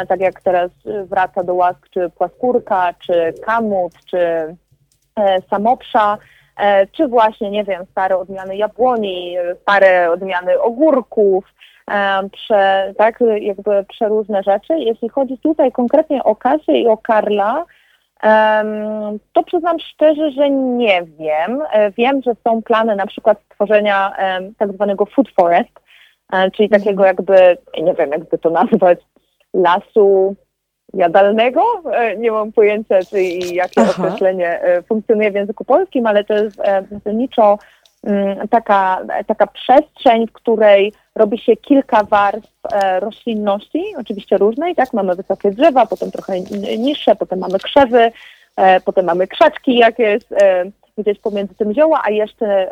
tak 0.07 0.19
jak 0.19 0.41
teraz 0.41 0.71
wraca 1.05 1.43
do 1.43 1.53
łask, 1.53 1.89
czy 1.89 2.09
płaskórka, 2.09 2.93
czy 2.99 3.33
kamut, 3.45 3.93
czy 4.05 4.55
samopsza, 5.49 6.17
czy 6.91 7.07
właśnie, 7.07 7.51
nie 7.51 7.63
wiem, 7.63 7.85
stare 7.91 8.17
odmiany 8.17 8.57
jabłoni, 8.57 9.35
stare 9.61 10.11
odmiany 10.11 10.61
ogórków, 10.61 11.45
prze, 12.31 12.93
tak, 12.97 13.19
jakby 13.39 13.85
przeróżne 13.89 14.43
rzeczy. 14.43 14.79
Jeśli 14.79 15.09
chodzi 15.09 15.37
tutaj 15.37 15.71
konkretnie 15.71 16.23
o 16.23 16.35
Kasię 16.35 16.81
i 16.81 16.87
o 16.87 16.97
Karla, 16.97 17.65
to 19.33 19.43
przyznam 19.43 19.79
szczerze, 19.79 20.31
że 20.31 20.49
nie 20.49 21.03
wiem. 21.03 21.63
E, 21.71 21.91
wiem, 21.91 22.21
że 22.21 22.31
są 22.47 22.61
plany 22.61 22.95
na 22.95 23.07
przykład 23.07 23.37
stworzenia 23.45 24.15
tak 24.57 24.73
zwanego 24.73 25.05
food 25.05 25.27
forest, 25.29 25.79
e, 26.33 26.51
czyli 26.51 26.65
mhm. 26.65 26.81
takiego 26.81 27.05
jakby, 27.05 27.57
nie 27.83 27.93
wiem 27.93 28.11
jakby 28.11 28.37
to 28.37 28.49
nazwać, 28.49 28.99
lasu 29.53 30.35
jadalnego. 30.93 31.61
E, 31.91 32.17
nie 32.17 32.31
mam 32.31 32.51
pojęcia, 32.51 32.99
czy 33.09 33.21
jakie 33.53 33.81
Aha. 33.81 33.93
określenie 33.97 34.59
funkcjonuje 34.87 35.31
w 35.31 35.35
języku 35.35 35.65
polskim, 35.65 36.07
ale 36.07 36.23
to 36.23 36.33
jest 36.33 36.57
zasadniczo 36.91 37.57
mm, 38.03 38.47
taka, 38.47 39.01
taka 39.27 39.47
przestrzeń, 39.47 40.27
w 40.27 40.31
której 40.31 40.93
robi 41.15 41.37
się 41.37 41.55
kilka 41.55 42.03
warstw 42.03 42.65
e, 42.71 42.99
roślinności, 42.99 43.83
oczywiście 43.97 44.37
różnej, 44.37 44.75
tak? 44.75 44.93
Mamy 44.93 45.15
wysokie 45.15 45.51
drzewa, 45.51 45.85
potem 45.85 46.11
trochę 46.11 46.39
niższe, 46.77 47.15
potem 47.15 47.39
mamy 47.39 47.59
krzewy, 47.59 47.99
e, 47.99 48.11
potem 48.85 49.05
mamy 49.05 49.27
krzaczki 49.27 49.77
jakieś, 49.77 50.23
e, 50.41 50.65
gdzieś 50.97 51.19
pomiędzy 51.19 51.55
tym 51.55 51.73
zioła, 51.73 52.01
a 52.05 52.09
jeszcze 52.09 52.69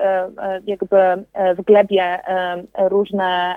jakby 0.68 0.98
w 1.58 1.62
glebie 1.62 2.20
różne, 2.78 3.56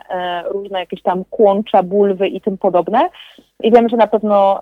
różne 0.51 0.81
jakieś 0.81 1.03
tam 1.03 1.25
kłącza, 1.31 1.83
bulwy 1.83 2.29
i 2.29 2.41
tym 2.41 2.59
podobne. 2.59 3.09
I 3.63 3.73
wiem, 3.73 3.89
że 3.89 3.97
na 3.97 4.07
pewno 4.07 4.61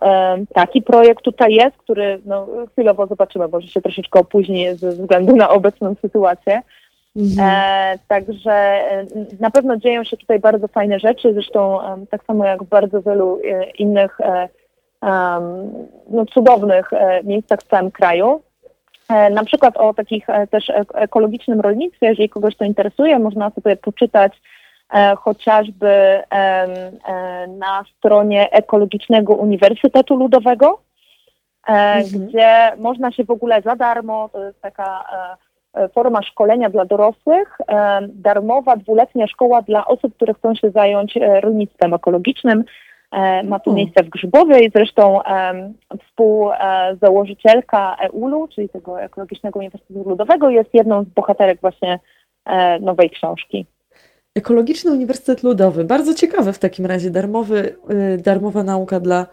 taki 0.55 0.83
projekt 0.83 1.25
tutaj 1.25 1.55
jest, 1.55 1.77
który 1.77 2.21
no, 2.25 2.47
chwilowo 2.73 3.07
zobaczymy, 3.07 3.49
może 3.49 3.69
się 3.69 3.81
troszeczkę 3.81 4.21
opóźni 4.21 4.75
ze 4.75 4.91
względu 4.91 5.37
na 5.37 5.51
obecną 5.51 5.95
sytuację. 6.01 6.63
Mhm. 7.17 7.49
E, 7.49 7.99
także 8.09 8.53
e, 8.53 9.07
na 9.41 9.51
pewno 9.51 9.77
dzieją 9.77 10.05
się 10.05 10.17
tutaj 10.17 10.41
bardzo 10.41 10.69
fajne 10.69 11.01
rzeczy, 11.01 11.33
zresztą 11.33 11.83
e, 11.83 12.07
tak 12.11 12.25
samo 12.25 12.45
jak 12.45 12.63
w 12.63 12.69
bardzo 12.69 13.03
wielu 13.03 13.41
e, 13.45 13.71
innych 13.71 14.21
e, 14.21 14.49
no, 16.11 16.27
cudownych 16.35 16.93
e, 16.93 17.21
miejscach 17.25 17.61
w 17.61 17.69
całym 17.69 17.91
kraju. 17.91 18.43
Na 19.31 19.45
przykład 19.45 19.77
o 19.77 19.95
takich 19.95 20.27
też 20.51 20.73
ekologicznym 20.95 21.61
rolnictwie, 21.61 22.07
jeżeli 22.07 22.29
kogoś 22.29 22.57
to 22.57 22.65
interesuje, 22.65 23.19
można 23.19 23.51
sobie 23.51 23.77
poczytać 23.77 24.41
chociażby 25.19 26.23
na 27.49 27.85
stronie 27.99 28.51
Ekologicznego 28.51 29.35
Uniwersytetu 29.35 30.17
Ludowego, 30.17 30.81
mhm. 31.67 32.05
gdzie 32.05 32.73
można 32.79 33.13
się 33.13 33.25
w 33.25 33.31
ogóle 33.31 33.63
za 33.63 33.77
darmo, 33.77 34.29
to 34.33 34.45
jest 34.45 34.61
taka 34.61 35.05
E, 35.75 35.89
forma 35.89 36.23
szkolenia 36.23 36.71
dla 36.71 36.85
dorosłych, 36.85 37.59
e, 37.69 38.01
darmowa 38.09 38.77
dwuletnia 38.77 39.27
szkoła 39.27 39.63
dla 39.63 39.87
osób, 39.87 40.17
które 40.17 40.35
chcą 40.35 40.55
się 40.55 40.71
zająć 40.71 41.17
e, 41.17 41.41
rolnictwem 41.41 41.95
ekologicznym. 41.95 42.65
Ma 43.45 43.59
to 43.59 43.73
miejsce 43.73 44.03
w 44.03 44.09
Grzybowej, 44.09 44.71
zresztą 44.75 45.21
współzałożycielka 46.07 47.97
EULU, 48.01 48.49
czyli 48.49 48.69
tego 48.69 49.01
Ekologicznego 49.01 49.59
Uniwersytetu 49.59 50.09
Ludowego, 50.09 50.51
jest 50.51 50.75
jedną 50.75 51.05
z 51.05 51.09
bohaterek 51.09 51.61
właśnie 51.61 51.99
nowej 52.81 53.11
książki. 53.11 53.67
Ekologiczny 54.35 54.93
Uniwersytet 54.93 55.43
Ludowy. 55.43 55.85
Bardzo 55.85 56.15
ciekawe 56.15 56.53
w 56.53 56.59
takim 56.59 56.87
razie. 56.87 57.11
Darmowy, 57.11 57.77
darmowa 58.19 58.63
nauka 58.63 59.01
dla 59.01 59.27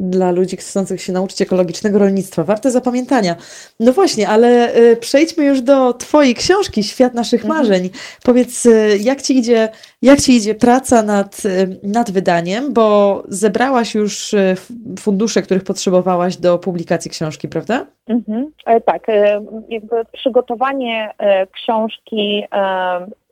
dla 0.00 0.30
ludzi 0.30 0.56
chcących 0.56 1.02
się 1.02 1.12
nauczyć 1.12 1.42
ekologicznego 1.42 1.98
rolnictwa. 1.98 2.44
Warte 2.44 2.70
zapamiętania. 2.70 3.36
No 3.80 3.92
właśnie, 3.92 4.28
ale 4.28 4.76
y, 4.76 4.96
przejdźmy 4.96 5.44
już 5.44 5.60
do 5.60 5.92
Twojej 5.92 6.34
książki 6.34 6.82
Świat 6.82 7.14
naszych 7.14 7.44
mhm. 7.44 7.58
marzeń. 7.60 7.90
Powiedz, 8.24 8.66
y, 8.66 8.98
jak 9.00 9.22
Ci 9.22 9.38
idzie, 9.38 9.68
jak 10.02 10.20
ci 10.20 10.32
idzie 10.36 10.54
praca 10.54 11.02
nad, 11.02 11.44
y, 11.44 11.80
nad 11.82 12.10
wydaniem, 12.10 12.72
bo 12.72 13.22
zebrałaś 13.28 13.94
już 13.94 14.34
fundusze, 14.98 15.42
których 15.42 15.64
potrzebowałaś 15.64 16.36
do 16.36 16.58
publikacji 16.58 17.10
książki, 17.10 17.48
prawda? 17.48 17.86
Mhm. 18.08 18.52
E, 18.66 18.80
tak, 18.80 19.08
e, 19.08 19.44
jakby 19.68 19.96
przygotowanie 20.12 21.10
e, 21.18 21.46
książki 21.46 22.44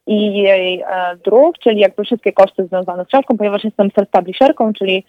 i 0.07 0.37
jej 0.37 0.85
druk, 1.25 1.59
czyli 1.59 1.81
jakby 1.81 2.05
wszystkie 2.05 2.33
koszty 2.33 2.67
związane 2.67 3.05
z 3.05 3.09
książką, 3.09 3.37
ponieważ 3.37 3.64
jestem 3.64 3.89
self-publisherką, 3.89 4.73
czyli 4.73 5.05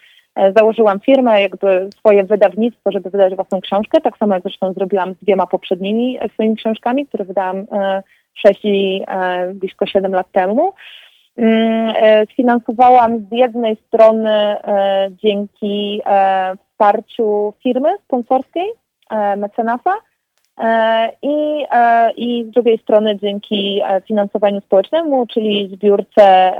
założyłam 0.55 0.99
firmę, 0.99 1.41
jakby 1.41 1.89
swoje 1.97 2.23
wydawnictwo, 2.23 2.91
żeby 2.91 3.09
wydać 3.09 3.35
własną 3.35 3.61
książkę, 3.61 4.01
tak 4.01 4.17
samo 4.17 4.33
jak 4.33 4.43
zresztą 4.43 4.73
zrobiłam 4.73 5.13
z 5.13 5.17
dwiema 5.17 5.47
poprzednimi 5.47 6.17
e, 6.21 6.29
swoimi 6.29 6.55
książkami, 6.55 7.05
które 7.05 7.25
wydałam 7.25 7.65
6 8.33 8.65
e, 8.65 8.69
i 8.69 9.05
blisko 9.53 9.85
7 9.85 10.11
lat 10.11 10.31
temu. 10.31 10.73
Mm, 11.38 11.93
sfinansowałam 12.33 13.19
z 13.19 13.31
jednej 13.31 13.77
strony 13.88 14.57
dzięki 15.23 16.01
wsparciu 16.71 17.53
firmy 17.63 17.89
sponsorskiej, 18.05 18.71
mecenasa, 19.38 19.93
i, 21.21 21.65
i 22.17 22.45
z 22.49 22.51
drugiej 22.51 22.77
strony 22.77 23.17
dzięki 23.17 23.81
finansowaniu 24.07 24.61
społecznemu, 24.61 25.27
czyli 25.27 25.69
zbiórce, 25.73 26.53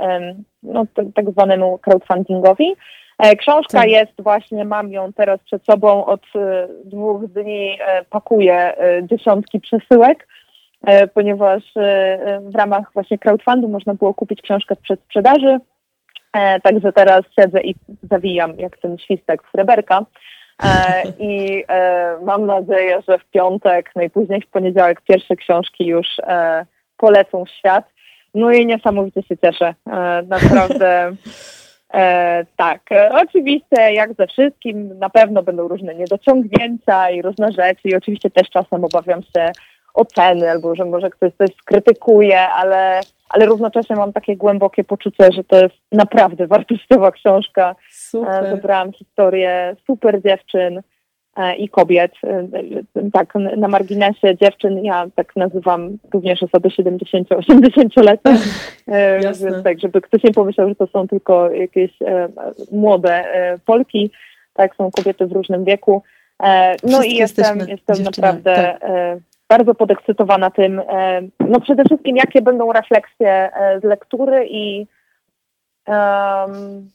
no, 0.62 0.84
tak 1.14 1.30
zwanemu 1.30 1.78
crowdfundingowi. 1.78 2.74
E, 3.18 3.36
książka 3.36 3.78
tak. 3.78 3.88
jest 3.88 4.12
właśnie, 4.18 4.64
mam 4.64 4.92
ją 4.92 5.12
teraz 5.12 5.40
przed 5.40 5.64
sobą 5.64 6.04
od 6.04 6.22
e, 6.36 6.68
dwóch 6.84 7.26
dni, 7.26 7.78
e, 7.80 8.04
pakuję 8.04 8.76
dziesiątki 9.02 9.60
przesyłek, 9.60 10.28
ponieważ 11.14 11.62
w 12.40 12.54
ramach 12.54 12.92
właśnie 12.94 13.18
crowdfundu 13.18 13.68
można 13.68 13.94
było 13.94 14.14
kupić 14.14 14.42
książkę 14.42 14.76
przed 14.76 15.00
sprzedaży. 15.00 15.58
Także 16.62 16.92
teraz 16.92 17.20
siedzę 17.40 17.60
i 17.60 17.74
zawijam 18.10 18.58
jak 18.58 18.78
ten 18.78 18.98
świstek 18.98 19.42
w 19.42 19.54
reberka. 19.54 20.04
I 21.18 21.64
mam 22.22 22.46
nadzieję, 22.46 22.98
że 23.08 23.18
w 23.18 23.24
piątek, 23.24 23.90
najpóźniej 23.96 24.40
w 24.40 24.50
poniedziałek 24.50 25.00
pierwsze 25.00 25.36
książki 25.36 25.86
już 25.86 26.06
polecą 26.96 27.44
w 27.44 27.50
świat. 27.50 27.84
No 28.34 28.52
i 28.52 28.66
niesamowicie 28.66 29.22
się 29.22 29.36
cieszę. 29.38 29.74
Naprawdę 30.28 31.12
E, 31.94 32.44
tak, 32.56 32.92
e, 32.92 33.10
oczywiście 33.12 33.92
jak 33.92 34.14
ze 34.14 34.26
wszystkim 34.26 34.98
na 34.98 35.10
pewno 35.10 35.42
będą 35.42 35.68
różne 35.68 35.94
niedociągnięcia 35.94 37.10
i 37.10 37.22
różne 37.22 37.52
rzeczy 37.52 37.88
i 37.88 37.94
oczywiście 37.94 38.30
też 38.30 38.50
czasem 38.50 38.84
obawiam 38.84 39.22
się 39.22 39.52
oceny 39.94 40.50
albo 40.50 40.74
że 40.74 40.84
może 40.84 41.10
ktoś 41.10 41.32
coś 41.34 41.50
skrytykuje, 41.62 42.40
ale, 42.40 43.00
ale 43.28 43.46
równocześnie 43.46 43.96
mam 43.96 44.12
takie 44.12 44.36
głębokie 44.36 44.84
poczucie, 44.84 45.32
że 45.32 45.44
to 45.44 45.56
jest 45.56 45.74
naprawdę 45.92 46.46
wartościowa 46.56 47.10
książka. 47.10 47.76
Super. 47.90 48.44
E, 48.44 48.56
wybrałam 48.56 48.92
historię 48.92 49.76
super 49.86 50.22
dziewczyn, 50.22 50.80
E, 50.80 50.97
i 51.58 51.68
kobiet. 51.68 52.12
E, 52.24 53.10
tak, 53.12 53.34
na 53.56 53.68
marginesie 53.68 54.36
dziewczyn 54.36 54.84
ja 54.84 55.06
tak 55.14 55.36
nazywam 55.36 55.98
również 56.12 56.42
osoby 56.42 56.68
70-80-letnie, 56.68 58.32
e, 58.86 59.20
więc 59.20 59.44
tak, 59.64 59.80
żeby 59.80 60.00
ktoś 60.00 60.22
nie 60.22 60.32
pomyślał, 60.32 60.68
że 60.68 60.74
to 60.74 60.86
są 60.86 61.08
tylko 61.08 61.50
jakieś 61.50 61.90
młode 62.72 63.24
Polki, 63.66 64.10
tak, 64.54 64.76
są 64.76 64.90
kobiety 64.90 65.26
w 65.26 65.32
różnym 65.32 65.64
wieku. 65.64 66.02
No 66.82 67.02
i 67.02 67.14
jestem, 67.14 67.58
jestem 67.68 68.02
naprawdę 68.04 68.54
tak. 68.80 68.90
bardzo 69.48 69.74
podekscytowana 69.74 70.50
tym, 70.50 70.82
no 71.48 71.60
przede 71.60 71.84
wszystkim 71.84 72.16
jakie 72.16 72.42
będą 72.42 72.72
refleksje 72.72 73.50
z 73.82 73.84
lektury 73.84 74.46
i 74.50 74.86
um, 75.86 76.88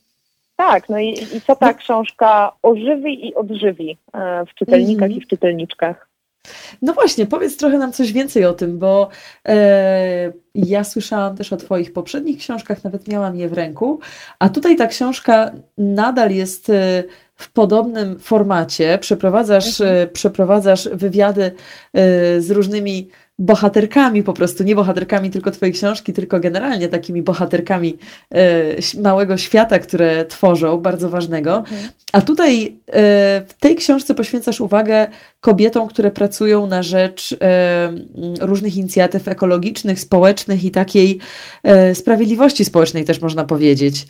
tak, 0.55 0.89
no 0.89 0.99
i, 0.99 1.09
i 1.09 1.41
co 1.41 1.55
ta 1.55 1.67
no. 1.67 1.73
książka 1.73 2.51
ożywi 2.61 3.27
i 3.27 3.35
odżywi 3.35 3.97
e, 4.13 4.45
w 4.45 4.53
czytelnikach 4.53 5.09
-hmm. 5.09 5.17
i 5.17 5.21
w 5.21 5.27
czytelniczkach. 5.27 6.13
No 6.81 6.93
właśnie, 6.93 7.25
powiedz 7.25 7.57
trochę 7.57 7.77
nam 7.77 7.93
coś 7.93 8.13
więcej 8.13 8.45
o 8.45 8.53
tym, 8.53 8.79
bo 8.79 9.09
e, 9.47 10.31
ja 10.55 10.83
słyszałam 10.83 11.37
też 11.37 11.53
o 11.53 11.57
Twoich 11.57 11.93
poprzednich 11.93 12.37
książkach, 12.37 12.83
nawet 12.83 13.07
miałam 13.07 13.35
je 13.35 13.49
w 13.49 13.53
ręku, 13.53 13.99
a 14.39 14.49
tutaj 14.49 14.75
ta 14.75 14.87
książka 14.87 15.51
nadal 15.77 16.31
jest 16.31 16.69
e, 16.69 17.03
w 17.35 17.51
podobnym 17.51 18.19
formacie. 18.19 18.97
Przeprowadzasz, 18.97 19.81
mhm. 19.81 20.03
E, 20.03 20.07
przeprowadzasz 20.07 20.89
wywiady 20.89 21.51
z 22.39 22.51
różnymi 22.51 23.09
bohaterkami 23.39 24.23
po 24.23 24.33
prostu, 24.33 24.63
nie 24.63 24.75
bohaterkami 24.75 25.29
tylko 25.29 25.51
twojej 25.51 25.73
książki, 25.73 26.13
tylko 26.13 26.39
generalnie 26.39 26.89
takimi 26.89 27.21
bohaterkami 27.21 27.97
e, 28.31 29.01
małego 29.01 29.37
świata, 29.37 29.79
które 29.79 30.25
tworzą, 30.25 30.77
bardzo 30.77 31.09
ważnego. 31.09 31.57
Mhm. 31.57 31.89
A 32.13 32.21
tutaj 32.21 32.65
e, 32.65 32.71
w 33.47 33.53
tej 33.59 33.75
książce 33.75 34.15
poświęcasz 34.15 34.61
uwagę 34.61 35.07
kobietom, 35.39 35.87
które 35.87 36.11
pracują 36.11 36.67
na 36.67 36.83
rzecz 36.83 37.37
e, 37.41 37.93
różnych 38.41 38.77
inicjatyw 38.77 39.27
ekologicznych, 39.27 39.99
społecznych 39.99 40.63
i 40.63 40.71
takiej 40.71 41.19
sprawiedliwości 41.93 42.65
społecznej 42.65 43.05
też 43.05 43.21
można 43.21 43.43
powiedzieć. 43.43 44.07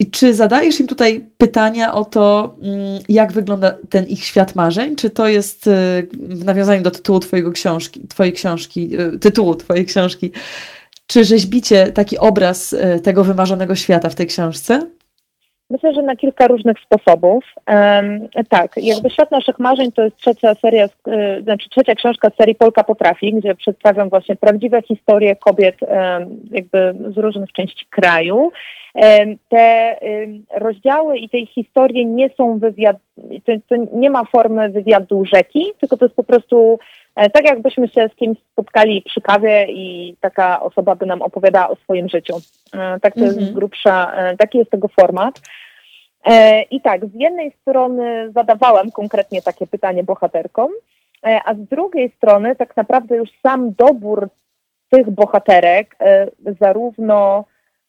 I 0.00 0.10
czy 0.10 0.34
zadajesz 0.34 0.80
im 0.80 0.86
tutaj 0.86 1.26
pytania 1.38 1.94
o 1.94 2.04
to, 2.04 2.56
mm, 2.62 3.02
jak 3.08 3.32
wygląda 3.32 3.76
ten 3.90 4.06
ich 4.06 4.24
świat 4.24 4.54
marzeń? 4.54 4.96
Czy 4.96 5.10
to 5.10 5.28
jest 5.28 5.66
y, 5.66 5.70
w 6.12 6.44
nawiązaniu 6.44 6.82
do 6.82 6.90
tytułu 6.90 7.20
twojego 7.20 7.52
książki, 7.52 8.08
twojej 8.08 8.32
książki, 8.32 9.00
y, 9.00 9.18
tytułu 9.18 9.54
twojej 9.54 9.86
książki, 9.86 10.32
czy 11.06 11.24
rzeźbicie 11.24 11.92
taki 11.92 12.18
obraz 12.18 12.72
y, 12.72 13.00
tego 13.02 13.24
wymarzonego 13.24 13.74
świata 13.74 14.08
w 14.08 14.14
tej 14.14 14.26
książce? 14.26 14.90
Myślę, 15.74 15.94
że 15.94 16.02
na 16.02 16.16
kilka 16.16 16.46
różnych 16.46 16.76
sposobów. 16.80 17.44
Um, 17.68 18.28
tak, 18.48 18.72
jakby 18.76 19.10
Świat 19.10 19.30
Naszych 19.30 19.58
Marzeń 19.58 19.92
to 19.92 20.04
jest 20.04 20.16
trzecia 20.16 20.54
seria, 20.54 20.84
y, 20.86 21.42
znaczy 21.42 21.68
trzecia 21.68 21.94
książka 21.94 22.30
z 22.30 22.36
serii 22.36 22.54
Polka 22.54 22.84
Potrafi, 22.84 23.32
gdzie 23.32 23.54
przedstawiam 23.54 24.08
właśnie 24.08 24.36
prawdziwe 24.36 24.82
historie 24.82 25.36
kobiet 25.36 25.76
um, 25.82 26.40
jakby 26.50 26.94
z 27.14 27.18
różnych 27.18 27.52
części 27.52 27.86
kraju. 27.90 28.52
Te 29.48 29.96
rozdziały 30.54 31.18
i 31.18 31.28
tej 31.28 31.46
historie 31.46 32.04
nie 32.04 32.30
są 32.36 32.58
wywiad, 32.58 32.96
to, 33.44 33.52
to 33.68 33.76
nie 33.92 34.10
ma 34.10 34.24
formy 34.24 34.68
wywiadu 34.68 35.24
rzeki, 35.24 35.72
tylko 35.80 35.96
to 35.96 36.04
jest 36.04 36.16
po 36.16 36.24
prostu 36.24 36.78
e, 37.16 37.30
tak 37.30 37.44
jakbyśmy 37.44 37.88
się 37.88 38.08
z 38.12 38.16
kimś 38.16 38.38
spotkali 38.52 39.02
przy 39.02 39.20
kawie 39.20 39.66
i 39.68 40.16
taka 40.20 40.60
osoba 40.60 40.94
by 40.94 41.06
nam 41.06 41.22
opowiadała 41.22 41.68
o 41.68 41.76
swoim 41.76 42.08
życiu. 42.08 42.36
E, 42.74 43.00
tak 43.00 43.14
to 43.14 43.20
jest 43.20 43.38
mhm. 43.38 43.54
grubsza, 43.54 44.12
e, 44.14 44.36
taki 44.36 44.58
jest 44.58 44.70
tego 44.70 44.88
format. 44.88 45.40
I 46.70 46.80
tak, 46.80 47.06
z 47.06 47.14
jednej 47.14 47.52
strony 47.60 48.32
zadawałam 48.32 48.90
konkretnie 48.90 49.42
takie 49.42 49.66
pytanie 49.66 50.04
bohaterkom, 50.04 50.70
a 51.44 51.54
z 51.54 51.58
drugiej 51.58 52.10
strony 52.10 52.56
tak 52.56 52.76
naprawdę 52.76 53.16
już 53.16 53.28
sam 53.42 53.72
dobór 53.72 54.28
tych 54.90 55.10
bohaterek, 55.10 55.96
zarówno 56.60 57.44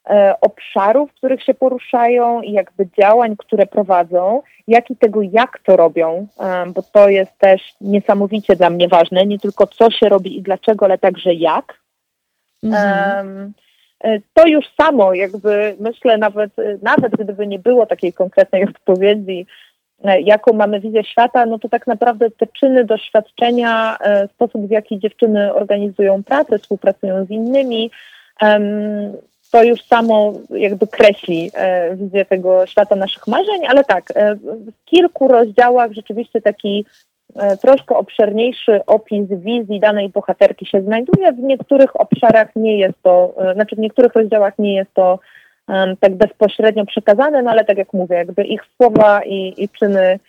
E, 0.10 0.36
obszarów, 0.42 1.12
w 1.12 1.14
których 1.14 1.44
się 1.44 1.54
poruszają 1.54 2.42
i 2.42 2.52
jakby 2.52 2.88
działań, 3.00 3.36
które 3.38 3.66
prowadzą, 3.66 4.42
jak 4.68 4.92
i 4.92 4.96
tego, 4.96 5.22
jak 5.22 5.60
to 5.60 5.76
robią, 5.76 6.28
e, 6.40 6.66
bo 6.66 6.82
to 6.82 7.10
jest 7.10 7.38
też 7.38 7.62
niesamowicie 7.82 8.56
dla 8.56 8.70
mnie 8.70 8.88
ważne, 8.88 9.26
nie 9.26 9.40
tylko 9.40 9.68
co 9.68 9.92
się 9.92 10.10
robi 10.10 10.38
i 10.38 10.42
dlaczego, 10.42 10.86
ale 10.86 10.98
także 10.98 11.34
jak. 11.34 11.80
Mhm. 12.64 13.28
E, 13.28 13.52
to 14.34 14.48
już 14.48 14.66
samo, 14.82 15.14
jakby 15.14 15.76
myślę, 15.80 16.18
nawet, 16.18 16.52
nawet 16.82 17.12
gdyby 17.12 17.48
nie 17.48 17.60
było 17.60 17.86
takiej 17.86 18.14
konkretnej 18.14 18.64
odpowiedzi, 18.64 19.46
jaką 20.24 20.54
mamy 20.54 20.80
wizję 20.80 21.04
świata, 21.04 21.46
no 21.46 21.60
to 21.60 21.70
tak 21.70 21.88
naprawdę 21.88 22.32
te 22.32 22.48
czyny, 22.48 22.84
doświadczenia, 22.84 23.98
sposób 24.34 24.68
w 24.68 24.72
jaki 24.72 25.00
dziewczyny 25.00 25.54
organizują 25.54 26.24
pracę, 26.24 26.60
współpracują 26.60 27.26
z 27.26 27.30
innymi, 27.30 27.92
to 29.56 29.64
już 29.64 29.84
samo 29.84 30.34
jakby 30.50 30.88
kreśli 30.88 31.52
e, 31.54 31.96
wizję 31.96 32.26
tego 32.26 32.66
świata 32.66 32.96
naszych 32.96 33.28
marzeń, 33.28 33.62
ale 33.68 33.84
tak, 33.84 34.12
e, 34.16 34.36
w 34.36 34.86
kilku 34.86 35.28
rozdziałach 35.28 35.92
rzeczywiście 35.92 36.42
taki 36.42 36.86
e, 36.86 37.05
troszkę 37.62 37.96
obszerniejszy 37.96 38.86
opis 38.86 39.28
wizji 39.30 39.80
danej 39.80 40.10
bohaterki 40.10 40.66
się 40.66 40.82
znajduje. 40.82 41.32
W 41.32 41.40
niektórych 41.40 42.02
obszarach 42.02 42.48
nie 42.56 42.80
jest 42.80 43.02
to, 43.04 43.36
znaczy 43.54 43.76
w 43.76 43.80
niektórych 43.80 44.14
rozdziałach 44.14 44.54
nie 44.60 44.76
jest 44.76 44.94
to 44.94 45.20
tak 46.00 46.16
bezpośrednio 46.16 46.86
przekazane, 46.86 47.42
no 47.42 47.52
ale 47.52 47.66
tak 47.66 47.78
jak 47.78 47.94
mówię, 47.94 48.16
jakby 48.16 48.44
ich 48.44 48.62
słowa 48.78 49.22
i, 49.26 49.54
i 49.58 49.70
czyny 49.70 50.20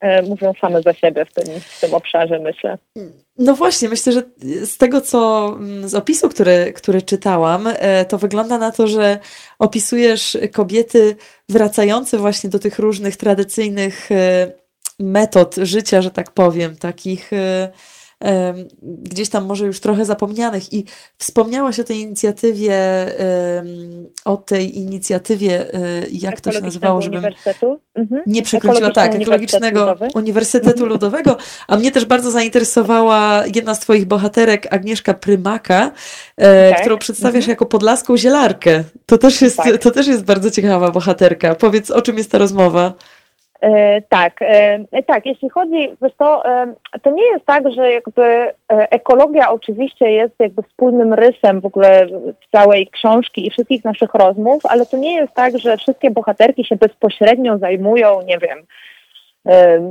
E, 0.00 0.22
mówią 0.22 0.52
same 0.60 0.82
za 0.82 0.92
siebie 0.92 1.24
w 1.24 1.32
tym, 1.32 1.60
w 1.60 1.80
tym 1.80 1.94
obszarze, 1.94 2.38
myślę. 2.38 2.78
No 3.38 3.54
właśnie, 3.54 3.88
myślę, 3.88 4.12
że 4.12 4.22
z 4.66 4.78
tego, 4.78 5.00
co 5.00 5.50
z 5.84 5.94
opisu, 5.94 6.28
który, 6.28 6.72
który 6.72 7.02
czytałam, 7.02 7.66
e, 7.66 8.04
to 8.04 8.18
wygląda 8.18 8.58
na 8.58 8.72
to, 8.72 8.86
że 8.86 9.18
opisujesz 9.58 10.38
kobiety 10.52 11.16
wracające 11.48 12.18
właśnie 12.18 12.50
do 12.50 12.58
tych 12.58 12.78
różnych 12.78 13.16
tradycyjnych 13.16 14.12
e, 14.12 14.52
metod 14.98 15.54
życia, 15.62 16.02
że 16.02 16.10
tak 16.10 16.30
powiem, 16.30 16.76
takich 16.76 17.30
gdzieś 18.82 19.28
tam 19.28 19.44
może 19.46 19.66
już 19.66 19.80
trochę 19.80 20.04
zapomnianych 20.04 20.72
i 20.72 20.84
wspomniałaś 21.18 21.80
o 21.80 21.84
tej 21.84 22.00
inicjatywie, 22.00 22.76
o 24.24 24.36
tej 24.36 24.78
inicjatywie, 24.78 25.66
jak 26.12 26.40
to 26.40 26.52
się 26.52 26.60
nazywało, 26.60 27.02
żebym 27.02 27.24
mhm. 27.94 28.22
nie 28.26 28.42
przekroczyła, 28.42 28.90
tak, 28.90 29.14
Ekologicznego 29.14 29.80
Uniwersytetu, 29.80 30.18
Uniwersytetu 30.18 30.70
mhm. 30.70 30.88
Ludowego, 30.88 31.36
a 31.68 31.76
mnie 31.76 31.92
też 31.92 32.04
bardzo 32.04 32.30
zainteresowała 32.30 33.44
jedna 33.54 33.74
z 33.74 33.80
Twoich 33.80 34.04
bohaterek, 34.04 34.74
Agnieszka 34.74 35.14
Prymaka, 35.14 35.92
tak. 36.36 36.80
którą 36.80 36.98
przedstawiasz 36.98 37.34
mhm. 37.36 37.50
jako 37.50 37.66
podlaską 37.66 38.16
zielarkę. 38.16 38.84
To 39.06 39.18
też, 39.18 39.42
jest, 39.42 39.56
tak. 39.56 39.78
to 39.78 39.90
też 39.90 40.06
jest 40.06 40.24
bardzo 40.24 40.50
ciekawa 40.50 40.90
bohaterka. 40.90 41.54
Powiedz, 41.54 41.90
o 41.90 42.02
czym 42.02 42.18
jest 42.18 42.30
ta 42.30 42.38
rozmowa? 42.38 42.92
E, 43.60 44.02
tak, 44.02 44.42
e, 44.42 45.02
tak, 45.02 45.26
jeśli 45.26 45.48
chodzi, 45.48 45.96
wiesz 46.02 46.12
to, 46.18 46.44
e, 46.44 46.74
to 47.02 47.10
nie 47.10 47.24
jest 47.24 47.46
tak, 47.46 47.72
że 47.72 47.92
jakby 47.92 48.52
ekologia 48.68 49.50
oczywiście 49.50 50.10
jest 50.10 50.34
jakby 50.38 50.62
wspólnym 50.62 51.14
rysem 51.14 51.60
w 51.60 51.66
ogóle 51.66 52.06
całej 52.52 52.86
książki 52.86 53.46
i 53.46 53.50
wszystkich 53.50 53.84
naszych 53.84 54.14
rozmów, 54.14 54.66
ale 54.66 54.86
to 54.86 54.96
nie 54.96 55.14
jest 55.14 55.34
tak, 55.34 55.58
że 55.58 55.76
wszystkie 55.76 56.10
bohaterki 56.10 56.64
się 56.64 56.76
bezpośrednio 56.76 57.58
zajmują, 57.58 58.22
nie 58.22 58.38
wiem, 58.38 58.58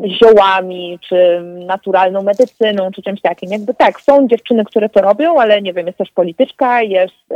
ziołami, 0.08 1.00
czy 1.10 1.42
naturalną 1.44 2.24
medycyną, 2.24 2.92
czy 2.92 3.02
czymś 3.02 3.22
takim. 3.22 3.52
Jakby 3.52 3.74
tak, 3.74 4.02
są 4.02 4.28
dziewczyny, 4.28 4.66
które 4.66 4.90
to 4.90 5.02
robią, 5.02 5.40
ale 5.40 5.62
nie 5.62 5.74
wiem, 5.74 5.88
jest 5.88 5.98
też 5.98 6.12
polityczka, 6.12 6.82
jest 6.82 7.34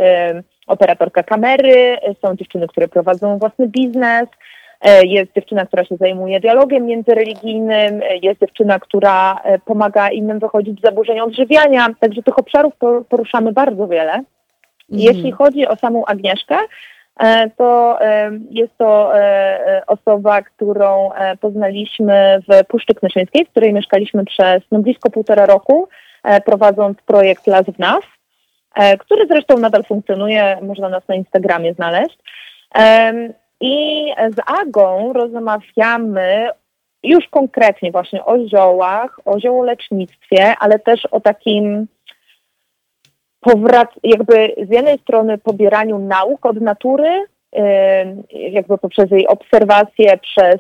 operatorka 0.68 1.24
kamery, 1.24 1.98
są 2.22 2.36
dziewczyny, 2.36 2.68
które 2.68 2.88
prowadzą 2.88 3.38
własny 3.38 3.68
biznes, 3.68 4.28
E, 4.30 4.59
jest 5.04 5.34
dziewczyna, 5.36 5.66
która 5.66 5.86
się 5.86 5.96
zajmuje 5.96 6.40
dialogiem 6.40 6.86
międzyreligijnym, 6.86 8.02
e, 8.02 8.18
jest 8.18 8.40
dziewczyna, 8.40 8.80
która 8.80 9.42
e, 9.44 9.60
pomaga 9.60 10.10
innym 10.10 10.40
wychodzić 10.40 10.80
z 10.80 10.84
zaburzeń 10.84 11.20
odżywiania, 11.20 11.88
także 12.00 12.24
tych 12.24 12.40
obszarów 12.40 12.74
poruszamy 13.10 13.52
bardzo 13.52 13.88
wiele. 13.88 14.12
Mhm. 14.12 14.26
Jeśli 14.90 15.32
chodzi 15.32 15.68
o 15.68 15.76
samą 15.76 16.06
Agnieszkę, 16.06 16.56
to 17.58 18.00
jest 18.52 18.78
to 18.78 19.12
osoba, 19.88 20.42
którą 20.42 21.10
poznaliśmy 21.42 22.40
w 22.48 22.68
Puszczy 22.68 22.96
Knyszyńskiej, 22.96 23.46
w 23.46 23.50
której 23.50 23.74
mieszkaliśmy 23.74 24.26
przez 24.26 24.64
no, 24.72 24.80
blisko 24.80 25.10
półtora 25.10 25.46
roku, 25.46 25.88
prowadząc 26.46 27.02
projekt 27.02 27.48
Las 27.48 27.66
w 27.66 27.80
Nas, 27.80 28.02
który 29.00 29.28
zresztą 29.28 29.58
nadal 29.58 29.84
funkcjonuje, 29.84 30.58
można 30.62 30.90
nas 30.90 31.08
na 31.08 31.16
Instagramie 31.16 31.74
znaleźć. 31.74 32.18
I 33.62 34.06
z 34.30 34.40
Agą 34.62 35.14
rozmawiamy 35.14 36.50
już 37.04 37.28
konkretnie 37.28 37.92
właśnie 37.92 38.26
o 38.26 38.48
ziołach, 38.48 39.20
o 39.26 39.40
ziołolecznictwie, 39.40 40.54
ale 40.60 40.80
też 40.80 41.06
o 41.06 41.20
takim 41.20 41.88
powrac, 43.40 43.90
jakby 44.04 44.56
z 44.68 44.70
jednej 44.72 45.00
strony 45.00 45.38
pobieraniu 45.38 46.00
nauk 46.00 46.46
od 46.46 46.62
natury, 46.62 47.26
jakby 48.32 48.78
poprzez 48.78 49.12
jej 49.12 49.28
obserwacje, 49.28 50.18
przez 50.18 50.58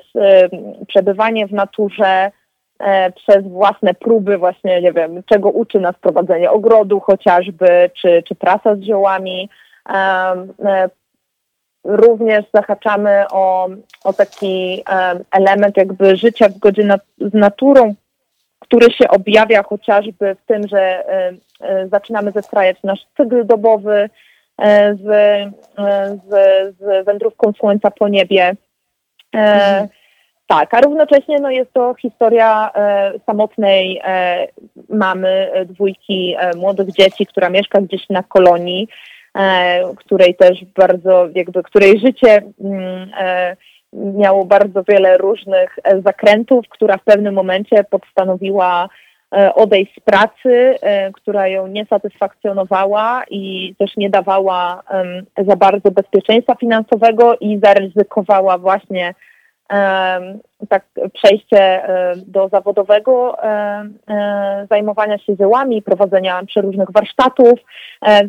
przebywanie 0.88 1.48
w 1.48 1.54
naturze, 1.54 2.32
e, 2.80 3.12
przez 3.12 3.48
własne 3.48 3.94
próby 3.94 4.38
właśnie, 4.38 4.82
nie 4.82 4.94
wiem, 4.94 5.24
czego 5.26 5.50
uczy 5.50 5.80
nas 5.80 5.96
prowadzenie 6.02 6.52
ogrodu 6.52 7.00
chociażby, 7.00 7.90
czy, 8.02 8.24
czy 8.28 8.36
praca 8.36 8.76
z 8.76 8.82
ziołami, 8.82 9.50
e, 9.90 10.90
również 11.84 12.46
zahaczamy 12.54 13.24
o, 13.32 13.70
o 14.04 14.14
taki 14.14 14.84
element 15.32 15.78
jakby 15.78 16.16
życia 16.16 16.50
w 16.50 16.54
zgodzie 16.54 16.98
z 17.18 17.34
naturą, 17.34 17.96
który 18.60 18.92
się 18.92 19.08
objawia 19.08 19.64
chociażby 19.64 20.36
w 20.36 20.46
tym, 20.46 20.68
że 20.68 21.04
zaczynamy 21.92 22.32
zestrajać 22.32 22.78
nasz 22.84 23.06
cykl 23.18 23.46
dobowy 23.46 24.10
z, 24.94 25.04
z, 26.30 26.30
z 26.80 27.06
wędrówką 27.06 27.54
słońca 27.54 27.92
po 27.92 28.08
niebie. 28.08 28.56
E, 29.36 29.40
mhm. 29.40 29.88
Tak, 30.52 30.74
a 30.74 30.82
równocześnie 30.82 31.40
no, 31.40 31.50
jest 31.50 31.74
to 31.74 31.96
historia 32.02 32.72
e, 32.76 33.12
samotnej 33.26 34.02
e, 34.04 34.48
mamy 34.90 35.52
dwójki 35.66 36.36
e, 36.40 36.56
młodych 36.56 36.92
dzieci, 36.92 37.26
która 37.26 37.50
mieszka 37.50 37.82
gdzieś 37.82 38.10
na 38.10 38.24
kolonii 38.24 38.88
której 39.96 40.36
też 40.36 40.66
bardzo, 40.78 41.28
jakby, 41.36 41.64
której 41.64 42.00
życie 42.00 42.42
mm, 42.64 43.12
e, 43.20 43.56
miało 43.94 44.46
bardzo 44.46 44.84
wiele 44.84 45.18
różnych 45.18 45.80
e, 45.84 46.02
zakrętów, 46.02 46.66
która 46.70 46.98
w 46.98 47.04
pewnym 47.04 47.34
momencie 47.34 47.84
postanowiła 47.84 48.90
odejść 49.56 49.96
z 49.96 50.00
pracy, 50.00 50.76
która 51.14 51.48
ją 51.48 51.68
nie 51.68 51.86
satysfakcjonowała 51.86 53.24
i 53.30 53.76
też 53.78 53.98
nie 53.98 54.10
dawała 54.10 54.84
za 55.48 55.56
bardzo 55.56 55.92
bezpieczeństwa 55.92 56.56
finansowego 56.56 57.38
i 57.40 57.60
zaryzykowała 57.64 58.58
właśnie 58.58 59.14
tak 60.70 60.86
przejście 61.14 61.82
do 62.16 62.50
zawodowego 62.50 63.38
zajmowania 64.70 65.18
się 65.18 65.36
ziołami, 65.36 65.82
prowadzenia 65.82 66.46
przeróżnych 66.46 66.92
warsztatów. 66.92 67.60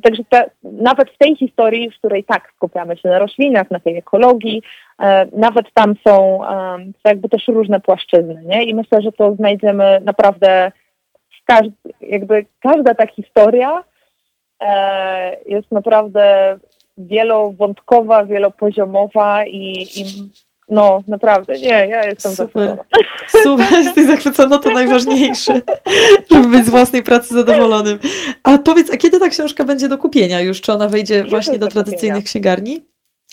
Także 0.02 0.22
te, 0.28 0.50
nawet 0.62 1.10
w 1.10 1.18
tej 1.18 1.36
historii, 1.36 1.90
w 1.90 1.98
której 1.98 2.24
tak 2.24 2.52
skupiamy 2.56 2.96
się 2.96 3.08
na 3.08 3.18
roślinach, 3.18 3.70
na 3.70 3.80
tej 3.80 3.96
ekologii, 3.96 4.62
nawet 5.32 5.66
tam 5.74 5.94
są 6.08 6.40
jakby 7.04 7.28
też 7.28 7.48
różne 7.48 7.80
płaszczyzny. 7.80 8.42
Nie? 8.46 8.64
I 8.64 8.74
myślę, 8.74 9.02
że 9.02 9.12
to 9.12 9.34
znajdziemy 9.34 10.00
naprawdę 10.04 10.72
każdy, 11.44 11.72
jakby 12.00 12.46
każda 12.60 12.94
ta 12.94 13.06
historia 13.06 13.84
e, 14.60 15.36
jest 15.46 15.72
naprawdę 15.72 16.58
wielowątkowa, 16.98 18.24
wielopoziomowa 18.24 19.46
i, 19.46 19.86
i 19.96 20.04
no, 20.70 21.02
naprawdę, 21.08 21.58
nie, 21.58 21.68
ja 21.68 22.04
jestem 22.04 22.32
Super. 22.32 22.68
zachwycona. 22.68 22.84
Super, 23.44 23.66
jesteś 23.72 24.06
zachwycona, 24.06 24.58
to 24.58 24.70
najważniejsze, 24.70 25.60
żeby 26.30 26.48
być 26.48 26.66
z 26.66 26.70
własnej 26.70 27.02
pracy 27.02 27.34
zadowolonym. 27.34 27.98
A 28.42 28.58
powiedz, 28.58 28.94
a 28.94 28.96
kiedy 28.96 29.20
ta 29.20 29.28
książka 29.28 29.64
będzie 29.64 29.88
do 29.88 29.98
kupienia 29.98 30.40
już? 30.40 30.60
Czy 30.60 30.72
ona 30.72 30.88
wejdzie 30.88 31.18
już 31.18 31.30
właśnie 31.30 31.58
do, 31.58 31.66
do 31.66 31.72
tradycyjnych 31.72 32.24
księgarni? 32.24 32.80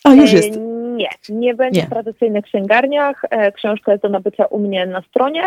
A, 0.04 0.14
już 0.14 0.32
jest. 0.32 0.60
Nie, 0.96 1.10
nie 1.30 1.54
będzie 1.54 1.82
nie. 1.82 1.88
w 1.88 1.90
tradycyjnych 1.90 2.46
księgarniach. 2.46 3.22
E, 3.30 3.52
książka 3.52 3.92
jest 3.92 4.04
do 4.04 4.10
nabycia 4.10 4.46
u 4.46 4.60
mnie 4.60 4.86
na 4.86 5.02
stronie. 5.02 5.44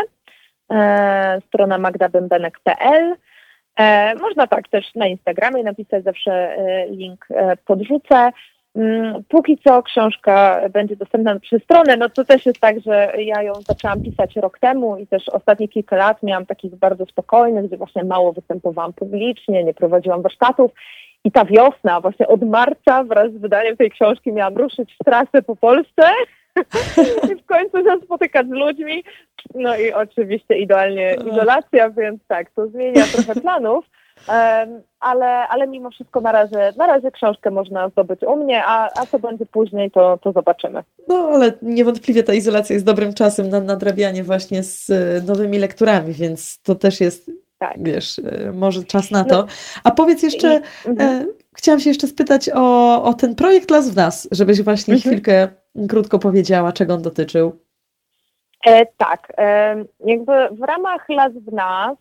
E, 0.72 1.40
strona 1.48 1.78
magdabębenek.pl. 1.78 3.16
E, 3.78 4.14
można 4.14 4.46
tak 4.46 4.68
też 4.68 4.94
na 4.94 5.06
Instagramie 5.06 5.62
napisać, 5.62 6.04
zawsze 6.04 6.32
e, 6.32 6.86
link 6.90 7.26
podrzucę. 7.64 8.30
Mm, 8.74 9.24
póki 9.28 9.58
co 9.58 9.82
książka 9.82 10.60
będzie 10.72 10.96
dostępna 10.96 11.40
przez 11.40 11.62
stronę, 11.62 11.96
no 11.96 12.08
to 12.08 12.24
też 12.24 12.46
jest 12.46 12.60
tak, 12.60 12.80
że 12.80 13.12
ja 13.18 13.42
ją 13.42 13.52
zaczęłam 13.54 14.02
pisać 14.02 14.36
rok 14.36 14.58
temu 14.58 14.96
i 14.96 15.06
też 15.06 15.28
ostatnie 15.28 15.68
kilka 15.68 15.96
lat 15.96 16.22
miałam 16.22 16.46
takich 16.46 16.76
bardzo 16.76 17.06
spokojnych, 17.06 17.66
gdzie 17.66 17.76
właśnie 17.76 18.04
mało 18.04 18.32
występowałam 18.32 18.92
publicznie, 18.92 19.64
nie 19.64 19.74
prowadziłam 19.74 20.22
warsztatów 20.22 20.70
i 21.24 21.32
ta 21.32 21.44
wiosna, 21.44 22.00
właśnie 22.00 22.28
od 22.28 22.42
marca 22.42 23.04
wraz 23.04 23.32
z 23.32 23.38
wydaniem 23.38 23.76
tej 23.76 23.90
książki 23.90 24.32
miałam 24.32 24.56
ruszyć 24.56 24.94
w 25.00 25.04
trasę 25.04 25.42
po 25.42 25.56
Polsce 25.56 26.02
i 27.32 27.36
w 27.36 27.46
końcu 27.46 27.76
się 27.78 28.04
spotykać 28.04 28.46
z 28.46 28.50
ludźmi. 28.50 29.04
No 29.54 29.76
i 29.76 29.92
oczywiście 29.92 30.58
idealnie 30.58 31.16
izolacja, 31.30 31.90
więc 31.90 32.20
tak, 32.28 32.50
to 32.50 32.66
zmienia 32.66 33.04
trochę 33.04 33.40
planów. 33.40 33.84
Ale, 35.00 35.48
ale 35.48 35.66
mimo 35.66 35.90
wszystko 35.90 36.20
na 36.20 36.32
razie, 36.32 36.72
na 36.76 36.86
razie 36.86 37.10
książkę 37.10 37.50
można 37.50 37.88
zdobyć 37.88 38.22
u 38.22 38.36
mnie, 38.36 38.62
a, 38.66 39.00
a 39.00 39.06
co 39.06 39.18
będzie 39.18 39.46
później, 39.46 39.90
to, 39.90 40.18
to 40.22 40.32
zobaczymy. 40.32 40.82
No 41.08 41.30
ale 41.34 41.52
niewątpliwie 41.62 42.22
ta 42.22 42.34
izolacja 42.34 42.74
jest 42.74 42.86
dobrym 42.86 43.14
czasem 43.14 43.48
na 43.48 43.60
nadrabianie 43.60 44.24
właśnie 44.24 44.62
z 44.62 44.90
e, 44.90 45.22
nowymi 45.26 45.58
lekturami, 45.58 46.12
więc 46.12 46.62
to 46.62 46.74
też 46.74 47.00
jest, 47.00 47.30
tak. 47.58 47.74
wiesz, 47.76 48.18
e, 48.18 48.52
może 48.52 48.84
czas 48.84 49.10
na 49.10 49.24
to. 49.24 49.36
No. 49.36 49.46
A 49.84 49.90
powiedz 49.90 50.22
jeszcze, 50.22 50.62
I, 50.86 50.88
mhm. 50.88 51.22
e, 51.22 51.26
chciałam 51.56 51.80
się 51.80 51.90
jeszcze 51.90 52.06
spytać 52.06 52.50
o, 52.54 53.02
o 53.04 53.14
ten 53.14 53.34
projekt 53.34 53.70
Las 53.70 53.90
w 53.90 53.96
Nas, 53.96 54.28
żebyś 54.32 54.62
właśnie 54.62 54.94
mhm. 54.94 55.10
chwilkę 55.10 55.48
krótko 55.88 56.18
powiedziała, 56.18 56.72
czego 56.72 56.94
on 56.94 57.02
dotyczył. 57.02 57.52
E, 58.66 58.86
tak, 58.86 59.32
e, 59.38 59.76
jakby 60.06 60.32
w 60.50 60.62
ramach 60.62 61.08
Las 61.08 61.32
w 61.32 61.52
Nas 61.52 61.96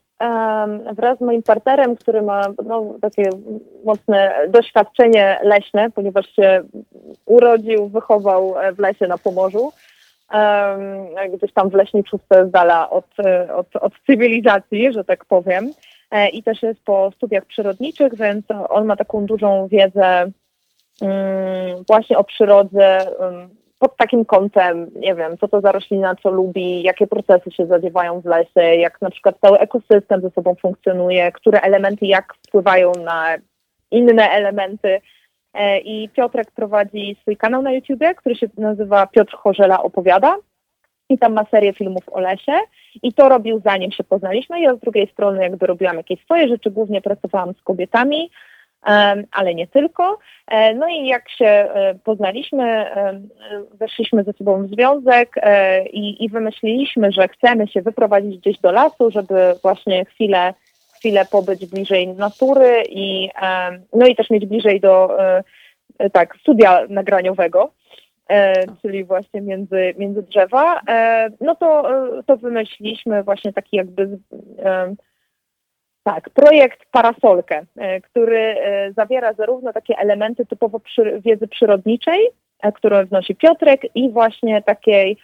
wraz 0.93 1.17
z 1.17 1.21
moim 1.21 1.43
partnerem, 1.43 1.95
który 1.95 2.21
ma 2.21 2.41
no, 2.65 2.95
takie 3.01 3.29
mocne 3.85 4.31
doświadczenie 4.49 5.39
leśne, 5.43 5.91
ponieważ 5.91 6.35
się 6.35 6.63
urodził, 7.25 7.87
wychował 7.87 8.55
w 8.73 8.79
lesie 8.79 9.07
na 9.07 9.17
Pomorzu, 9.17 9.71
gdzieś 11.33 11.53
tam 11.53 11.69
w 11.69 11.73
leśniczówce 11.73 12.47
z 12.47 12.51
dala 12.51 12.89
od, 12.89 13.05
od, 13.55 13.75
od 13.75 13.93
cywilizacji, 14.05 14.93
że 14.93 15.03
tak 15.03 15.25
powiem. 15.25 15.71
E, 16.11 16.29
I 16.29 16.43
też 16.43 16.63
jest 16.63 16.83
po 16.83 17.11
studiach 17.15 17.45
przyrodniczych, 17.45 18.15
więc 18.15 18.45
on 18.69 18.85
ma 18.85 18.95
taką 18.95 19.25
dużą 19.25 19.67
wiedzę 19.67 20.31
mm, 21.01 21.83
właśnie 21.87 22.17
o 22.17 22.23
przyrodzie, 22.23 22.97
pod 23.79 23.97
takim 23.97 24.25
kątem, 24.25 24.91
nie 24.95 25.15
wiem, 25.15 25.37
co 25.37 25.47
to 25.47 25.61
za 25.61 25.71
roślina, 25.71 26.15
co 26.15 26.31
lubi, 26.31 26.83
jakie 26.83 27.07
procesy 27.07 27.51
się 27.51 27.65
zadziewają 27.65 28.21
w 28.21 28.25
lesie, 28.25 28.61
jak 28.61 29.01
na 29.01 29.09
przykład 29.09 29.35
cały 29.41 29.59
ekosystem 29.59 30.21
ze 30.21 30.29
sobą 30.29 30.55
funkcjonuje, 30.61 31.31
które 31.31 31.61
elementy 31.61 32.05
jak 32.05 32.33
wpływają 32.47 32.91
na 32.91 33.35
inne 33.91 34.29
elementy. 34.29 35.01
E, 35.53 35.79
I 35.79 36.09
Piotrek 36.09 36.51
prowadzi 36.51 37.17
swój 37.21 37.37
kanał 37.37 37.61
na 37.61 37.71
YouTubie, 37.71 38.15
który 38.15 38.35
się 38.35 38.47
nazywa 38.57 39.07
Piotr 39.07 39.35
Chorzela 39.35 39.83
Opowiada. 39.83 40.37
I 41.09 41.17
tam 41.17 41.33
ma 41.33 41.45
serię 41.51 41.73
filmów 41.73 42.03
o 42.11 42.19
lesie. 42.19 42.59
I 43.03 43.13
to 43.13 43.29
robił 43.29 43.61
zanim 43.65 43.91
się 43.91 44.03
poznaliśmy. 44.03 44.61
Ja 44.61 44.75
z 44.75 44.79
drugiej 44.79 45.07
strony 45.07 45.43
jakby 45.43 45.67
robiłam 45.67 45.97
jakieś 45.97 46.21
swoje 46.23 46.47
rzeczy, 46.47 46.71
głównie 46.71 47.01
pracowałam 47.01 47.53
z 47.53 47.61
kobietami 47.61 48.29
ale 49.31 49.55
nie 49.55 49.67
tylko. 49.67 50.19
E, 50.47 50.73
no 50.73 50.87
i 50.87 51.07
jak 51.07 51.29
się 51.29 51.45
e, 51.45 51.95
poznaliśmy, 52.03 52.85
weszliśmy 53.73 54.23
ze 54.23 54.33
sobą 54.33 54.67
w 54.67 54.69
związek 54.69 55.35
e, 55.35 55.85
i, 55.85 56.23
i 56.23 56.29
wymyśliliśmy, 56.29 57.11
że 57.11 57.27
chcemy 57.27 57.67
się 57.67 57.81
wyprowadzić 57.81 58.37
gdzieś 58.37 58.59
do 58.59 58.71
lasu, 58.71 59.11
żeby 59.11 59.53
właśnie 59.61 60.05
chwilę, 60.05 60.53
chwilę 60.95 61.25
pobyć 61.31 61.65
bliżej 61.65 62.07
natury 62.07 62.83
i, 62.89 63.29
no 63.93 64.07
i 64.07 64.15
też 64.15 64.29
mieć 64.29 64.45
bliżej 64.45 64.79
do 64.79 65.17
tak, 66.13 66.35
studia 66.35 66.81
nagraniowego. 66.89 67.71
czyli 68.81 69.03
właśnie 69.03 69.41
między, 69.41 69.93
między 69.97 70.23
drzewa, 70.23 70.81
no 71.41 71.55
to, 71.55 71.83
to 72.27 72.37
wymyśliliśmy 72.37 73.23
właśnie 73.23 73.53
taki 73.53 73.77
jakby 73.77 74.17
tak, 76.13 76.29
projekt 76.29 76.79
Parasolkę, 76.91 77.65
e, 77.77 78.01
który 78.01 78.39
e, 78.39 78.93
zawiera 78.93 79.33
zarówno 79.33 79.73
takie 79.73 79.97
elementy 79.97 80.45
typowo 80.45 80.79
przy, 80.79 81.21
wiedzy 81.25 81.47
przyrodniczej, 81.47 82.29
e, 82.63 82.71
którą 82.71 83.05
wnosi 83.05 83.35
Piotrek 83.35 83.81
i 83.95 84.09
właśnie 84.09 84.61
takiej 84.61 85.17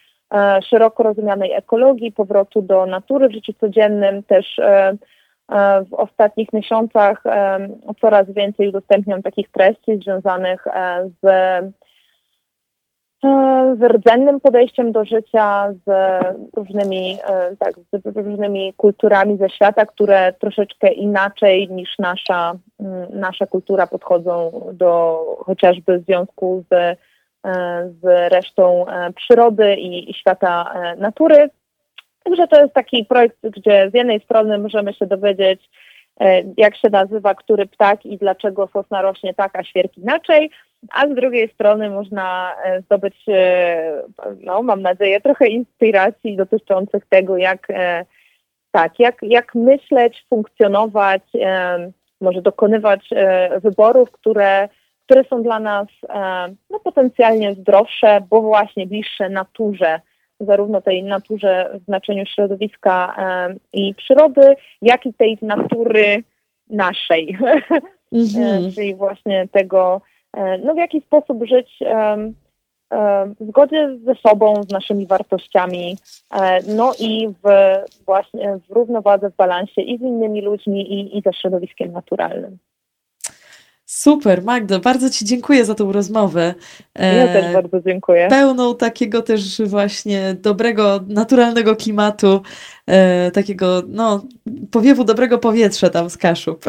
szeroko 0.70 1.04
rozumianej 1.04 1.52
ekologii, 1.52 2.12
powrotu 2.12 2.62
do 2.62 2.86
natury 2.86 3.30
w 3.30 3.32
życiu 3.32 3.54
codziennym, 3.54 4.24
też 4.24 4.60
w 5.90 5.94
ostatnich 5.94 6.54
miesiącach 6.54 7.24
coraz 8.02 8.32
więcej 8.32 8.68
udostępniam 8.68 9.22
takich 9.22 9.52
treści 9.52 9.98
związanych 9.98 10.66
z 11.24 11.26
z 13.80 13.84
rdzennym 13.92 14.40
podejściem 14.40 14.92
do 14.92 15.06
życia, 15.06 15.74
z 15.86 15.90
różnymi, 16.56 17.18
e, 17.28 17.56
tak, 17.56 17.74
z 17.94 18.18
różnymi 18.18 18.74
kulturami 18.78 19.38
ze 19.38 19.50
świata, 19.50 19.86
które 19.86 20.34
troszeczkę 20.34 20.92
inaczej 20.92 21.70
niż 21.70 22.00
nasza, 22.00 22.54
mm, 22.80 23.20
nasza 23.20 23.46
kultura 23.46 23.88
podchodzą 23.88 24.62
do 24.74 25.20
chociażby 25.46 26.00
związku 26.00 26.64
z, 26.72 26.74
e, 26.74 26.96
z 28.02 28.32
resztą 28.34 28.88
e, 28.88 29.14
przyrody 29.14 29.76
i, 29.76 30.12
i 30.12 30.14
świata 30.14 30.74
natury. 30.98 31.50
Także 32.24 32.48
to 32.48 32.62
jest 32.62 32.74
taki 32.74 33.06
projekt, 33.06 33.38
gdzie 33.44 33.90
z 33.92 33.94
jednej 33.94 34.20
strony 34.20 34.58
możemy 34.58 34.94
się 34.94 35.06
dowiedzieć, 35.06 35.70
jak 36.58 36.78
się 36.78 36.90
nazywa 36.90 37.36
który 37.36 37.66
ptak 37.66 38.06
i 38.06 38.18
dlaczego 38.18 38.68
sosna 38.74 39.02
rośnie 39.02 39.34
tak, 39.34 39.56
a 39.56 39.64
świerk 39.64 39.98
inaczej, 39.98 40.52
a 40.94 41.08
z 41.08 41.16
drugiej 41.16 41.50
strony 41.50 41.90
można 41.90 42.56
e, 42.64 42.82
zdobyć, 42.82 43.16
e, 43.28 44.02
no 44.42 44.64
mam 44.64 44.82
nadzieję, 44.82 45.22
trochę 45.22 45.48
inspiracji 45.48 46.36
dotyczących 46.36 47.06
tego, 47.10 47.38
jak 47.38 47.70
e, 47.70 48.06
tak, 48.72 49.00
jak, 49.00 49.16
jak 49.22 49.56
myśleć, 49.56 50.26
funkcjonować, 50.30 51.22
może 52.22 52.42
dokonywać 52.42 53.10
wyborów, 53.64 54.12
które, 54.12 54.70
które 55.06 55.24
są 55.24 55.44
dla 55.44 55.60
nas 55.60 55.88
no, 56.70 56.80
potencjalnie 56.80 57.54
zdrowsze, 57.54 58.22
bo 58.30 58.42
właśnie 58.42 58.88
bliższe 58.88 59.30
naturze, 59.30 60.02
zarówno 60.40 60.82
tej 60.82 61.04
naturze 61.04 61.70
w 61.74 61.86
znaczeniu 61.86 62.26
środowiska 62.26 63.16
i 63.74 63.96
przyrody, 63.96 64.56
jak 64.82 65.06
i 65.06 65.14
tej 65.14 65.38
natury 65.42 66.24
naszej, 66.70 67.38
mm 68.12 68.26
-hmm. 68.26 68.76
czyli 68.76 68.96
właśnie 68.96 69.48
tego, 69.52 70.02
no 70.64 70.74
w 70.74 70.78
jaki 70.78 71.02
sposób 71.02 71.44
żyć 71.46 71.80
w 73.40 73.48
zgodzie 73.48 73.98
ze 74.06 74.16
sobą, 74.16 74.64
z 74.64 74.70
naszymi 74.72 75.08
wartościami, 75.08 75.98
e, 76.32 76.60
no 76.76 76.94
i 77.00 77.28
w 77.28 77.76
właśnie 78.06 78.60
w 78.70 78.72
równowadze, 78.72 79.30
w 79.30 79.36
balansie 79.36 79.82
i 79.82 79.98
z 79.98 80.02
innymi 80.02 80.42
ludźmi, 80.42 80.94
i, 80.94 81.18
i 81.18 81.22
ze 81.22 81.34
środowiskiem 81.34 81.92
naturalnym. 81.92 82.58
Super, 83.96 84.44
Magdo, 84.44 84.80
bardzo 84.80 85.10
Ci 85.10 85.26
dziękuję 85.26 85.66
za 85.66 85.76
tą 85.76 85.92
rozmowę. 85.92 86.54
Ja 86.96 87.28
też 87.28 87.54
bardzo 87.54 87.82
dziękuję. 87.82 88.28
Pełną 88.30 88.76
takiego 88.76 89.22
też 89.22 89.62
właśnie 89.62 90.36
dobrego, 90.42 91.00
naturalnego 91.08 91.76
klimatu, 91.76 92.42
e, 92.88 93.32
takiego, 93.32 93.84
no, 93.88 94.26
powiewu 94.72 95.04
dobrego 95.04 95.38
powietrza 95.38 95.90
tam 95.90 96.10
z 96.10 96.18
Kaszub. 96.18 96.66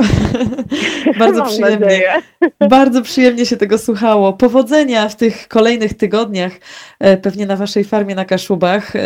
bardzo 1.19 1.39
Mam 1.39 1.48
przyjemnie. 1.48 1.78
nadzieję. 1.78 2.12
Bardzo 2.70 3.03
przyjemnie 3.03 3.47
się 3.47 3.57
tego 3.57 3.78
słuchało. 3.78 4.32
Powodzenia 4.32 5.09
w 5.09 5.16
tych 5.16 5.48
kolejnych 5.48 5.94
tygodniach, 5.94 6.53
e, 7.01 7.16
pewnie 7.16 7.47
na 7.47 7.57
Waszej 7.57 7.85
farmie 7.85 8.15
na 8.15 8.24
Kaszubach. 8.24 8.97
E, 8.97 9.01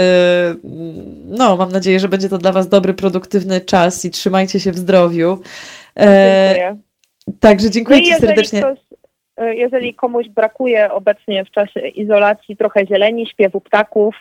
no, 1.24 1.56
mam 1.56 1.72
nadzieję, 1.72 2.00
że 2.00 2.08
będzie 2.08 2.28
to 2.28 2.38
dla 2.38 2.52
Was 2.52 2.68
dobry, 2.68 2.94
produktywny 2.94 3.60
czas 3.60 4.04
i 4.04 4.10
trzymajcie 4.10 4.60
się 4.60 4.72
w 4.72 4.78
zdrowiu. 4.78 5.38
E, 5.96 6.54
Dziękuję. 6.54 6.89
Także 7.40 7.66
No 7.66 7.72
dziękuję 7.72 7.98
i 7.98 8.04
Ci 8.04 8.14
serdecznie. 8.14 8.60
ktoś, 8.60 8.78
e, 9.36 9.54
jeżeli 9.54 9.94
komuś 9.94 10.28
brakuje 10.28 10.92
obecnie 10.92 11.44
w 11.44 11.50
czasie 11.50 11.80
izolacji 11.80 12.56
trochę 12.56 12.86
zieleni, 12.86 13.26
śpiewu 13.26 13.60
ptaków 13.60 14.14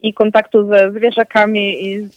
i 0.00 0.14
kontaktu 0.14 0.68
ze 0.68 0.92
zwierzakami 0.92 1.86
i, 1.86 2.06
z, 2.06 2.16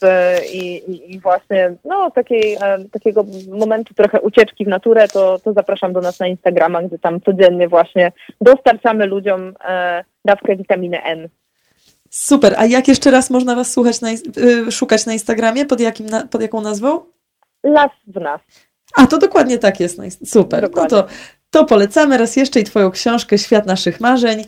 i, 0.53 0.83
i- 1.13 1.19
właśnie 1.19 1.73
no, 1.85 2.11
takiej, 2.11 2.53
e, 2.53 2.77
takiego 2.91 3.25
momentu 3.49 3.93
trochę 3.93 4.21
ucieczki 4.21 4.65
w 4.65 4.67
naturę, 4.67 5.07
to, 5.07 5.39
to 5.39 5.53
zapraszam 5.53 5.93
do 5.93 6.01
nas 6.01 6.19
na 6.19 6.27
Instagrama, 6.27 6.83
gdzie 6.83 6.99
tam 6.99 7.21
codziennie 7.21 7.67
właśnie 7.67 8.11
dostarczamy 8.41 9.05
ludziom 9.05 9.53
e, 9.67 10.03
dawkę 10.25 10.55
witaminy 10.55 11.03
N. 11.03 11.29
Super. 12.09 12.53
A 12.57 12.65
jak 12.65 12.87
jeszcze 12.87 13.11
raz 13.11 13.29
można 13.29 13.55
Was 13.55 13.71
słuchać 13.71 14.01
na, 14.01 14.09
szukać 14.71 15.05
na 15.05 15.13
Instagramie? 15.13 15.65
Pod, 15.65 15.79
jakim, 15.79 16.07
pod 16.31 16.41
jaką 16.41 16.61
nazwą? 16.61 16.99
Las 17.63 17.91
w 18.07 18.19
nas. 18.21 18.41
A, 18.95 19.07
to 19.07 19.17
dokładnie 19.17 19.57
tak 19.57 19.79
jest. 19.79 19.97
ins- 19.99 20.25
Super. 20.25 20.61
No 20.61 20.67
Dokładnie. 20.67 20.89
to, 20.89 21.07
to 21.49 21.65
polecamy 21.65 22.17
raz 22.17 22.35
jeszcze 22.35 22.59
i 22.59 22.63
Twoją 22.63 22.91
książkę 22.91 23.37
Świat 23.37 23.65
naszych 23.65 23.99
marzeń. 23.99 24.45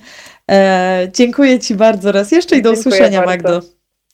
E, 0.52 1.08
dziękuję 1.16 1.60
Ci 1.60 1.76
bardzo 1.76 2.12
raz 2.12 2.32
jeszcze 2.32 2.58
i 2.58 2.62
do 2.62 2.74
Dziękuję 2.74 2.80
usłyszenia, 2.96 3.20
bardzo. 3.26 3.50
Magdo. 3.50 3.62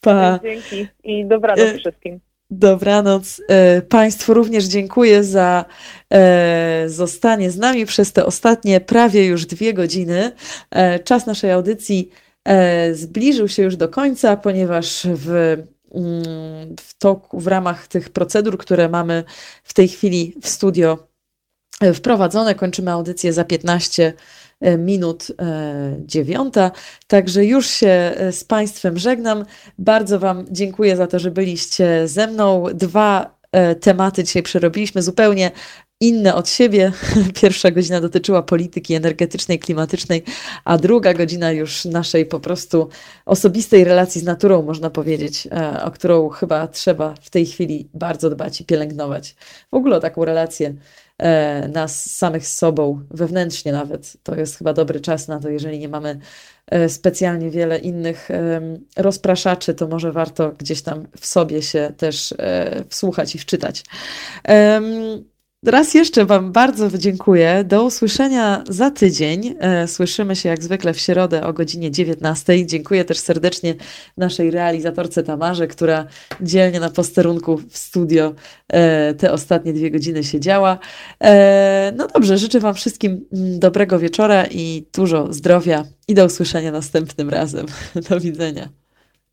Pa. 0.02 0.40
Dzięki 0.44 0.88
i 1.04 1.26
dobranoc 1.26 1.60
E, 1.60 1.78
wszystkim. 1.78 2.20
Dobranoc. 2.52 3.42
E, 3.50 3.82
Państwu 3.82 4.34
również 4.34 4.64
dziękuję 4.66 5.24
za 5.24 5.66
e, 6.14 6.84
zostanie 6.90 7.52
z 7.52 7.58
nami 7.58 7.86
przez 7.86 8.14
te 8.14 8.26
ostatnie 8.26 8.82
prawie 8.82 9.26
już 9.26 9.46
dwie 9.46 9.74
godziny. 9.74 10.32
E, 10.72 11.00
Czas 11.00 11.26
naszej 11.26 11.52
audycji 11.52 12.10
e, 12.46 12.94
zbliżył 12.94 13.48
się 13.48 13.64
już 13.64 13.76
do 13.76 13.90
końca, 13.90 14.38
ponieważ 14.38 15.08
w, 15.14 15.58
w 16.80 16.94
toku, 16.98 17.40
w 17.40 17.48
ramach 17.48 17.88
tych 17.88 18.10
procedur, 18.10 18.58
które 18.58 18.90
mamy 18.90 19.24
w 19.64 19.74
tej 19.74 19.88
chwili 19.88 20.36
w 20.42 20.48
studio 20.48 21.08
e, 21.82 21.94
wprowadzone, 21.94 22.56
kończymy 22.56 22.92
audycję 22.92 23.34
za 23.34 23.44
15 23.44 24.14
minut 24.78 25.28
e, 25.40 25.96
dziewiąta. 26.00 26.72
Także 27.08 27.46
już 27.46 27.68
się 27.68 27.88
e, 27.88 28.32
z 28.32 28.44
Państwem 28.44 28.98
żegnam. 28.98 29.46
Bardzo 29.80 30.20
Wam 30.20 30.46
dziękuję 30.52 30.98
za 30.98 31.08
to, 31.08 31.20
że 31.20 31.32
byliście 31.32 32.08
ze 32.08 32.28
mną. 32.28 32.66
Dwa 32.74 33.36
e, 33.52 33.76
tematy 33.76 34.24
dzisiaj 34.24 34.44
przerobiliśmy 34.44 35.02
zupełnie 35.02 35.52
inne 36.02 36.36
od 36.36 36.50
siebie. 36.50 36.92
Pierwsza 37.42 37.72
godzina 37.72 38.02
dotyczyła 38.02 38.44
polityki 38.44 38.94
energetycznej, 38.94 39.60
klimatycznej, 39.60 40.24
a 40.66 40.78
druga 40.78 41.14
godzina 41.14 41.52
już 41.52 41.86
naszej 41.86 42.26
po 42.26 42.40
prostu 42.40 42.90
osobistej 43.26 43.84
relacji 43.84 44.22
z 44.22 44.24
naturą, 44.24 44.62
można 44.62 44.90
powiedzieć, 44.90 45.48
e, 45.52 45.84
o 45.84 45.92
którą 45.92 46.30
chyba 46.30 46.68
trzeba 46.68 47.14
w 47.22 47.30
tej 47.30 47.46
chwili 47.46 47.90
bardzo 47.94 48.30
dbać 48.30 48.62
i 48.62 48.66
pielęgnować. 48.66 49.36
W 49.72 49.76
ogóle 49.76 49.98
o 49.98 50.00
taką 50.00 50.26
relację 50.26 50.74
e, 51.18 51.68
nas 51.68 52.12
samych 52.12 52.48
z 52.48 52.58
sobą, 52.58 53.02
wewnętrznie 53.12 53.72
nawet. 53.72 54.18
To 54.24 54.36
jest 54.36 54.58
chyba 54.58 54.74
dobry 54.74 55.00
czas 55.00 55.28
na 55.28 55.40
to, 55.40 55.50
jeżeli 55.50 55.80
nie 55.80 55.90
mamy 55.90 56.20
e, 56.68 56.90
specjalnie 56.90 57.50
wiele 57.50 57.80
innych 57.80 58.30
rozpraszaczy, 58.98 59.74
to 59.74 59.88
może 59.88 60.12
warto 60.12 60.52
gdzieś 60.58 60.82
tam 60.82 61.08
w 61.20 61.26
sobie 61.26 61.62
się 61.62 61.94
też 61.98 62.34
wsłuchać 62.90 63.36
i 63.36 63.40
wczytać. 63.40 63.84
Raz 65.66 65.94
jeszcze 65.94 66.26
Wam 66.26 66.52
bardzo 66.52 66.98
dziękuję. 66.98 67.64
Do 67.64 67.84
usłyszenia 67.84 68.64
za 68.70 68.92
tydzień. 68.92 69.56
E, 69.60 69.88
Słyszymy 69.88 70.36
się 70.36 70.50
jak 70.50 70.64
zwykle 70.64 70.94
w 70.94 71.00
środę 71.00 71.44
o 71.44 71.54
godzinie 71.54 71.92
19. 71.92 72.66
Dziękuję 72.66 73.06
też 73.06 73.20
serdecznie 73.20 73.76
naszej 74.18 74.52
realizatorce 74.52 75.24
Tamarze, 75.24 75.68
która 75.68 76.06
dzielnie 76.42 76.80
na 76.80 76.90
posterunku 76.90 77.58
w 77.70 77.78
studio 77.78 78.34
e, 78.68 79.14
te 79.14 79.32
ostatnie 79.32 79.74
dwie 79.74 79.92
godziny 79.92 80.24
siedziała. 80.24 80.80
E, 81.24 81.94
No 81.96 82.08
dobrze, 82.08 82.38
życzę 82.38 82.60
Wam 82.60 82.74
wszystkim 82.74 83.26
mm, 83.34 83.60
dobrego 83.60 84.00
wieczora 84.00 84.46
i 84.46 84.86
dużo 84.94 85.34
zdrowia 85.34 85.86
i 86.08 86.14
do 86.14 86.26
usłyszenia 86.26 86.72
następnym 86.72 87.30
razem. 87.30 87.66
Do 88.10 88.20
widzenia. 88.20 88.85